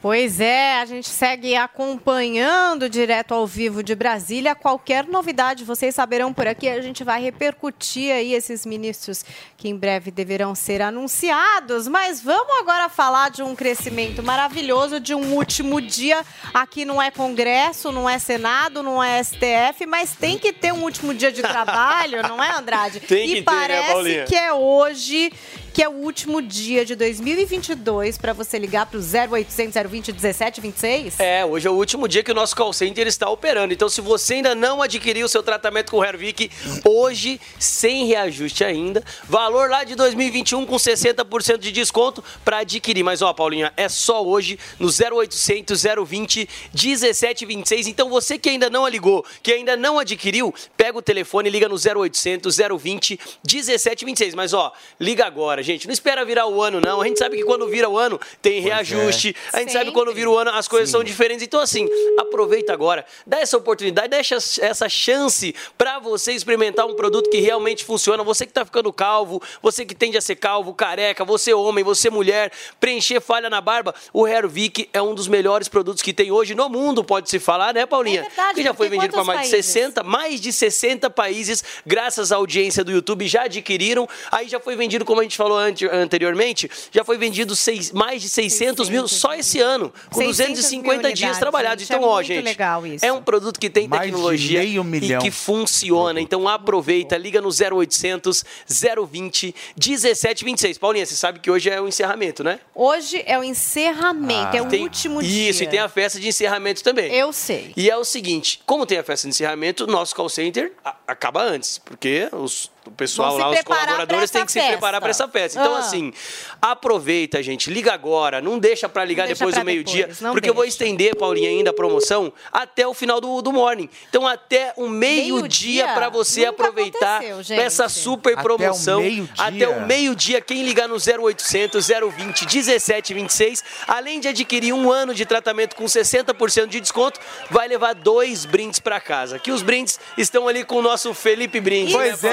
[0.07, 4.53] Pois é, a gente segue acompanhando direto ao vivo de Brasília.
[4.53, 6.69] Qualquer novidade vocês saberão por aqui.
[6.69, 9.25] A gente vai repercutir aí esses ministros
[9.57, 11.87] que em breve deverão ser anunciados.
[11.87, 16.23] Mas vamos agora falar de um crescimento maravilhoso de um último dia.
[16.53, 20.83] Aqui não é Congresso, não é Senado, não é STF, mas tem que ter um
[20.83, 22.99] último dia de trabalho, não é, Andrade?
[23.15, 24.25] Tem que e ter, né, parece Paulinha?
[24.25, 25.33] que é hoje
[25.75, 31.19] que é o último dia de 2022 para você ligar para o 0800 020 1726.
[31.19, 33.73] É, hoje é o último dia que o nosso call center está operando.
[33.73, 36.49] Então, se você ainda não adquiriu o seu tratamento com o Hervik,
[36.85, 39.03] hoje, sem reajuste ainda.
[39.25, 43.03] Valor lá de 2021 com 60% de desconto para adquirir.
[43.03, 47.87] Mas, ó, Paulinha, é só hoje no 0800 020 1726.
[47.87, 51.67] Então, você que ainda não ligou, que ainda não adquiriu, pega o telefone e liga
[51.67, 54.35] no 0800 020 1726.
[54.35, 55.64] Mas, ó, liga agora.
[55.65, 55.87] Gente.
[55.87, 57.01] Não espera virar o ano, não.
[57.01, 59.35] A gente sabe que quando vira o ano tem reajuste.
[59.51, 61.43] A gente sabe que quando vira o ano as coisas são diferentes.
[61.43, 61.87] Então, assim,
[62.17, 63.05] aproveita agora.
[63.25, 68.23] Dá essa oportunidade, dá essa, essa chance para você experimentar um produto que realmente funciona.
[68.23, 72.09] Você que tá ficando calvo, você que tende a ser calvo, careca, você homem, você
[72.09, 73.93] mulher, preencher falha na barba.
[74.13, 77.73] O Hervik é um dos melhores produtos que tem hoje no mundo, pode se falar,
[77.73, 78.21] né, Paulinha?
[78.21, 79.71] É verdade, que já foi vendido para mais de países?
[79.71, 84.07] 60 mais de 60 países, graças à audiência do YouTube, já adquiriram.
[84.31, 88.21] Aí já foi vendido, como a gente falou ante- anteriormente, já foi vendido seis- mais
[88.21, 91.83] de 600 mil só esse ano, com 600 250 mil dias unidades, trabalhados.
[91.85, 93.05] gente, Então, é ó, gente, legal isso.
[93.05, 95.19] é um produto que tem Mais tecnologia meio milhão.
[95.19, 96.19] e que funciona.
[96.21, 100.77] Então, aproveita, liga no 0800 020 1726.
[100.77, 102.59] Paulinha, você sabe que hoje é o encerramento, né?
[102.73, 105.49] Hoje é o encerramento, é o Tem- último dia.
[105.49, 107.13] Isso, e tem a festa de encerramento também.
[107.13, 107.73] Eu sei.
[107.75, 110.73] E é o seguinte, como tem a festa de encerramento, o nosso call center
[111.07, 115.27] acaba antes, porque os- o pessoal lá, os colaboradores têm que se preparar para essa
[115.27, 115.59] festa.
[115.59, 115.79] Então, Ah.
[115.79, 116.13] assim,
[116.61, 120.49] aproveita, gente, liga agora, não deixa para ligar Não deixa depois pra do meio-dia, porque
[120.49, 123.89] eu vou estender, Paulinha, ainda a promoção até o final do, do morning.
[124.09, 125.87] Então, até o meio-dia Meio-dia?
[125.93, 127.21] para você Nunca aproveitar
[127.51, 129.01] essa super Até o promoção.
[129.01, 129.33] meio-dia.
[129.37, 135.25] Até o meio-dia, quem ligar no 0800 020 1726, além de adquirir um ano de
[135.25, 139.39] tratamento com 60% de desconto, vai levar dois brindes para casa.
[139.39, 141.93] Que os brindes estão ali com o nosso Felipe Brinde.
[141.93, 142.29] Pois é,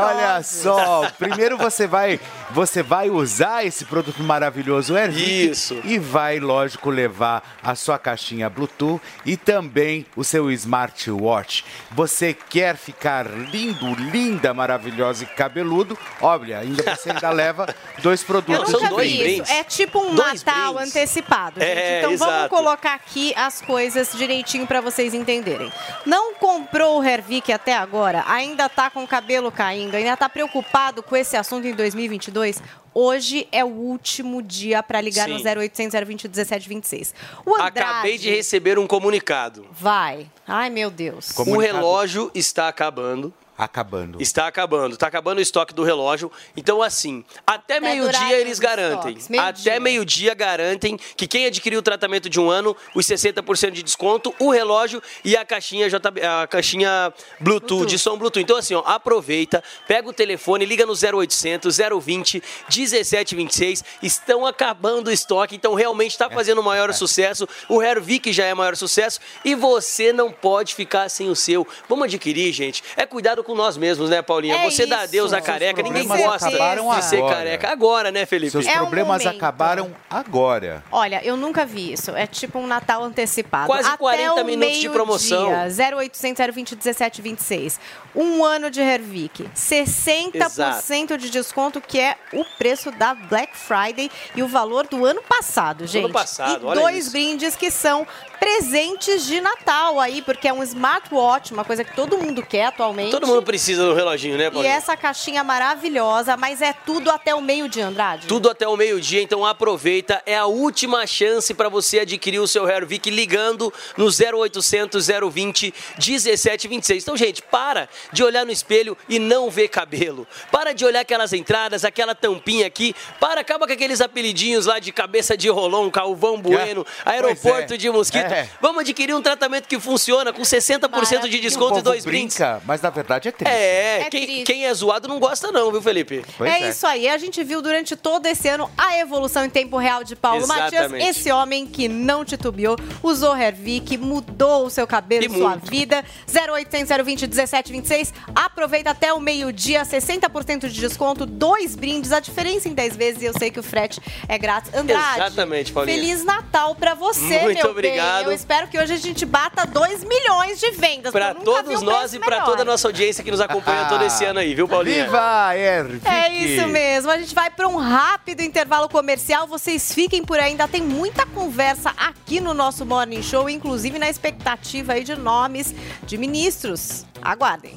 [0.00, 1.10] olha só.
[1.18, 2.20] Primeiro você vai,
[2.50, 5.80] você vai usar esse produto maravilhoso Airvic Isso.
[5.84, 11.64] e vai, lógico, levar a sua caixinha Bluetooth e também o seu smartwatch.
[11.90, 15.96] Você quer ficar lindo, linda, maravilhosa e cabeludo?
[16.20, 19.42] Olha, ainda você ainda leva dois produtos Eu nunca de vi brinde.
[19.42, 19.52] isso.
[19.52, 20.96] É tipo um Dois Natal brindes.
[20.96, 21.70] antecipado, gente.
[21.70, 22.48] É, então vamos exato.
[22.50, 25.72] colocar aqui as coisas direitinho pra vocês entenderem.
[26.06, 28.24] Não comprou o Hervik até agora?
[28.26, 29.94] Ainda tá com o cabelo caindo?
[29.94, 32.60] Ainda tá preocupado com esse assunto em 2022?
[32.92, 35.44] Hoje é o último dia pra ligar no Sim.
[35.46, 37.14] 0800 020 1726.
[37.46, 39.66] O Andrade Acabei de receber um comunicado.
[39.72, 40.26] vai.
[40.46, 41.30] Ai, meu Deus.
[41.38, 43.32] O relógio está acabando.
[43.62, 44.20] Acabando.
[44.20, 44.94] Está acabando.
[44.94, 46.30] Está acabando o estoque do relógio.
[46.56, 49.16] Então, assim, até meio-dia eles garantem.
[49.30, 49.72] meio-dia.
[49.72, 54.34] até meio-dia garantem que quem adquiriu o tratamento de um ano, os 60% de desconto,
[54.40, 58.42] o relógio e a caixinha, JB, a caixinha Bluetooth, de som Bluetooth.
[58.42, 63.84] Então, assim, ó, aproveita, pega o telefone, liga no 0800 020 1726.
[64.02, 67.48] Estão acabando o estoque, então realmente está fazendo o maior sucesso.
[67.68, 71.66] O Hervik já é maior sucesso e você não pode ficar sem o seu.
[71.88, 72.82] Vamos adquirir, gente.
[72.96, 74.56] É cuidado com nós mesmos, né, Paulinha?
[74.56, 77.34] É você dá adeus à careca, ninguém gosta acabaram de ser agora.
[77.36, 77.68] careca.
[77.70, 78.50] Agora, né, Felipe?
[78.52, 79.36] Seus É um problemas momento.
[79.36, 80.82] acabaram agora.
[80.90, 82.10] Olha, eu nunca vi isso.
[82.12, 83.66] É tipo um Natal antecipado.
[83.66, 85.50] Quase Até 40 o minutos de promoção.
[85.50, 87.80] meio-dia, 0800 020 1726.
[88.14, 89.48] Um ano de Hervik.
[89.54, 95.22] 60% de desconto, que é o preço da Black Friday e o valor do ano
[95.22, 96.12] passado, gente.
[96.12, 97.10] passado, e olha dois isso.
[97.12, 98.06] brindes que são
[98.42, 103.12] presentes de Natal aí, porque é um smartwatch, uma coisa que todo mundo quer atualmente.
[103.12, 104.74] Todo mundo precisa do reloginho, né, E Paulinha?
[104.74, 108.26] essa caixinha maravilhosa, mas é tudo até o meio-dia, Andrade.
[108.26, 110.20] Tudo até o meio-dia, então aproveita.
[110.26, 117.04] É a última chance para você adquirir o seu Hervik ligando no 0800 020 1726.
[117.04, 120.26] Então, gente, para de olhar no espelho e não ver cabelo.
[120.50, 122.92] Para de olhar aquelas entradas, aquela tampinha aqui.
[123.20, 127.76] Para, acaba com aqueles apelidinhos lá de cabeça de rolão, Calvão Bueno, aeroporto Pois é.
[127.76, 128.31] de mosquito.
[128.31, 128.31] É.
[128.60, 132.36] Vamos adquirir um tratamento que funciona com 60% de O desconto e dois brindes.
[132.36, 133.52] brinca, mas na verdade é triste.
[133.54, 136.24] É, quem, quem é zoado não gosta não, viu, Felipe?
[136.40, 137.08] é, isso aí.
[137.08, 140.72] A gente viu durante todo esse ano a evolução em tempo real de Paulo Matias.
[140.72, 141.06] Exatamente.
[141.08, 145.70] Esse homem que não titubeou, usou Hervik, mudou o seu cabelo, E sua muito.
[145.70, 146.04] vida.
[146.32, 148.12] 0800 020 1726.
[148.34, 152.12] Aproveita até o meio-dia, 60% de desconto, dois brindes.
[152.12, 154.72] A diferença em 10 vezes, e eu sei que o frete é grátis.
[154.74, 155.96] Andrade, Exatamente, Paulinha.
[155.96, 158.21] Feliz Natal pra você, Muito meu obrigado.
[158.21, 158.21] bem.
[158.22, 161.12] Eu espero que hoje a gente bata 2 milhões de vendas.
[161.12, 162.44] Vi todos um nós e pra melhor.
[162.44, 165.04] toda a nossa audiência que nos acompanha todo esse ano aí, viu, Paulinha?
[165.04, 166.06] Viva Hervik!
[166.06, 167.10] É isso mesmo.
[167.10, 169.46] A gente vai para um rápido intervalo comercial.
[169.46, 170.52] Vocês fiquem por aí.
[170.52, 175.74] Ainda tem muita conversa aqui no nosso Morning Show, inclusive na expectativa aí de nomes
[176.04, 177.06] de ministros.
[177.22, 177.76] Aguardem.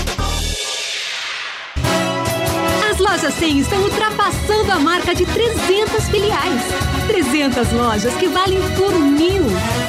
[3.31, 6.61] As lojas 100 estão ultrapassando a marca de 300 filiais.
[7.07, 9.43] 300 lojas que valem por mil.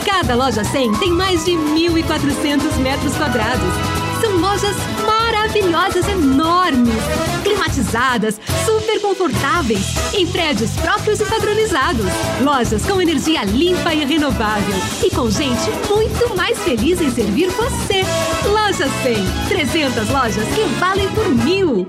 [0.04, 3.72] Cada loja 100 tem mais de 1.400 metros quadrados.
[4.20, 6.94] São lojas maravilhosas, enormes,
[7.42, 12.06] climatizadas, super confortáveis, em prédios próprios e padronizados.
[12.40, 14.76] Lojas com energia limpa e renovável.
[15.04, 18.04] E com gente muito mais feliz em servir você.
[18.48, 19.48] Loja 100.
[19.48, 21.88] 300 lojas que valem por mil.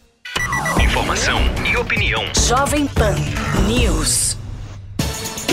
[0.81, 2.23] Informação e opinião.
[2.47, 3.15] Jovem Pan
[3.67, 4.37] News.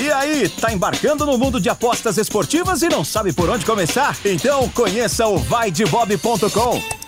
[0.00, 4.16] E aí, tá embarcando no mundo de apostas esportivas e não sabe por onde começar?
[4.24, 7.07] Então conheça o vaidebob.com.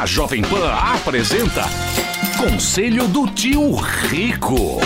[0.00, 1.64] A Jovem Pan apresenta
[2.38, 4.80] Conselho do Tio Rico.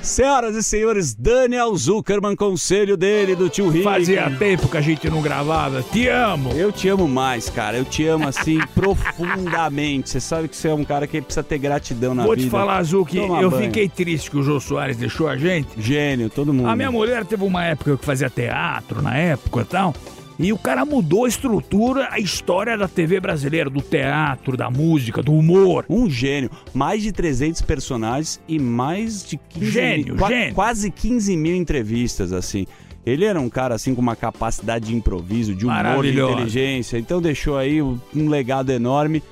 [0.00, 3.84] Senhoras e senhores, Daniel Zuckerman, conselho dele, do tio Rico.
[3.84, 5.82] Fazia tempo que a gente não gravava.
[5.82, 6.52] Te amo.
[6.54, 7.76] Eu te amo mais, cara.
[7.76, 10.08] Eu te amo assim profundamente.
[10.08, 12.46] Você sabe que você é um cara que precisa ter gratidão na Vou vida.
[12.46, 13.66] te falar, Zuki, Toma eu banho.
[13.66, 15.68] fiquei triste que o Jô Soares deixou a gente.
[15.76, 16.68] Gênio, todo mundo.
[16.68, 19.94] A minha mulher teve uma época que fazia teatro na época e tal.
[20.42, 25.22] E o cara mudou a estrutura, a história da TV brasileira, do teatro, da música,
[25.22, 25.86] do humor.
[25.88, 26.50] Um gênio.
[26.74, 30.54] Mais de 300 personagens e mais de 15 Gênio, mil, gênio.
[30.54, 32.66] quase 15 mil entrevistas, assim.
[33.06, 36.98] Ele era um cara, assim, com uma capacidade de improviso, de humor, de inteligência.
[36.98, 39.22] Então deixou aí um um legado enorme.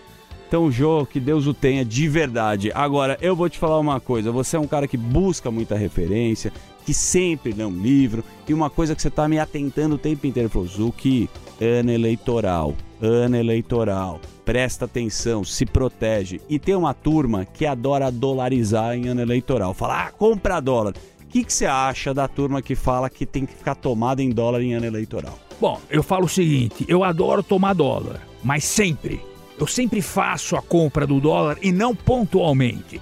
[0.47, 2.73] Então, Jô, que Deus o tenha de verdade.
[2.75, 4.33] Agora, eu vou te falar uma coisa.
[4.33, 6.53] Você é um cara que busca muita referência,
[6.91, 8.25] que sempre lê um livro.
[8.49, 10.49] E uma coisa que você tá me atentando o tempo inteiro.
[10.49, 11.31] Falou, Zuki,
[11.61, 14.21] ano eleitoral, ano eleitoral.
[14.45, 16.41] Presta atenção, se protege.
[16.49, 19.73] E tem uma turma que adora dolarizar em ano eleitoral.
[19.73, 20.95] Fala, ah, compra dólar.
[21.23, 24.31] O que que você acha da turma que fala que tem que ficar tomada em
[24.31, 25.39] dólar em ano eleitoral?
[25.61, 29.21] Bom, eu falo o seguinte: eu adoro tomar dólar, mas sempre.
[29.57, 33.01] Eu sempre faço a compra do dólar e não pontualmente.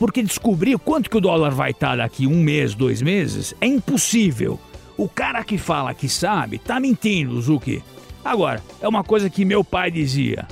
[0.00, 4.58] Porque descobrir quanto que o dólar vai estar daqui um mês, dois meses, é impossível.
[4.96, 7.82] O cara que fala que sabe, tá mentindo, Zuki.
[8.24, 10.48] Agora, é uma coisa que meu pai dizia: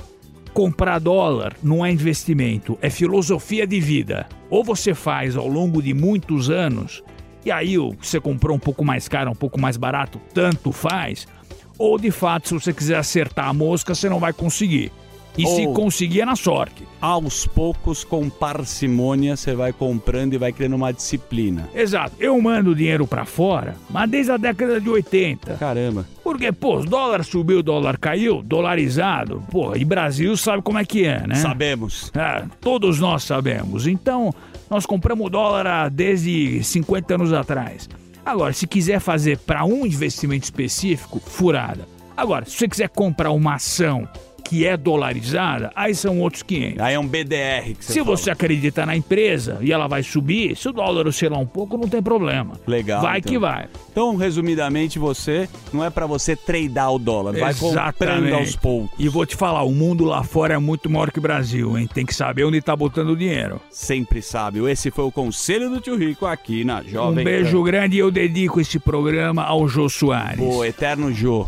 [0.53, 4.29] comprar dólar não é investimento, é filosofia de vida.
[4.51, 7.03] Ou você faz ao longo de muitos anos,
[7.43, 11.27] e aí você comprou um pouco mais caro, um pouco mais barato, tanto faz.
[11.75, 14.91] Ou de fato, se você quiser acertar a mosca, você não vai conseguir.
[15.39, 16.83] E se Ou- conseguir é na sorte.
[16.99, 21.69] Aos poucos, com parcimônia, você vai comprando e vai criando uma disciplina.
[21.73, 22.13] Exato.
[22.19, 25.53] Eu mando dinheiro pra fora, mas desde a década de 80.
[25.55, 26.05] Caramba.
[26.23, 29.41] Porque, pô, o dólar subiu, o dólar caiu, dolarizado.
[29.49, 31.35] Pô, e Brasil sabe como é que é, né?
[31.35, 32.11] Sabemos.
[32.13, 33.87] É, todos nós sabemos.
[33.87, 34.33] Então,
[34.69, 37.89] nós compramos dólar desde 50 anos atrás.
[38.25, 41.87] Agora, se quiser fazer para um investimento específico, furada.
[42.15, 44.07] Agora, se você quiser comprar uma ação
[44.49, 46.79] que é dolarizada, aí são outros 500.
[46.81, 48.17] Aí é um BDR que você Se fala.
[48.17, 51.87] você acredita na empresa e ela vai subir, se o dólar oscilar um pouco, não
[51.87, 52.53] tem problema.
[52.65, 52.99] Legal.
[53.03, 53.31] Vai então.
[53.31, 53.67] que vai.
[53.91, 58.89] Então, resumidamente, você não é pra você tradar o dólar, vai comprando aos poucos.
[58.97, 61.87] E vou te falar, o mundo lá fora é muito maior que o Brasil, hein?
[61.93, 63.61] Tem que saber onde tá botando o dinheiro.
[63.69, 64.67] Sempre sabe.
[64.67, 67.63] Esse foi o conselho do tio Rico aqui na Jovem um beijo Pan.
[67.65, 70.39] grande e eu dedico esse programa ao Jô Soares.
[70.41, 71.47] O eterno Jô.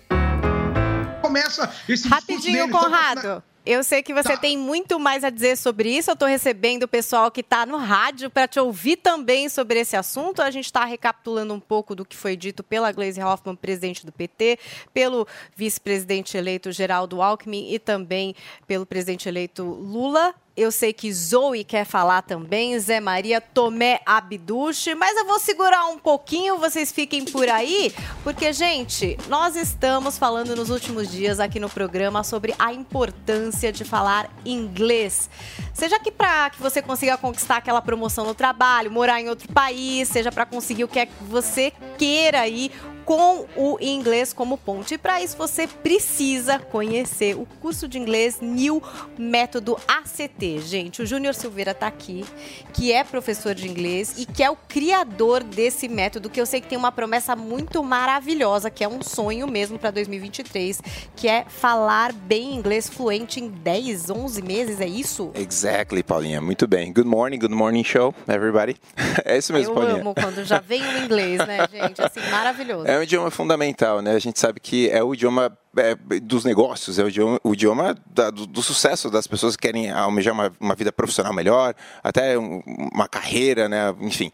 [1.31, 3.41] Começa esse Rapidinho, Conrado.
[3.65, 6.09] Eu sei que você tem muito mais a dizer sobre isso.
[6.09, 9.95] Eu estou recebendo o pessoal que está no rádio para te ouvir também sobre esse
[9.95, 10.41] assunto.
[10.41, 14.11] A gente está recapitulando um pouco do que foi dito pela Gleisi Hoffmann, presidente do
[14.11, 14.59] PT,
[14.93, 18.35] pelo vice-presidente eleito Geraldo Alckmin e também
[18.67, 20.33] pelo presidente eleito Lula.
[20.55, 25.85] Eu sei que Zoe quer falar também, Zé Maria, Tomé Abduche, mas eu vou segurar
[25.85, 31.57] um pouquinho, vocês fiquem por aí, porque, gente, nós estamos falando nos últimos dias aqui
[31.57, 35.29] no programa sobre a importância de falar inglês.
[35.73, 40.09] Seja que para que você consiga conquistar aquela promoção no trabalho, morar em outro país,
[40.09, 42.69] seja para conseguir o que é que você queira aí
[43.05, 44.93] com o inglês como ponte.
[44.93, 48.81] E para isso você precisa conhecer o curso de inglês New
[49.17, 50.59] Método ACT.
[50.61, 52.25] Gente, o Júnior Silveira está aqui,
[52.73, 56.61] que é professor de inglês e que é o criador desse método, que eu sei
[56.61, 60.81] que tem uma promessa muito maravilhosa, que é um sonho mesmo para 2023,
[61.15, 65.31] que é falar bem inglês fluente em 10, 11 meses, é isso?
[65.35, 66.41] Exactly, Paulinha.
[66.41, 66.91] Muito bem.
[66.93, 68.75] Good morning, good morning show, everybody.
[69.25, 70.01] É isso mesmo, Eu Paulinha.
[70.01, 72.01] amo quando já vem o inglês, né, gente?
[72.01, 72.87] Assim, maravilhoso.
[72.91, 74.11] É um idioma fundamental, né?
[74.11, 77.95] A gente sabe que é o idioma é, dos negócios, é o idioma, o idioma
[78.07, 81.73] da- do, do sucesso das pessoas que querem almejar uma, uma vida profissional melhor,
[82.03, 82.61] até um-
[82.93, 83.95] uma carreira, né?
[84.01, 84.29] Enfim.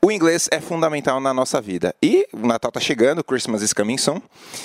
[0.00, 1.94] O inglês é fundamental na nossa vida.
[2.02, 4.20] E o Natal está chegando, Christmas is coming soon.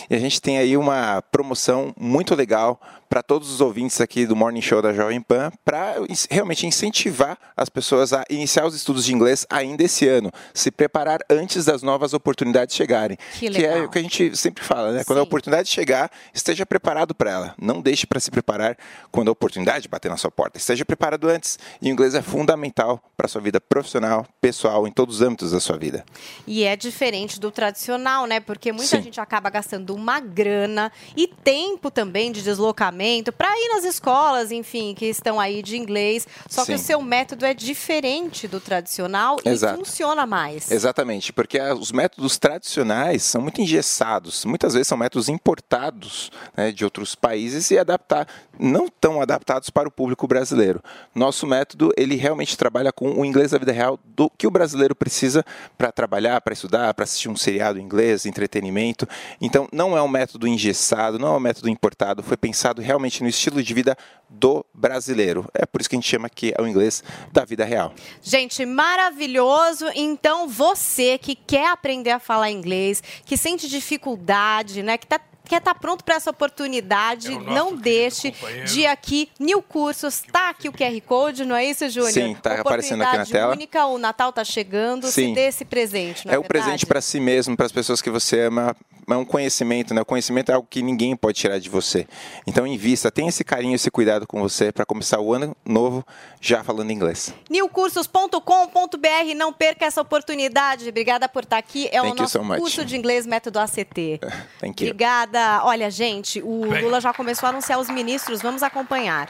[0.09, 2.79] E a gente tem aí uma promoção muito legal
[3.09, 5.95] para todos os ouvintes aqui do Morning Show da Jovem Pan, para
[6.29, 11.19] realmente incentivar as pessoas a iniciar os estudos de inglês ainda esse ano, se preparar
[11.27, 13.17] antes das novas oportunidades chegarem.
[13.39, 13.85] Que é legal.
[13.85, 15.03] o que a gente sempre fala, né?
[15.03, 17.55] Quando a oportunidade chegar, esteja preparado para ela.
[17.59, 18.77] Não deixe para se preparar
[19.11, 20.59] quando a oportunidade bater na sua porta.
[20.59, 21.57] Esteja preparado antes.
[21.81, 25.51] E o inglês é fundamental para a sua vida profissional, pessoal, em todos os âmbitos
[25.51, 26.05] da sua vida.
[26.45, 28.39] E é diferente do tradicional, né?
[28.39, 29.01] Porque muita Sim.
[29.01, 32.98] gente acaba gastando uma grana e tempo também de deslocamento
[33.31, 36.27] para ir nas escolas, enfim, que estão aí de inglês.
[36.49, 36.75] Só que Sim.
[36.75, 39.77] o seu método é diferente do tradicional e Exato.
[39.77, 40.71] funciona mais.
[40.71, 46.83] Exatamente, porque os métodos tradicionais são muito engessados, muitas vezes são métodos importados né, de
[46.83, 48.27] outros países e adaptar,
[48.59, 50.81] não tão adaptados para o público brasileiro.
[51.15, 54.95] Nosso método ele realmente trabalha com o inglês da vida real do que o brasileiro
[54.95, 55.45] precisa
[55.77, 59.07] para trabalhar, para estudar, para assistir um seriado em inglês, entretenimento.
[59.39, 63.29] Então não é um método engessado, não é um método importado, foi pensado realmente no
[63.29, 63.95] estilo de vida
[64.27, 65.47] do brasileiro.
[65.53, 67.93] É por isso que a gente chama é o inglês da vida real.
[68.19, 69.85] Gente, maravilhoso.
[69.93, 74.97] Então, você que quer aprender a falar inglês, que sente dificuldade, né?
[74.97, 78.33] Que tá quer estar pronto para essa oportunidade, não deixe
[78.65, 79.29] de ir aqui.
[79.39, 82.11] New Cursos, tá aqui o QR Code, não é isso, Júnior?
[82.11, 83.53] Sim, tá aparecendo aqui na tela.
[83.53, 85.29] única, o Natal tá chegando, Sim.
[85.29, 88.01] se dê esse presente, não É é, o presente para si mesmo, para as pessoas
[88.01, 88.75] que você ama.
[89.09, 90.01] É um conhecimento, né?
[90.01, 92.07] O conhecimento é algo que ninguém pode tirar de você.
[92.45, 96.05] Então, invista, tenha esse carinho, esse cuidado com você para começar o ano novo
[96.39, 97.33] já falando inglês.
[97.49, 100.87] newcursos.com.br, não perca essa oportunidade.
[100.89, 101.89] Obrigada por estar aqui.
[101.91, 104.19] É o Thank you nosso so curso de inglês método ACT.
[104.61, 104.91] Thank you.
[104.91, 105.38] Obrigada.
[105.63, 108.41] Olha, gente, o Lula já começou a anunciar os ministros.
[108.41, 109.27] Vamos acompanhar.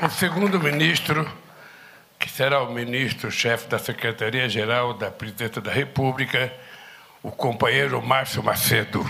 [0.00, 1.30] O segundo ministro,
[2.18, 6.52] que será o ministro-chefe da Secretaria-Geral da Presidência da República,
[7.22, 9.04] o companheiro Márcio Macedo.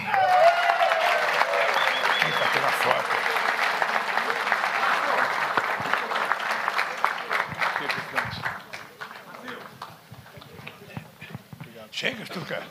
[11.93, 12.63] Chega, Stuka.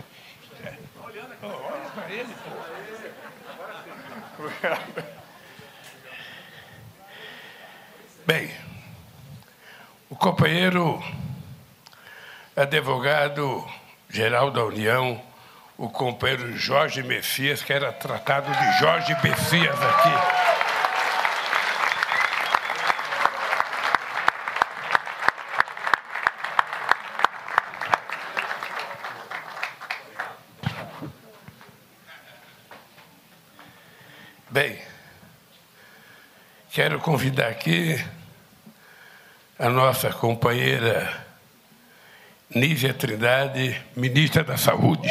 [1.03, 2.58] Olha para ele, pô.
[8.25, 8.49] Bem,
[10.09, 11.03] o companheiro
[12.55, 13.67] advogado
[14.09, 15.21] geral da União,
[15.77, 20.39] o companheiro Jorge Messias, que era tratado de Jorge Messias aqui.
[34.51, 34.79] Bem,
[36.71, 37.99] quero convidar aqui
[39.57, 41.11] a nossa companheira
[42.53, 45.09] Nízia Trindade, ministra da Saúde.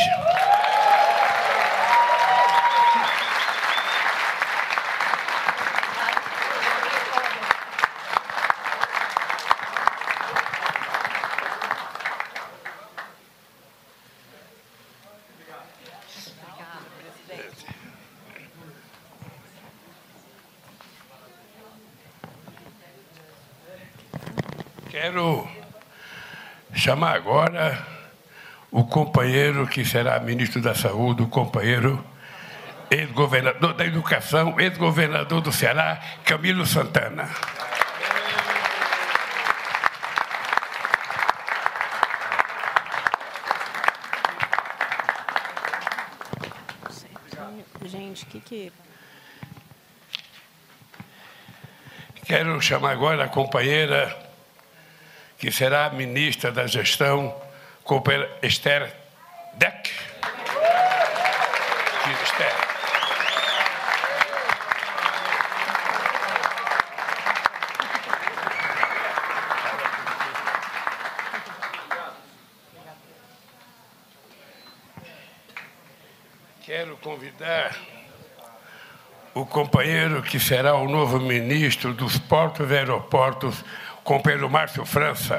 [25.00, 25.48] Quero
[26.74, 27.86] chamar agora
[28.68, 32.04] o companheiro que será ministro da Saúde, o companheiro
[32.90, 37.30] ex-governador da Educação, ex-governador do Ceará, Camilo Santana.
[47.84, 48.72] Gente, que...
[52.24, 54.27] Quero chamar agora a companheira
[55.38, 57.34] que será ministra da Gestão,
[57.84, 58.92] companheira Esther
[59.54, 59.90] Deck.
[62.24, 62.68] Esther.
[76.62, 77.76] Quero convidar
[79.34, 83.64] o companheiro que será o novo ministro dos Portos e Aeroportos,
[84.08, 85.38] companheiro Márcio França.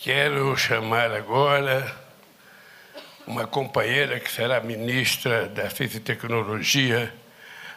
[0.00, 1.96] Quero chamar agora
[3.26, 7.12] uma companheira que será ministra da Ciência e Tecnologia,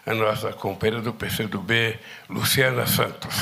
[0.05, 1.97] a nossa companheira do PCdoB,
[2.29, 3.35] Luciana Santos.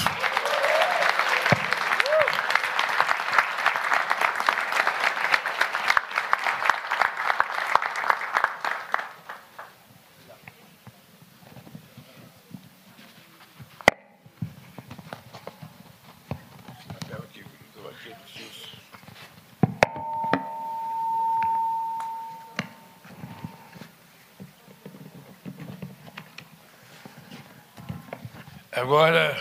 [28.79, 29.35] Agora,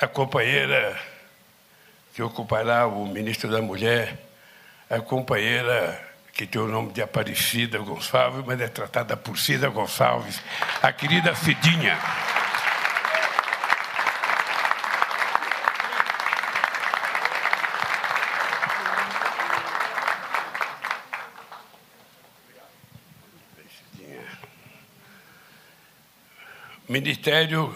[0.00, 1.00] a companheira
[2.14, 4.18] que ocupará o ministro da Mulher,
[4.90, 5.98] a companheira
[6.34, 10.42] que tem o nome de Aparecida Gonçalves, mas é tratada por Cida Gonçalves,
[10.82, 11.98] a querida Cidinha.
[26.86, 27.74] Ministério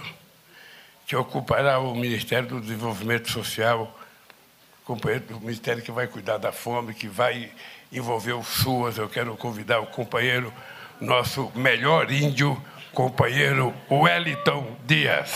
[1.10, 3.98] que ocupará o Ministério do Desenvolvimento Social,
[4.84, 7.50] companheiro do Ministério que vai cuidar da fome, que vai
[7.92, 8.96] envolver o SUAS.
[8.96, 10.54] Eu quero convidar o companheiro,
[11.00, 12.56] nosso melhor índio,
[12.94, 15.32] companheiro Wellington Dias.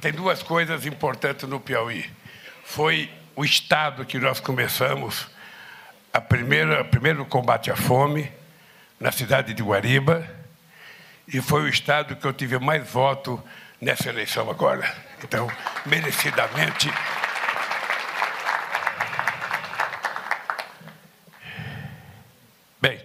[0.00, 2.10] Tem duas coisas importantes no Piauí.
[2.64, 5.32] Foi o estado que nós começamos
[6.44, 8.30] primeira, primeiro combate à fome
[9.00, 10.28] na cidade de Guariba
[11.26, 13.42] e foi o estado que eu tive mais voto
[13.80, 14.94] nessa eleição agora.
[15.22, 15.50] Então,
[15.86, 16.92] merecidamente.
[22.78, 23.00] Bem,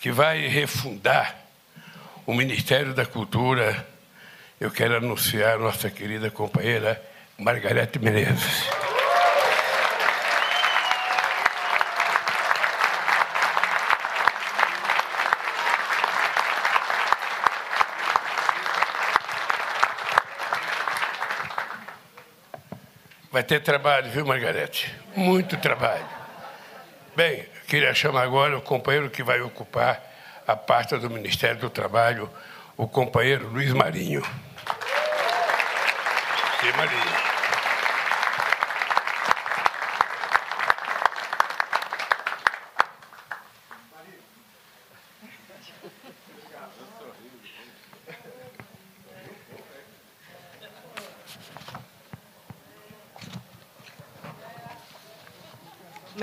[0.00, 1.36] que vai refundar
[2.24, 3.86] o Ministério da Cultura,
[4.58, 7.02] eu quero anunciar a nossa querida companheira
[7.36, 8.70] Margarete Menezes.
[23.37, 24.94] Vai ter trabalho, viu, Margarete?
[25.16, 26.04] Muito trabalho.
[27.16, 30.02] Bem, queria chamar agora o companheiro que vai ocupar
[30.46, 32.30] a pasta do Ministério do Trabalho,
[32.76, 34.22] o companheiro Luiz Marinho.
[36.62, 37.27] Luiz Marinho.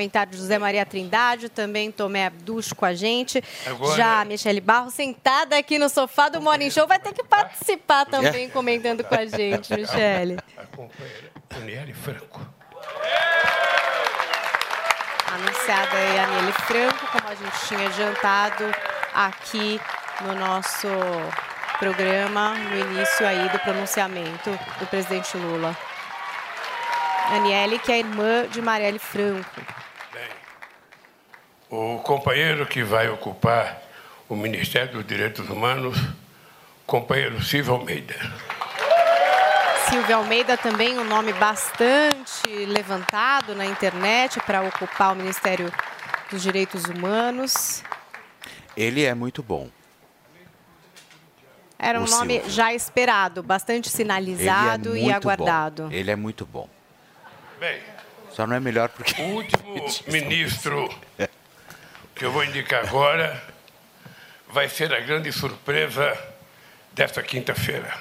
[0.09, 3.43] De José Maria Trindade, também Tomé Abduch com a gente.
[3.65, 7.23] Agora- Já a Michele Barro, sentada aqui no sofá do Morning Show, vai ter que
[7.23, 10.37] participar também, comentando com a gente, Michele.
[10.57, 12.41] A companheira Aniele Franco.
[15.33, 18.63] Anunciada aí a Nele Franco, como a gente tinha jantado
[19.13, 19.81] aqui
[20.21, 20.87] no nosso
[21.79, 24.49] programa, no início aí do pronunciamento
[24.79, 25.75] do presidente Lula.
[27.31, 29.61] Aniele, que é irmã de Marielle Franco.
[31.77, 33.81] O companheiro que vai ocupar
[34.29, 35.97] o Ministério dos Direitos Humanos,
[36.87, 38.15] companheiro Silvio Almeida.
[39.89, 45.69] Silvia Almeida também um nome bastante levantado na internet para ocupar o Ministério
[46.31, 47.83] dos Direitos Humanos.
[48.77, 49.69] Ele é muito bom.
[51.77, 52.51] Era um O nome Silvio.
[52.51, 55.83] já esperado, bastante sinalizado é e aguardado.
[55.83, 55.91] Bom.
[55.91, 56.69] Ele é muito bom.
[57.59, 57.81] Bem,
[58.31, 59.21] Só não é melhor porque.
[59.21, 59.75] o último
[60.09, 60.89] ministro
[62.15, 63.43] que eu vou indicar agora
[64.47, 66.17] vai ser a grande surpresa
[66.93, 67.93] desta quinta-feira.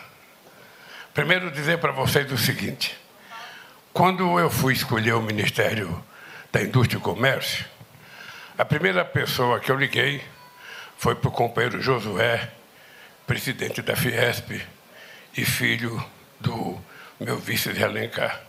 [1.13, 2.97] Primeiro, dizer para vocês o seguinte:
[3.93, 6.03] quando eu fui escolher o Ministério
[6.53, 7.65] da Indústria e Comércio,
[8.57, 10.23] a primeira pessoa que eu liguei
[10.97, 12.53] foi para o companheiro Josué,
[13.27, 14.65] presidente da Fiesp
[15.37, 16.05] e filho
[16.39, 16.81] do
[17.19, 18.41] meu vice de Alencar.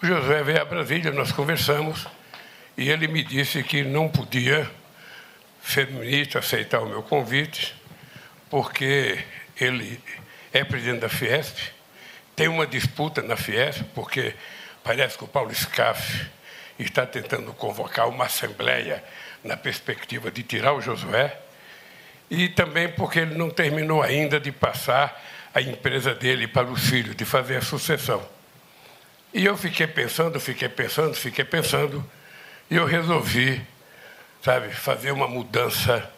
[0.00, 2.06] O Josué veio a Brasília, nós conversamos
[2.76, 4.70] e ele me disse que não podia
[5.62, 7.74] ser ministro, aceitar o meu convite,
[8.48, 9.22] porque
[9.60, 10.00] ele
[10.52, 11.56] é presidente da Fiesp,
[12.34, 14.34] tem uma disputa na Fiesp, porque
[14.82, 16.26] parece que o Paulo Scaff
[16.78, 19.04] está tentando convocar uma assembleia
[19.44, 21.36] na perspectiva de tirar o Josué,
[22.30, 25.20] e também porque ele não terminou ainda de passar
[25.52, 28.26] a empresa dele para os filhos, de fazer a sucessão.
[29.34, 32.08] E eu fiquei pensando, fiquei pensando, fiquei pensando,
[32.70, 33.60] e eu resolvi,
[34.42, 36.08] sabe, fazer uma mudança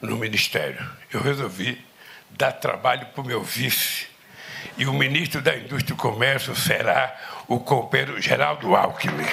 [0.00, 0.84] no ministério.
[1.12, 1.82] Eu resolvi
[2.30, 4.08] dar trabalho para o meu vice.
[4.76, 7.14] E o ministro da Indústria e Comércio será
[7.46, 9.24] o companheiro Geraldo Alckmin.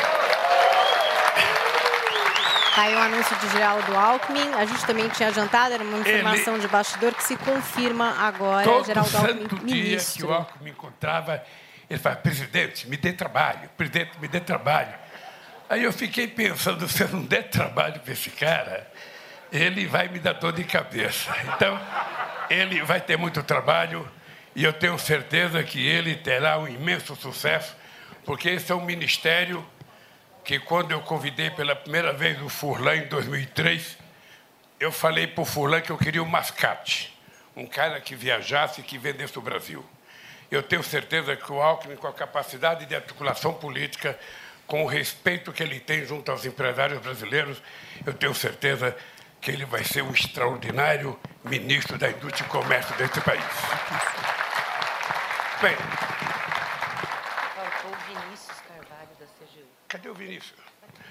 [2.76, 4.54] Tá aí o anúncio de Geraldo Alckmin.
[4.54, 8.64] A gente também tinha jantado, era uma informação de bastidor que se confirma agora.
[8.64, 10.28] Todo Geraldo Alckmin, santo dia que ministro.
[10.28, 11.44] o Alckmin me encontrava,
[11.90, 15.01] ele falava, presidente, me dê trabalho, presidente, me dê trabalho.
[15.72, 18.86] Aí eu fiquei pensando, se eu não der trabalho para esse cara,
[19.50, 21.34] ele vai me dar dor de cabeça.
[21.46, 21.80] Então,
[22.50, 24.06] ele vai ter muito trabalho
[24.54, 27.74] e eu tenho certeza que ele terá um imenso sucesso,
[28.26, 29.66] porque esse é um ministério
[30.44, 33.98] que, quando eu convidei pela primeira vez o Furlan em 2003,
[34.78, 37.18] eu falei para o Furlan que eu queria um mascate,
[37.56, 39.86] um cara que viajasse e que vendesse o Brasil.
[40.52, 44.20] Eu tenho certeza que o Alckmin, com a capacidade de articulação política,
[44.68, 47.62] com o respeito que ele tem junto aos empresários brasileiros,
[48.06, 48.96] eu tenho certeza
[49.42, 53.44] que ele vai ser um extraordinário ministro da Indústria e Comércio desse país.
[55.62, 55.76] Bem,
[57.56, 59.66] Faltou o Vinícius Carvalho da CGU.
[59.88, 60.60] Cadê o Vinícius?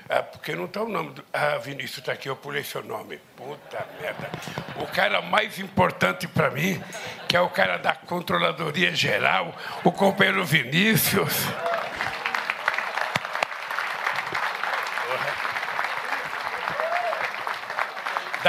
[0.08, 1.24] Ah, porque não está o nome do.
[1.32, 3.18] Ah, Vinícius está aqui, eu pulei seu nome.
[3.36, 4.28] Puta merda.
[4.76, 6.82] O cara mais importante para mim,
[7.28, 9.54] que é o cara da Controladoria Geral,
[9.84, 11.46] o companheiro Vinícius.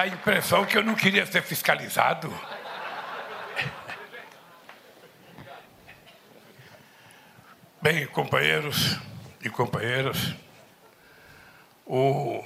[0.02, 2.34] Dá a impressão que eu não queria ser fiscalizado.
[7.80, 8.98] Bem, companheiros
[9.44, 10.34] e companheiras,
[11.86, 12.44] o...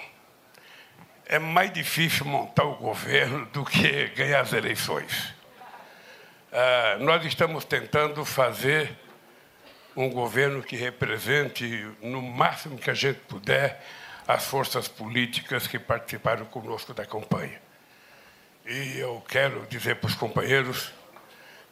[1.28, 5.34] é mais difícil montar o governo do que ganhar as eleições.
[6.52, 9.00] Ah, nós estamos tentando fazer
[9.96, 13.82] um governo que represente, no máximo que a gente puder,
[14.28, 17.62] as forças políticas que participaram conosco da campanha.
[18.66, 20.92] E eu quero dizer para os companheiros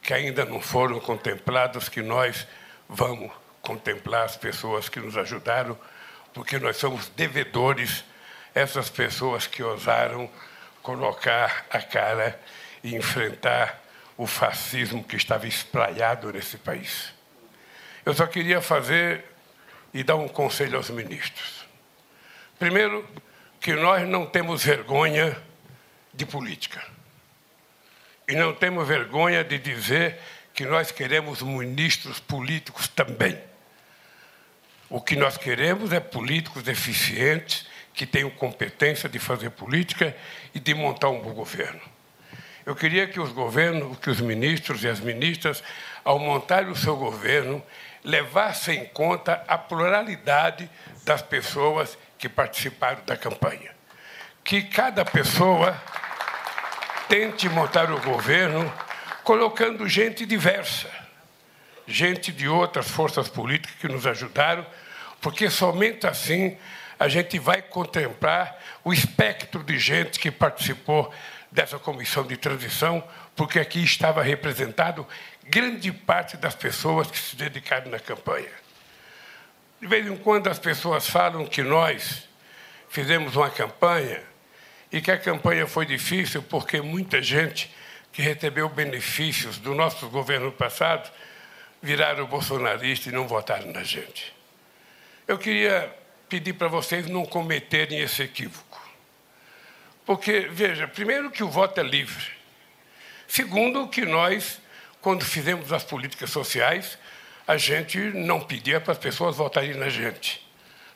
[0.01, 2.47] que ainda não foram contemplados que nós
[2.87, 3.31] vamos
[3.61, 5.77] contemplar as pessoas que nos ajudaram,
[6.33, 8.03] porque nós somos devedores
[8.53, 10.29] essas pessoas que ousaram
[10.83, 12.39] colocar a cara
[12.83, 13.81] e enfrentar
[14.15, 17.11] o fascismo que estava espraiado nesse país.
[18.05, 19.25] Eu só queria fazer
[19.93, 21.62] e dar um conselho aos ministros.
[22.63, 23.05] Primeiro,
[23.59, 25.35] que nós não temos vergonha
[26.13, 26.81] de política.
[28.25, 30.17] E não temos vergonha de dizer
[30.53, 33.37] que nós queremos ministros políticos também.
[34.89, 40.15] O que nós queremos é políticos eficientes, que tenham competência de fazer política
[40.55, 41.81] e de montar um bom governo.
[42.65, 45.61] Eu queria que os governos, que os ministros e as ministras,
[46.01, 47.61] ao montar o seu governo,
[48.05, 50.69] levassem em conta a pluralidade
[51.03, 53.69] das pessoas que participaram da campanha.
[54.45, 55.77] Que cada pessoa
[57.09, 58.71] tente montar o governo
[59.25, 60.89] colocando gente diversa,
[61.85, 64.65] gente de outras forças políticas que nos ajudaram,
[65.19, 66.57] porque somente assim
[66.97, 71.13] a gente vai contemplar o espectro de gente que participou
[71.51, 73.03] dessa comissão de transição,
[73.35, 75.05] porque aqui estava representado
[75.43, 78.62] grande parte das pessoas que se dedicaram na campanha.
[79.83, 82.23] De vez em quando as pessoas falam que nós
[82.87, 84.23] fizemos uma campanha
[84.89, 87.69] e que a campanha foi difícil porque muita gente
[88.13, 91.11] que recebeu benefícios do nosso governo passado
[91.81, 94.33] viraram bolsonaristas e não votaram na gente.
[95.27, 95.93] Eu queria
[96.29, 98.81] pedir para vocês não cometerem esse equívoco.
[100.05, 102.31] Porque, veja, primeiro que o voto é livre.
[103.27, 104.61] Segundo, que nós,
[105.01, 106.97] quando fizemos as políticas sociais,
[107.47, 110.45] a gente não pedia para as pessoas votarem na gente.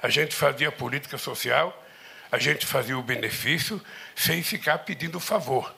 [0.02, 1.86] A gente fazia política social,
[2.32, 3.82] a gente fazia o benefício
[4.16, 5.74] sem ficar pedindo favor.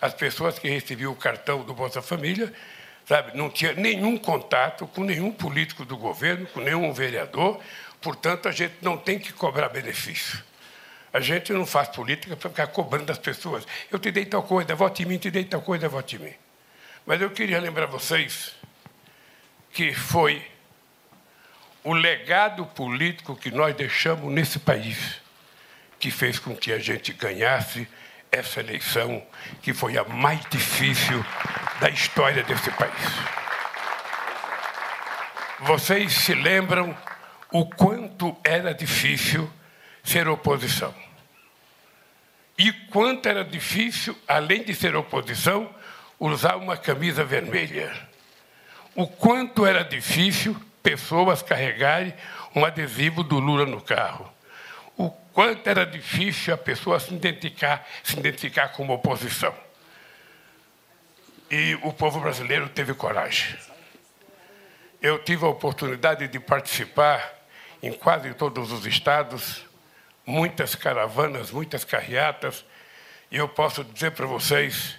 [0.00, 2.52] As pessoas que recebiam o cartão do Bolsa Família,
[3.06, 7.60] sabe, não tinha nenhum contato com nenhum político do governo, com nenhum vereador,
[8.00, 10.42] portanto, a gente não tem que cobrar benefício.
[11.12, 13.66] A gente não faz política para ficar cobrando das pessoas.
[13.90, 16.34] Eu te dei tal coisa, vote em mim, te dei tal coisa, vote em mim.
[17.06, 18.52] Mas eu queria lembrar vocês
[19.74, 20.42] que foi
[21.82, 25.20] o legado político que nós deixamos nesse país
[25.98, 27.88] que fez com que a gente ganhasse
[28.30, 29.22] essa eleição,
[29.62, 31.24] que foi a mais difícil
[31.80, 32.92] da história desse país.
[35.60, 36.96] Vocês se lembram
[37.50, 39.50] o quanto era difícil
[40.02, 40.94] ser oposição.
[42.56, 45.74] E quanto era difícil, além de ser oposição,
[46.20, 48.13] usar uma camisa vermelha.
[48.94, 52.14] O quanto era difícil pessoas carregarem
[52.54, 54.32] um adesivo do Lula no carro.
[54.96, 59.54] O quanto era difícil a pessoa se identificar, se identificar como oposição.
[61.50, 63.56] E o povo brasileiro teve coragem.
[65.02, 67.34] Eu tive a oportunidade de participar
[67.82, 69.64] em quase todos os estados
[70.26, 72.64] muitas caravanas, muitas carreatas,
[73.30, 74.96] e eu posso dizer para vocês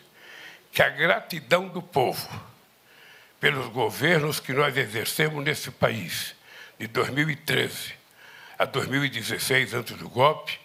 [0.72, 2.30] que a gratidão do povo
[3.46, 6.34] pelos governos que nós exercemos nesse país,
[6.80, 7.94] de 2013
[8.58, 10.60] a 2016, antes do golpe,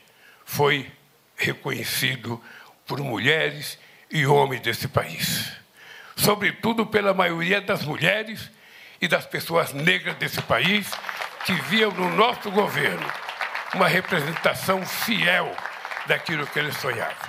[0.47, 0.91] foi
[1.37, 2.43] reconhecido
[2.87, 3.79] por mulheres
[4.11, 5.53] e homens desse país.
[6.17, 8.51] Sobretudo pela maioria das mulheres
[8.99, 10.91] e das pessoas negras desse país
[11.45, 13.07] que viam no nosso governo
[13.75, 15.55] uma representação fiel
[16.07, 17.29] daquilo que eles sonhavam.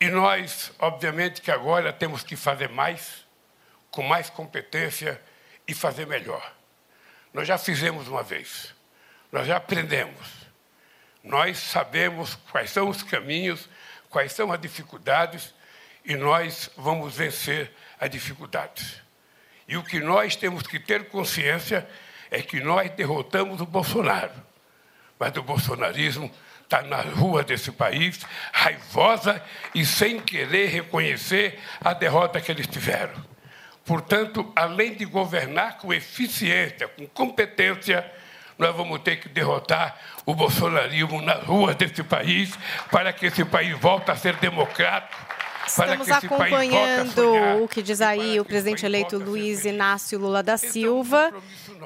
[0.00, 3.23] E nós, obviamente, que agora temos que fazer mais,
[3.94, 5.20] com mais competência
[5.66, 6.52] e fazer melhor.
[7.32, 8.74] Nós já fizemos uma vez,
[9.30, 10.28] nós já aprendemos,
[11.22, 13.68] nós sabemos quais são os caminhos,
[14.10, 15.54] quais são as dificuldades
[16.04, 19.00] e nós vamos vencer as dificuldades.
[19.66, 21.88] E o que nós temos que ter consciência
[22.30, 24.44] é que nós derrotamos o Bolsonaro
[25.18, 26.30] mas o bolsonarismo
[26.62, 28.20] está na rua desse país,
[28.52, 29.42] raivosa
[29.74, 33.33] e sem querer reconhecer a derrota que eles tiveram.
[33.84, 38.10] Portanto, além de governar com eficiência, com competência,
[38.58, 42.56] nós vamos ter que derrotar o bolsonarismo nas ruas desse país
[42.90, 45.34] para que esse país volte a ser democrático.
[45.66, 51.32] Estamos acompanhando o que diz aí o presidente eleito Luiz Inácio Lula da Silva.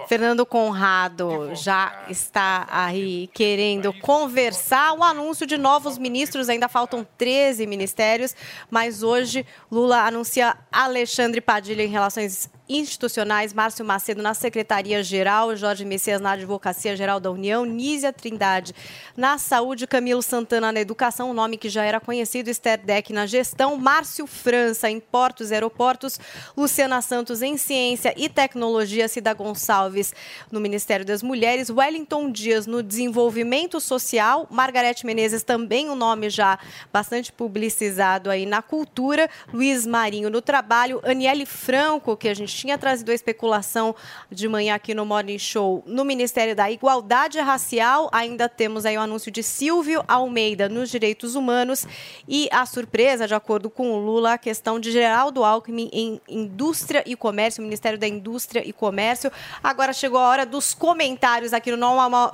[0.06, 4.92] Fernando Conrado já está aí querendo conversar.
[4.94, 8.34] O anúncio de novos ministros, ainda faltam 13 ministérios,
[8.70, 16.20] mas hoje Lula anuncia Alexandre Padilha em Relações institucionais, Márcio Macedo na Secretaria-Geral, Jorge Messias
[16.20, 18.74] na Advocacia Geral da União, Nízia Trindade
[19.16, 23.26] na Saúde, Camilo Santana na Educação, o nome que já era conhecido, Esther Deck na
[23.26, 26.20] Gestão, Márcio França em Portos e Aeroportos,
[26.56, 30.12] Luciana Santos em Ciência e Tecnologia, Cida Gonçalves
[30.50, 36.58] no Ministério das Mulheres, Wellington Dias no Desenvolvimento Social, Margarete Menezes também um nome já
[36.92, 42.76] bastante publicizado aí na cultura, Luiz Marinho no Trabalho, Aniele Franco, que a gente tinha
[42.76, 43.94] trazido a especulação
[44.30, 48.08] de manhã aqui no Morning Show no Ministério da Igualdade Racial.
[48.12, 51.86] Ainda temos aí o anúncio de Silvio Almeida nos direitos humanos
[52.26, 57.04] e a surpresa, de acordo com o Lula, a questão de Geraldo Alckmin em Indústria
[57.06, 59.30] e Comércio, Ministério da Indústria e Comércio.
[59.62, 61.76] Agora chegou a hora dos comentários aqui no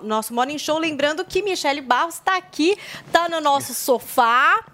[0.02, 0.78] nosso Morning Show.
[0.78, 4.64] Lembrando que Michele Barros está aqui, está no nosso sofá.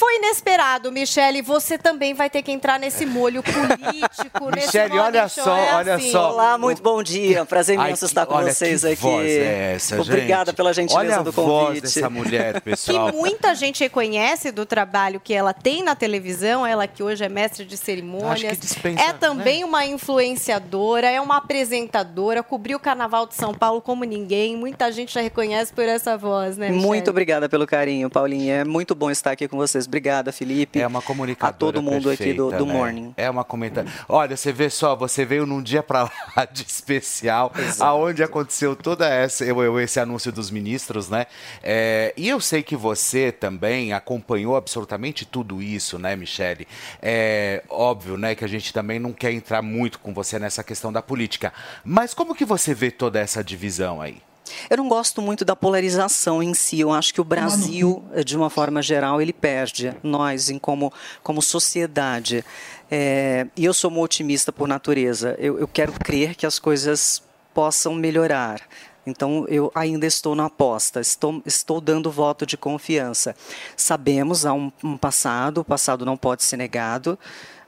[0.00, 1.42] Foi inesperado, Michele.
[1.42, 4.46] Você também vai ter que entrar nesse molho político.
[4.56, 5.44] Michele, olha show.
[5.44, 6.10] só, É olha assim.
[6.10, 6.32] só.
[6.32, 7.44] Olá, muito bom dia.
[7.44, 8.96] Prazer Ai, imenso que- estar com olha, vocês que aqui.
[8.96, 10.56] voz é essa, Obrigada gente?
[10.56, 11.82] pela gentileza Olha a do voz convite.
[11.82, 13.12] dessa mulher, Que pessoal.
[13.12, 17.66] muita gente reconhece do trabalho que ela tem na televisão, ela que hoje é mestre
[17.66, 18.52] de Acho cerimônias.
[18.52, 23.82] que dispensa, é também uma influenciadora, é uma apresentadora, cobriu o Carnaval de São Paulo
[23.82, 24.56] como ninguém.
[24.56, 26.86] Muita gente já reconhece por essa voz, né, Michele?
[26.86, 28.54] Muito obrigada pelo carinho, Paulinha.
[28.60, 29.89] É muito bom estar aqui com vocês.
[29.90, 30.80] Obrigada, Felipe.
[30.80, 32.72] É uma comunicadora A todo mundo aqui do, perfeita, do né?
[32.72, 33.12] Morning.
[33.16, 33.90] É uma comentária.
[34.08, 39.08] Olha, você vê só, você veio num dia pra lá de especial, aonde aconteceu toda
[39.08, 41.26] essa eu- eu- esse anúncio dos ministros, né?
[41.60, 46.68] É, e eu sei que você também acompanhou absolutamente tudo isso, né, Michele?
[47.02, 50.92] É óbvio, né, que a gente também não quer entrar muito com você nessa questão
[50.92, 51.52] da política.
[51.84, 54.18] Mas como que você vê toda essa divisão aí?
[54.68, 56.80] Eu não gosto muito da polarização em si.
[56.80, 59.94] Eu acho que o Brasil, de uma forma geral, ele perde.
[60.02, 62.44] Nós, em como, como sociedade.
[62.90, 65.36] É, e eu sou uma otimista por natureza.
[65.38, 67.22] Eu, eu quero crer que as coisas
[67.54, 68.60] possam melhorar.
[69.06, 73.34] Então, eu ainda estou na aposta, estou, estou dando voto de confiança.
[73.76, 77.18] Sabemos, há um, um passado, o passado não pode ser negado,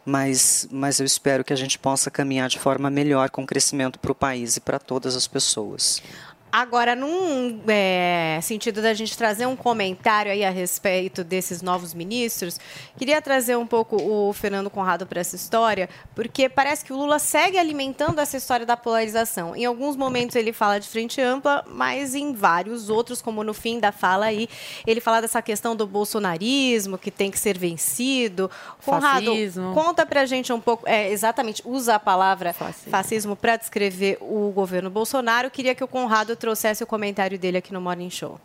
[0.04, 4.12] mas, mas eu espero que a gente possa caminhar de forma melhor com crescimento para
[4.12, 6.02] o país e para todas as pessoas.
[6.52, 12.60] Agora, num é, sentido da gente trazer um comentário aí a respeito desses novos ministros,
[12.98, 17.18] queria trazer um pouco o Fernando Conrado para essa história, porque parece que o Lula
[17.18, 19.56] segue alimentando essa história da polarização.
[19.56, 23.80] Em alguns momentos ele fala de frente ampla, mas em vários outros, como no fim
[23.80, 24.46] da fala aí,
[24.86, 28.50] ele fala dessa questão do bolsonarismo, que tem que ser vencido.
[28.84, 29.72] Conrado, Fascismo.
[29.72, 34.90] conta pra gente um pouco, é, exatamente, usa a palavra fascismo para descrever o governo
[34.90, 35.50] Bolsonaro.
[35.50, 38.40] Queria que o Conrado trouxesse o comentário dele aqui no Morning Show.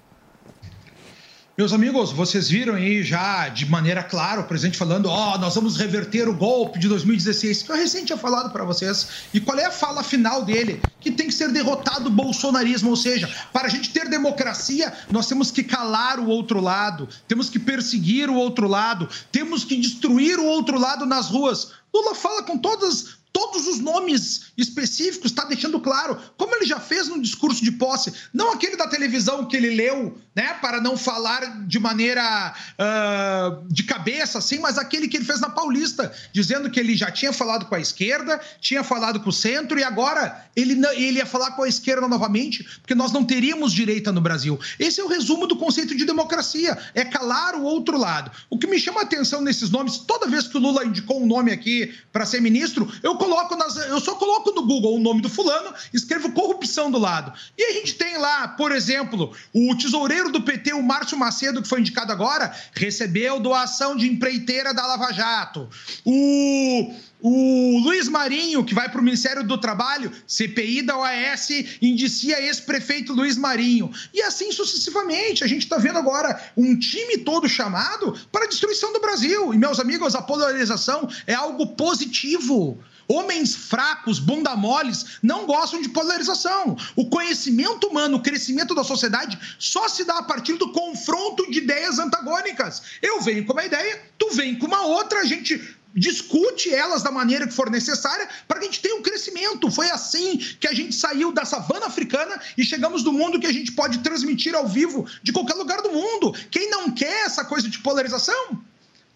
[1.57, 5.75] Meus amigos, vocês viram aí já de maneira clara o presidente falando: ó, nós vamos
[5.75, 9.07] reverter o golpe de 2016, que eu recém tinha falado para vocês.
[9.33, 10.79] E qual é a fala final dele?
[10.99, 15.25] Que tem que ser derrotado o bolsonarismo, ou seja, para a gente ter democracia, nós
[15.25, 20.37] temos que calar o outro lado, temos que perseguir o outro lado, temos que destruir
[20.37, 21.71] o outro lado nas ruas.
[21.91, 27.07] Lula fala com todas todos os nomes específicos, está deixando claro, como ele já fez
[27.07, 31.67] no discurso de posse, não aquele da televisão que ele leu, né, para não falar
[31.67, 36.79] de maneira ah, de cabeça, assim, mas aquele que ele fez na Paulista, dizendo que
[36.79, 40.73] ele já tinha falado com a esquerda, tinha falado com o centro e agora ele,
[40.95, 44.59] ele ia falar com a esquerda novamente, porque nós não teríamos direita no Brasil.
[44.79, 48.31] Esse é o resumo do conceito de democracia, é calar o outro lado.
[48.49, 51.27] O que me chama a atenção nesses nomes, toda vez que o Lula indicou um
[51.27, 55.21] nome aqui para ser ministro, eu coloco nas, eu só coloco no Google o nome
[55.21, 57.33] do fulano, escrevo corrupção do lado.
[57.57, 61.67] E a gente tem lá, por exemplo, o tesoureiro do PT, o Márcio Macedo, que
[61.67, 65.69] foi indicado agora, recebeu doação de empreiteira da Lava Jato.
[66.05, 71.49] O o Luiz Marinho, que vai para o Ministério do Trabalho, CPI da OAS
[71.81, 73.91] indicia ex-prefeito Luiz Marinho.
[74.13, 75.43] E assim sucessivamente.
[75.43, 79.51] A gente está vendo agora um time todo chamado para a destruição do Brasil.
[79.53, 82.79] E, meus amigos, a polarização é algo positivo.
[83.07, 86.77] Homens fracos, bunda moles, não gostam de polarização.
[86.95, 91.59] O conhecimento humano, o crescimento da sociedade só se dá a partir do confronto de
[91.59, 92.81] ideias antagônicas.
[93.01, 97.11] Eu venho com uma ideia, tu vem com uma outra, a gente discute elas da
[97.11, 99.71] maneira que for necessária para que a gente tenha um crescimento.
[99.71, 103.53] Foi assim que a gente saiu da savana africana e chegamos no mundo que a
[103.53, 106.33] gente pode transmitir ao vivo de qualquer lugar do mundo.
[106.51, 108.61] Quem não quer essa coisa de polarização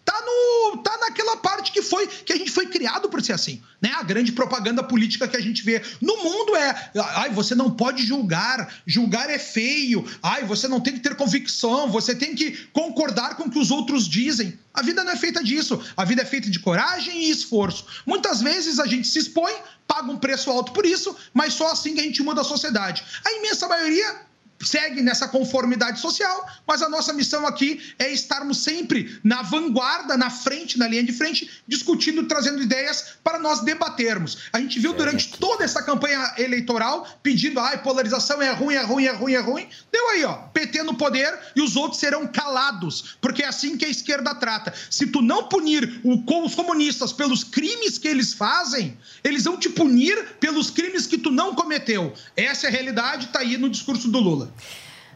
[0.04, 3.62] tá no tá naquela parte que foi que a gente foi criado por ser assim,
[3.80, 3.92] né?
[3.96, 8.04] A grande propaganda política que a gente vê no mundo é, ai, você não pode
[8.04, 10.04] julgar, julgar é feio.
[10.22, 13.70] Ai, você não tem que ter convicção, você tem que concordar com o que os
[13.70, 14.58] outros dizem.
[14.74, 15.80] A vida não é feita disso.
[15.96, 17.86] A vida é feita de coragem e esforço.
[18.06, 19.52] Muitas vezes a gente se expõe,
[19.86, 23.04] paga um preço alto por isso, mas só assim que a gente muda a sociedade.
[23.24, 24.31] A imensa maioria
[24.62, 30.30] segue nessa conformidade social, mas a nossa missão aqui é estarmos sempre na vanguarda, na
[30.30, 34.38] frente, na linha de frente, discutindo, trazendo ideias para nós debatermos.
[34.52, 39.04] A gente viu durante toda essa campanha eleitoral pedindo, ai, polarização é ruim, é ruim,
[39.04, 39.68] é ruim, é ruim.
[39.90, 43.84] Deu aí, ó, PT no poder e os outros serão calados, porque é assim que
[43.84, 44.72] a esquerda trata.
[44.90, 50.36] Se tu não punir os comunistas pelos crimes que eles fazem, eles vão te punir
[50.40, 52.12] pelos crimes que tu não cometeu.
[52.36, 54.51] Essa é a realidade, tá aí no discurso do Lula.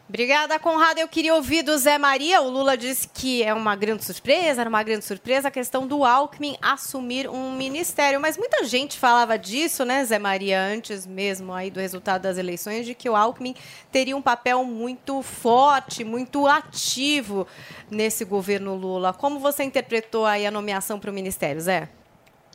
[0.08, 0.98] Obrigada, Conrado.
[0.98, 2.40] Eu queria ouvir do Zé Maria.
[2.40, 6.04] O Lula disse que é uma grande surpresa, era uma grande surpresa a questão do
[6.04, 8.20] Alckmin assumir um ministério.
[8.20, 12.86] Mas muita gente falava disso, né, Zé Maria, antes mesmo aí do resultado das eleições,
[12.86, 13.56] de que o Alckmin
[13.90, 17.44] teria um papel muito forte, muito ativo
[17.90, 19.12] nesse governo Lula.
[19.12, 21.88] Como você interpretou aí a nomeação para o ministério, Zé?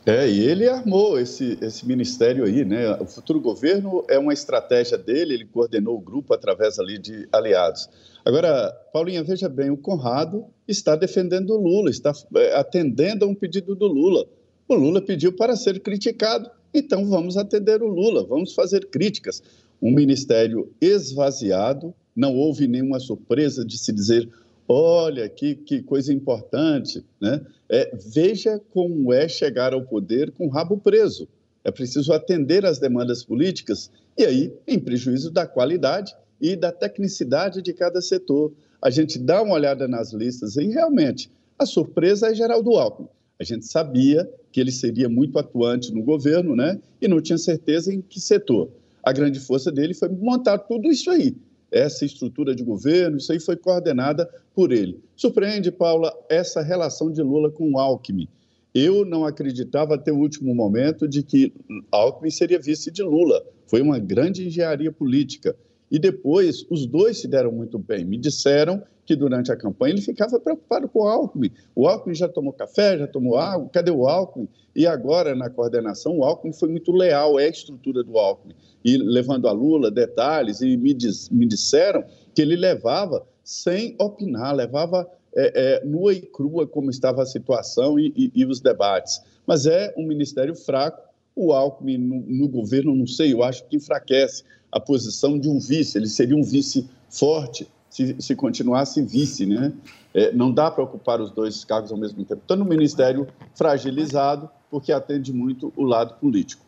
[0.04, 2.92] É, e ele armou esse, esse ministério aí, né?
[3.00, 7.88] O futuro governo é uma estratégia dele, ele coordenou o grupo através ali de aliados.
[8.24, 13.34] Agora, Paulinha, veja bem, o Conrado está defendendo o Lula, está é, atendendo a um
[13.34, 14.26] pedido do Lula.
[14.68, 19.40] O Lula pediu para ser criticado, então vamos atender o Lula, vamos fazer críticas.
[19.80, 24.28] Um ministério esvaziado, não houve nenhuma surpresa de se dizer
[24.68, 27.44] olha que, que coisa importante, né?
[27.68, 31.28] É, veja como é chegar ao poder com o rabo preso.
[31.64, 37.62] É preciso atender às demandas políticas e aí em prejuízo da qualidade e da tecnicidade
[37.62, 38.52] de cada setor.
[38.80, 43.08] A gente dá uma olhada nas listas e realmente a surpresa é Geraldo Alckmin.
[43.38, 46.80] A gente sabia que ele seria muito atuante no governo, né?
[47.00, 48.68] E não tinha certeza em que setor.
[49.02, 51.34] A grande força dele foi montar tudo isso aí,
[51.72, 55.00] essa estrutura de governo, isso aí foi coordenada por ele.
[55.16, 58.28] Surpreende, Paula, essa relação de Lula com o Alckmin.
[58.74, 61.52] Eu não acreditava até o último momento de que
[61.90, 63.42] Alckmin seria vice de Lula.
[63.66, 65.56] Foi uma grande engenharia política.
[65.92, 68.02] E depois, os dois se deram muito bem.
[68.02, 71.50] Me disseram que durante a campanha ele ficava preocupado com o Alckmin.
[71.74, 74.48] O Alckmin já tomou café, já tomou água, cadê o Alckmin?
[74.74, 78.54] E agora, na coordenação, o Alckmin foi muito leal, é a estrutura do Alckmin.
[78.82, 82.02] E levando a Lula detalhes, e me, diz, me disseram
[82.34, 85.06] que ele levava sem opinar, levava
[85.36, 89.20] é, é, nua e crua como estava a situação e, e, e, os debates.
[89.46, 91.02] Mas é um ministério fraco.
[91.36, 94.42] O Alckmin no, no governo, não sei, eu acho que enfraquece
[94.72, 95.98] a posição de um vice.
[95.98, 99.72] Ele seria um vice forte se, se continuasse vice, né?
[100.14, 102.40] É, não dá para ocupar os dois cargos ao mesmo tempo.
[102.44, 106.64] Então, no ministério fragilizado, porque atende muito o lado político.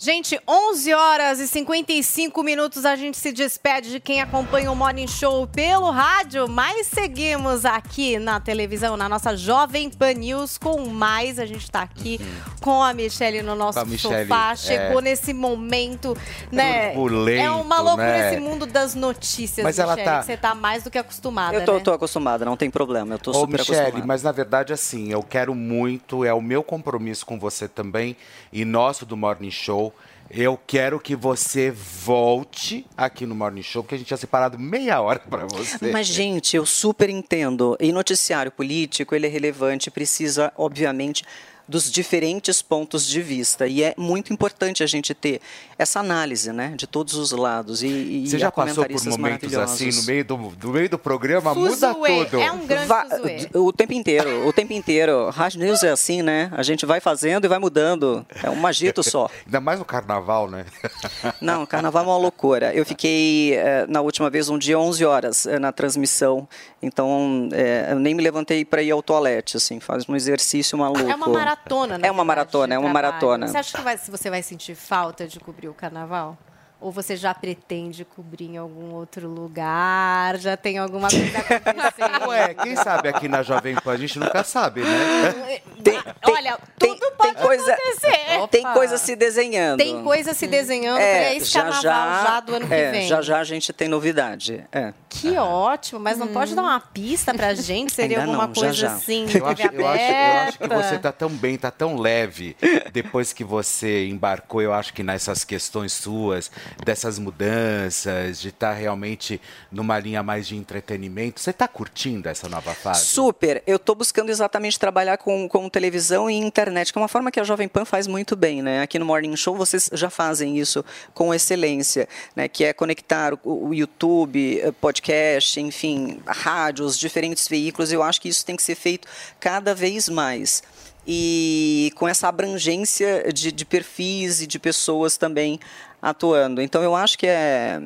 [0.00, 5.08] Gente, 11 horas e 55 minutos a gente se despede de quem acompanha o Morning
[5.08, 11.40] Show pelo rádio, mas seguimos aqui na televisão, na nossa Jovem Pan News com mais.
[11.40, 12.54] A gente está aqui uhum.
[12.60, 14.54] com a Michelle no nosso Michele, sofá.
[14.54, 15.02] Chegou é...
[15.02, 16.16] nesse momento,
[16.52, 16.92] né?
[16.92, 18.28] Turbulento, é uma loucura né?
[18.30, 20.22] esse mundo das notícias, mas Michele, ela tá...
[20.22, 21.80] você tá mais do que acostumada, Eu tô, né?
[21.80, 24.06] tô acostumada, não tem problema, eu tô Ô, super Michele, acostumada.
[24.06, 28.16] mas na verdade assim, eu quero muito, é o meu compromisso com você também
[28.52, 29.87] e nosso do Morning Show
[30.30, 35.00] eu quero que você volte aqui no Morning Show, porque a gente tinha separado meia
[35.00, 35.90] hora para você.
[35.90, 37.76] Mas, gente, eu super entendo.
[37.80, 41.24] E noticiário político, ele é relevante, precisa, obviamente,
[41.68, 43.66] dos diferentes pontos de vista.
[43.66, 45.40] E é muito importante a gente ter
[45.78, 47.82] essa análise, né, de todos os lados.
[47.82, 51.54] E, e Você já passou por momentos assim, no meio do, do meio do programa,
[51.54, 52.40] muda tudo.
[52.40, 53.06] É um grande Va
[53.54, 55.30] O tempo inteiro, o tempo inteiro.
[55.30, 56.50] Rádio News é assim, né?
[56.52, 58.26] A gente vai fazendo e vai mudando.
[58.42, 59.28] É um agito só.
[59.46, 60.64] Ainda mais no carnaval, né?
[61.40, 62.74] Não, carnaval é uma loucura.
[62.74, 66.48] Eu fiquei, eh, na última vez, um dia 11 horas eh, na transmissão.
[66.82, 69.80] Então, eh, eu nem me levantei para ir ao toalete, assim.
[69.80, 71.08] Faz um exercício maluco.
[71.08, 71.57] É uma maratona,
[71.98, 72.08] né?
[72.08, 73.46] É uma maratona, é uma maratona.
[73.46, 76.36] Você acha que vai, você vai sentir falta de cobrir o carnaval?
[76.80, 80.36] Ou você já pretende cobrir em algum outro lugar?
[80.38, 82.28] Já tem alguma coisa acontecendo?
[82.30, 85.60] Ué, quem sabe aqui na Jovem Pan a gente nunca sabe, né?
[85.82, 88.48] Tem, Olha, tudo tem, pode tem coisa, acontecer.
[88.50, 89.78] Tem coisa se desenhando.
[89.78, 93.08] Tem coisa se desenhando É, para esse carnaval já, do ano que é, vem.
[93.08, 94.64] Já já a gente tem novidade.
[94.70, 94.92] É.
[95.08, 97.92] Que ótimo, mas não pode dar uma pista pra gente?
[97.92, 98.94] Seria Ainda alguma não, já, coisa já.
[98.94, 102.56] assim, Eu acho, eu, acho, eu acho que você tá tão bem, tá tão leve
[102.92, 106.50] depois que você embarcou, eu acho que nessas questões suas,
[106.84, 109.40] dessas mudanças, de estar realmente
[109.70, 111.40] numa linha mais de entretenimento.
[111.40, 113.06] Você tá curtindo essa nova fase?
[113.06, 113.62] Super.
[113.66, 117.40] Eu estou buscando exatamente trabalhar com, com televisão e internet, que é uma forma que
[117.40, 118.62] a Jovem Pan faz muito bem.
[118.62, 118.82] Né?
[118.82, 120.84] Aqui no Morning Show vocês já fazem isso
[121.14, 122.48] com excelência, né?
[122.48, 127.92] que é conectar o, o YouTube, eh, podcast, enfim, rádios, diferentes veículos.
[127.92, 129.08] Eu acho que isso tem que ser feito
[129.40, 130.62] cada vez mais.
[131.10, 135.58] E com essa abrangência de, de perfis e de pessoas também
[136.00, 136.60] atuando.
[136.60, 137.80] Então, eu acho que é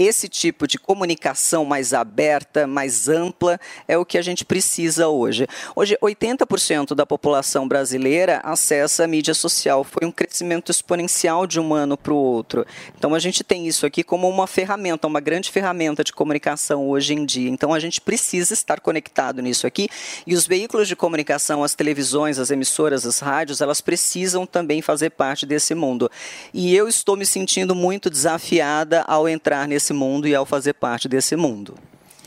[0.00, 5.46] esse tipo de comunicação mais aberta, mais ampla, é o que a gente precisa hoje.
[5.76, 9.84] Hoje, 80% da população brasileira acessa a mídia social.
[9.84, 12.64] Foi um crescimento exponencial de um ano para o outro.
[12.96, 17.12] Então, a gente tem isso aqui como uma ferramenta, uma grande ferramenta de comunicação hoje
[17.12, 17.50] em dia.
[17.50, 19.86] Então, a gente precisa estar conectado nisso aqui.
[20.26, 25.10] E os veículos de comunicação, as televisões, as emissoras, as rádios, elas precisam também fazer
[25.10, 26.10] parte desse mundo.
[26.54, 30.74] E eu estou me sentindo muito desafiada ao entrar nesse desse mundo e ao fazer
[30.74, 31.74] parte desse mundo.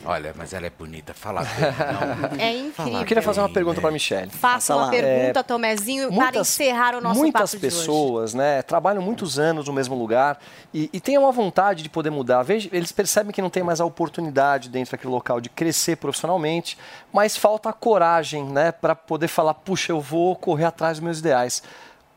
[0.06, 1.40] Olha, mas ela é bonita, fala
[2.38, 3.00] É incrível.
[3.00, 4.30] Eu queria fazer uma pergunta para a Michelle.
[4.30, 7.76] Faça uma pergunta, Tomezinho, para muitas- encerrar o nosso Muitas papo de hoje.
[7.78, 10.38] pessoas, né, trabalham muitos anos no mesmo lugar
[10.74, 12.42] e, e têm uma vontade de poder mudar.
[12.42, 16.76] Veja, eles percebem que não tem mais a oportunidade dentro daquele local de crescer profissionalmente,
[17.10, 21.18] mas falta a coragem, né, para poder falar, puxa, eu vou correr atrás dos meus
[21.20, 21.62] ideais.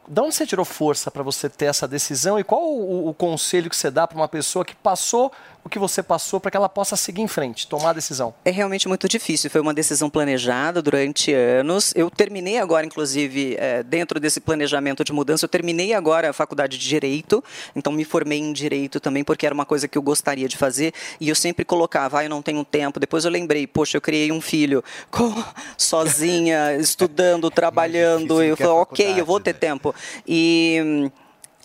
[0.08, 3.70] De onde você tirou força para você ter essa decisão e qual o, o conselho
[3.70, 5.32] que você dá para uma pessoa que passou
[5.68, 8.34] o que você passou para que ela possa seguir em frente, tomar a decisão?
[8.46, 9.50] É realmente muito difícil.
[9.50, 11.94] Foi uma decisão planejada durante anos.
[11.94, 16.78] Eu terminei agora, inclusive, eh, dentro desse planejamento de mudança, eu terminei agora a faculdade
[16.78, 17.44] de Direito.
[17.76, 20.94] Então, me formei em Direito também, porque era uma coisa que eu gostaria de fazer.
[21.20, 22.98] E eu sempre colocava, ah, eu não tenho tempo.
[22.98, 24.82] Depois eu lembrei, poxa, eu criei um filho
[25.12, 25.44] com-
[25.78, 28.42] sozinha, estudando, trabalhando.
[28.42, 29.94] Eu é falei, ok, eu vou ter tempo.
[30.26, 31.12] E...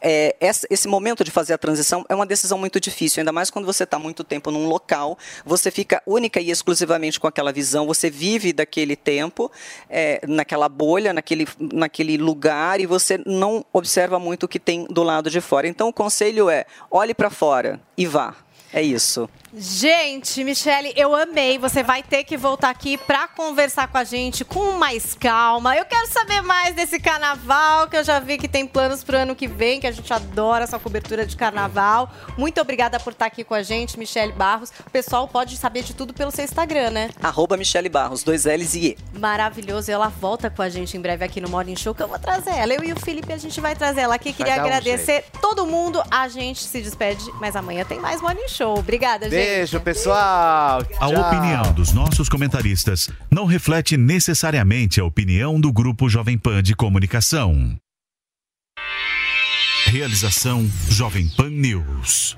[0.02, 0.36] é,
[0.68, 3.84] esse momento de fazer a transição é uma decisão muito difícil, ainda mais quando você
[3.84, 8.52] está muito tempo num local, você fica única e exclusivamente com aquela visão, você vive
[8.52, 9.50] daquele tempo,
[9.88, 15.02] é, naquela bolha, naquele, naquele lugar, e você não observa muito o que tem do
[15.02, 15.68] lado de fora.
[15.68, 18.34] Então, o conselho é: olhe para fora e vá.
[18.72, 19.28] É isso.
[19.54, 21.58] Gente, Michele, eu amei.
[21.58, 25.76] Você vai ter que voltar aqui pra conversar com a gente com mais calma.
[25.76, 29.36] Eu quero saber mais desse carnaval, que eu já vi que tem planos pro ano
[29.36, 32.10] que vem, que a gente adora essa cobertura de carnaval.
[32.38, 34.72] Muito obrigada por estar aqui com a gente, Michele Barros.
[34.86, 37.10] O pessoal pode saber de tudo pelo seu Instagram, né?
[37.22, 39.18] Arroba Michele Barros, dois L's e E.
[39.18, 39.90] Maravilhoso.
[39.90, 42.18] E ela volta com a gente em breve aqui no Morning Show, que eu vou
[42.18, 42.72] trazer ela.
[42.72, 44.32] Eu e o Felipe, a gente vai trazer ela aqui.
[44.32, 46.02] Queria dar um agradecer todo mundo.
[46.10, 48.78] A gente se despede, mas amanhã tem mais Morning Show.
[48.78, 49.41] Obrigada, gente.
[49.42, 50.82] Beijo, pessoal.
[51.00, 51.20] A Tchau.
[51.20, 57.76] opinião dos nossos comentaristas não reflete necessariamente a opinião do Grupo Jovem Pan de Comunicação.
[59.86, 62.36] Realização Jovem Pan News.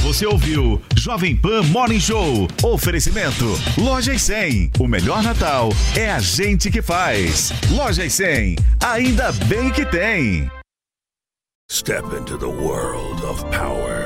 [0.00, 2.48] Você ouviu Jovem Pan Morning Show.
[2.62, 3.44] Oferecimento
[3.76, 4.70] Lojas 100.
[4.78, 7.52] O melhor Natal é a gente que faz.
[7.70, 8.56] Lojas 100.
[8.82, 10.48] Ainda bem que tem.
[11.68, 14.05] Step into the world of power,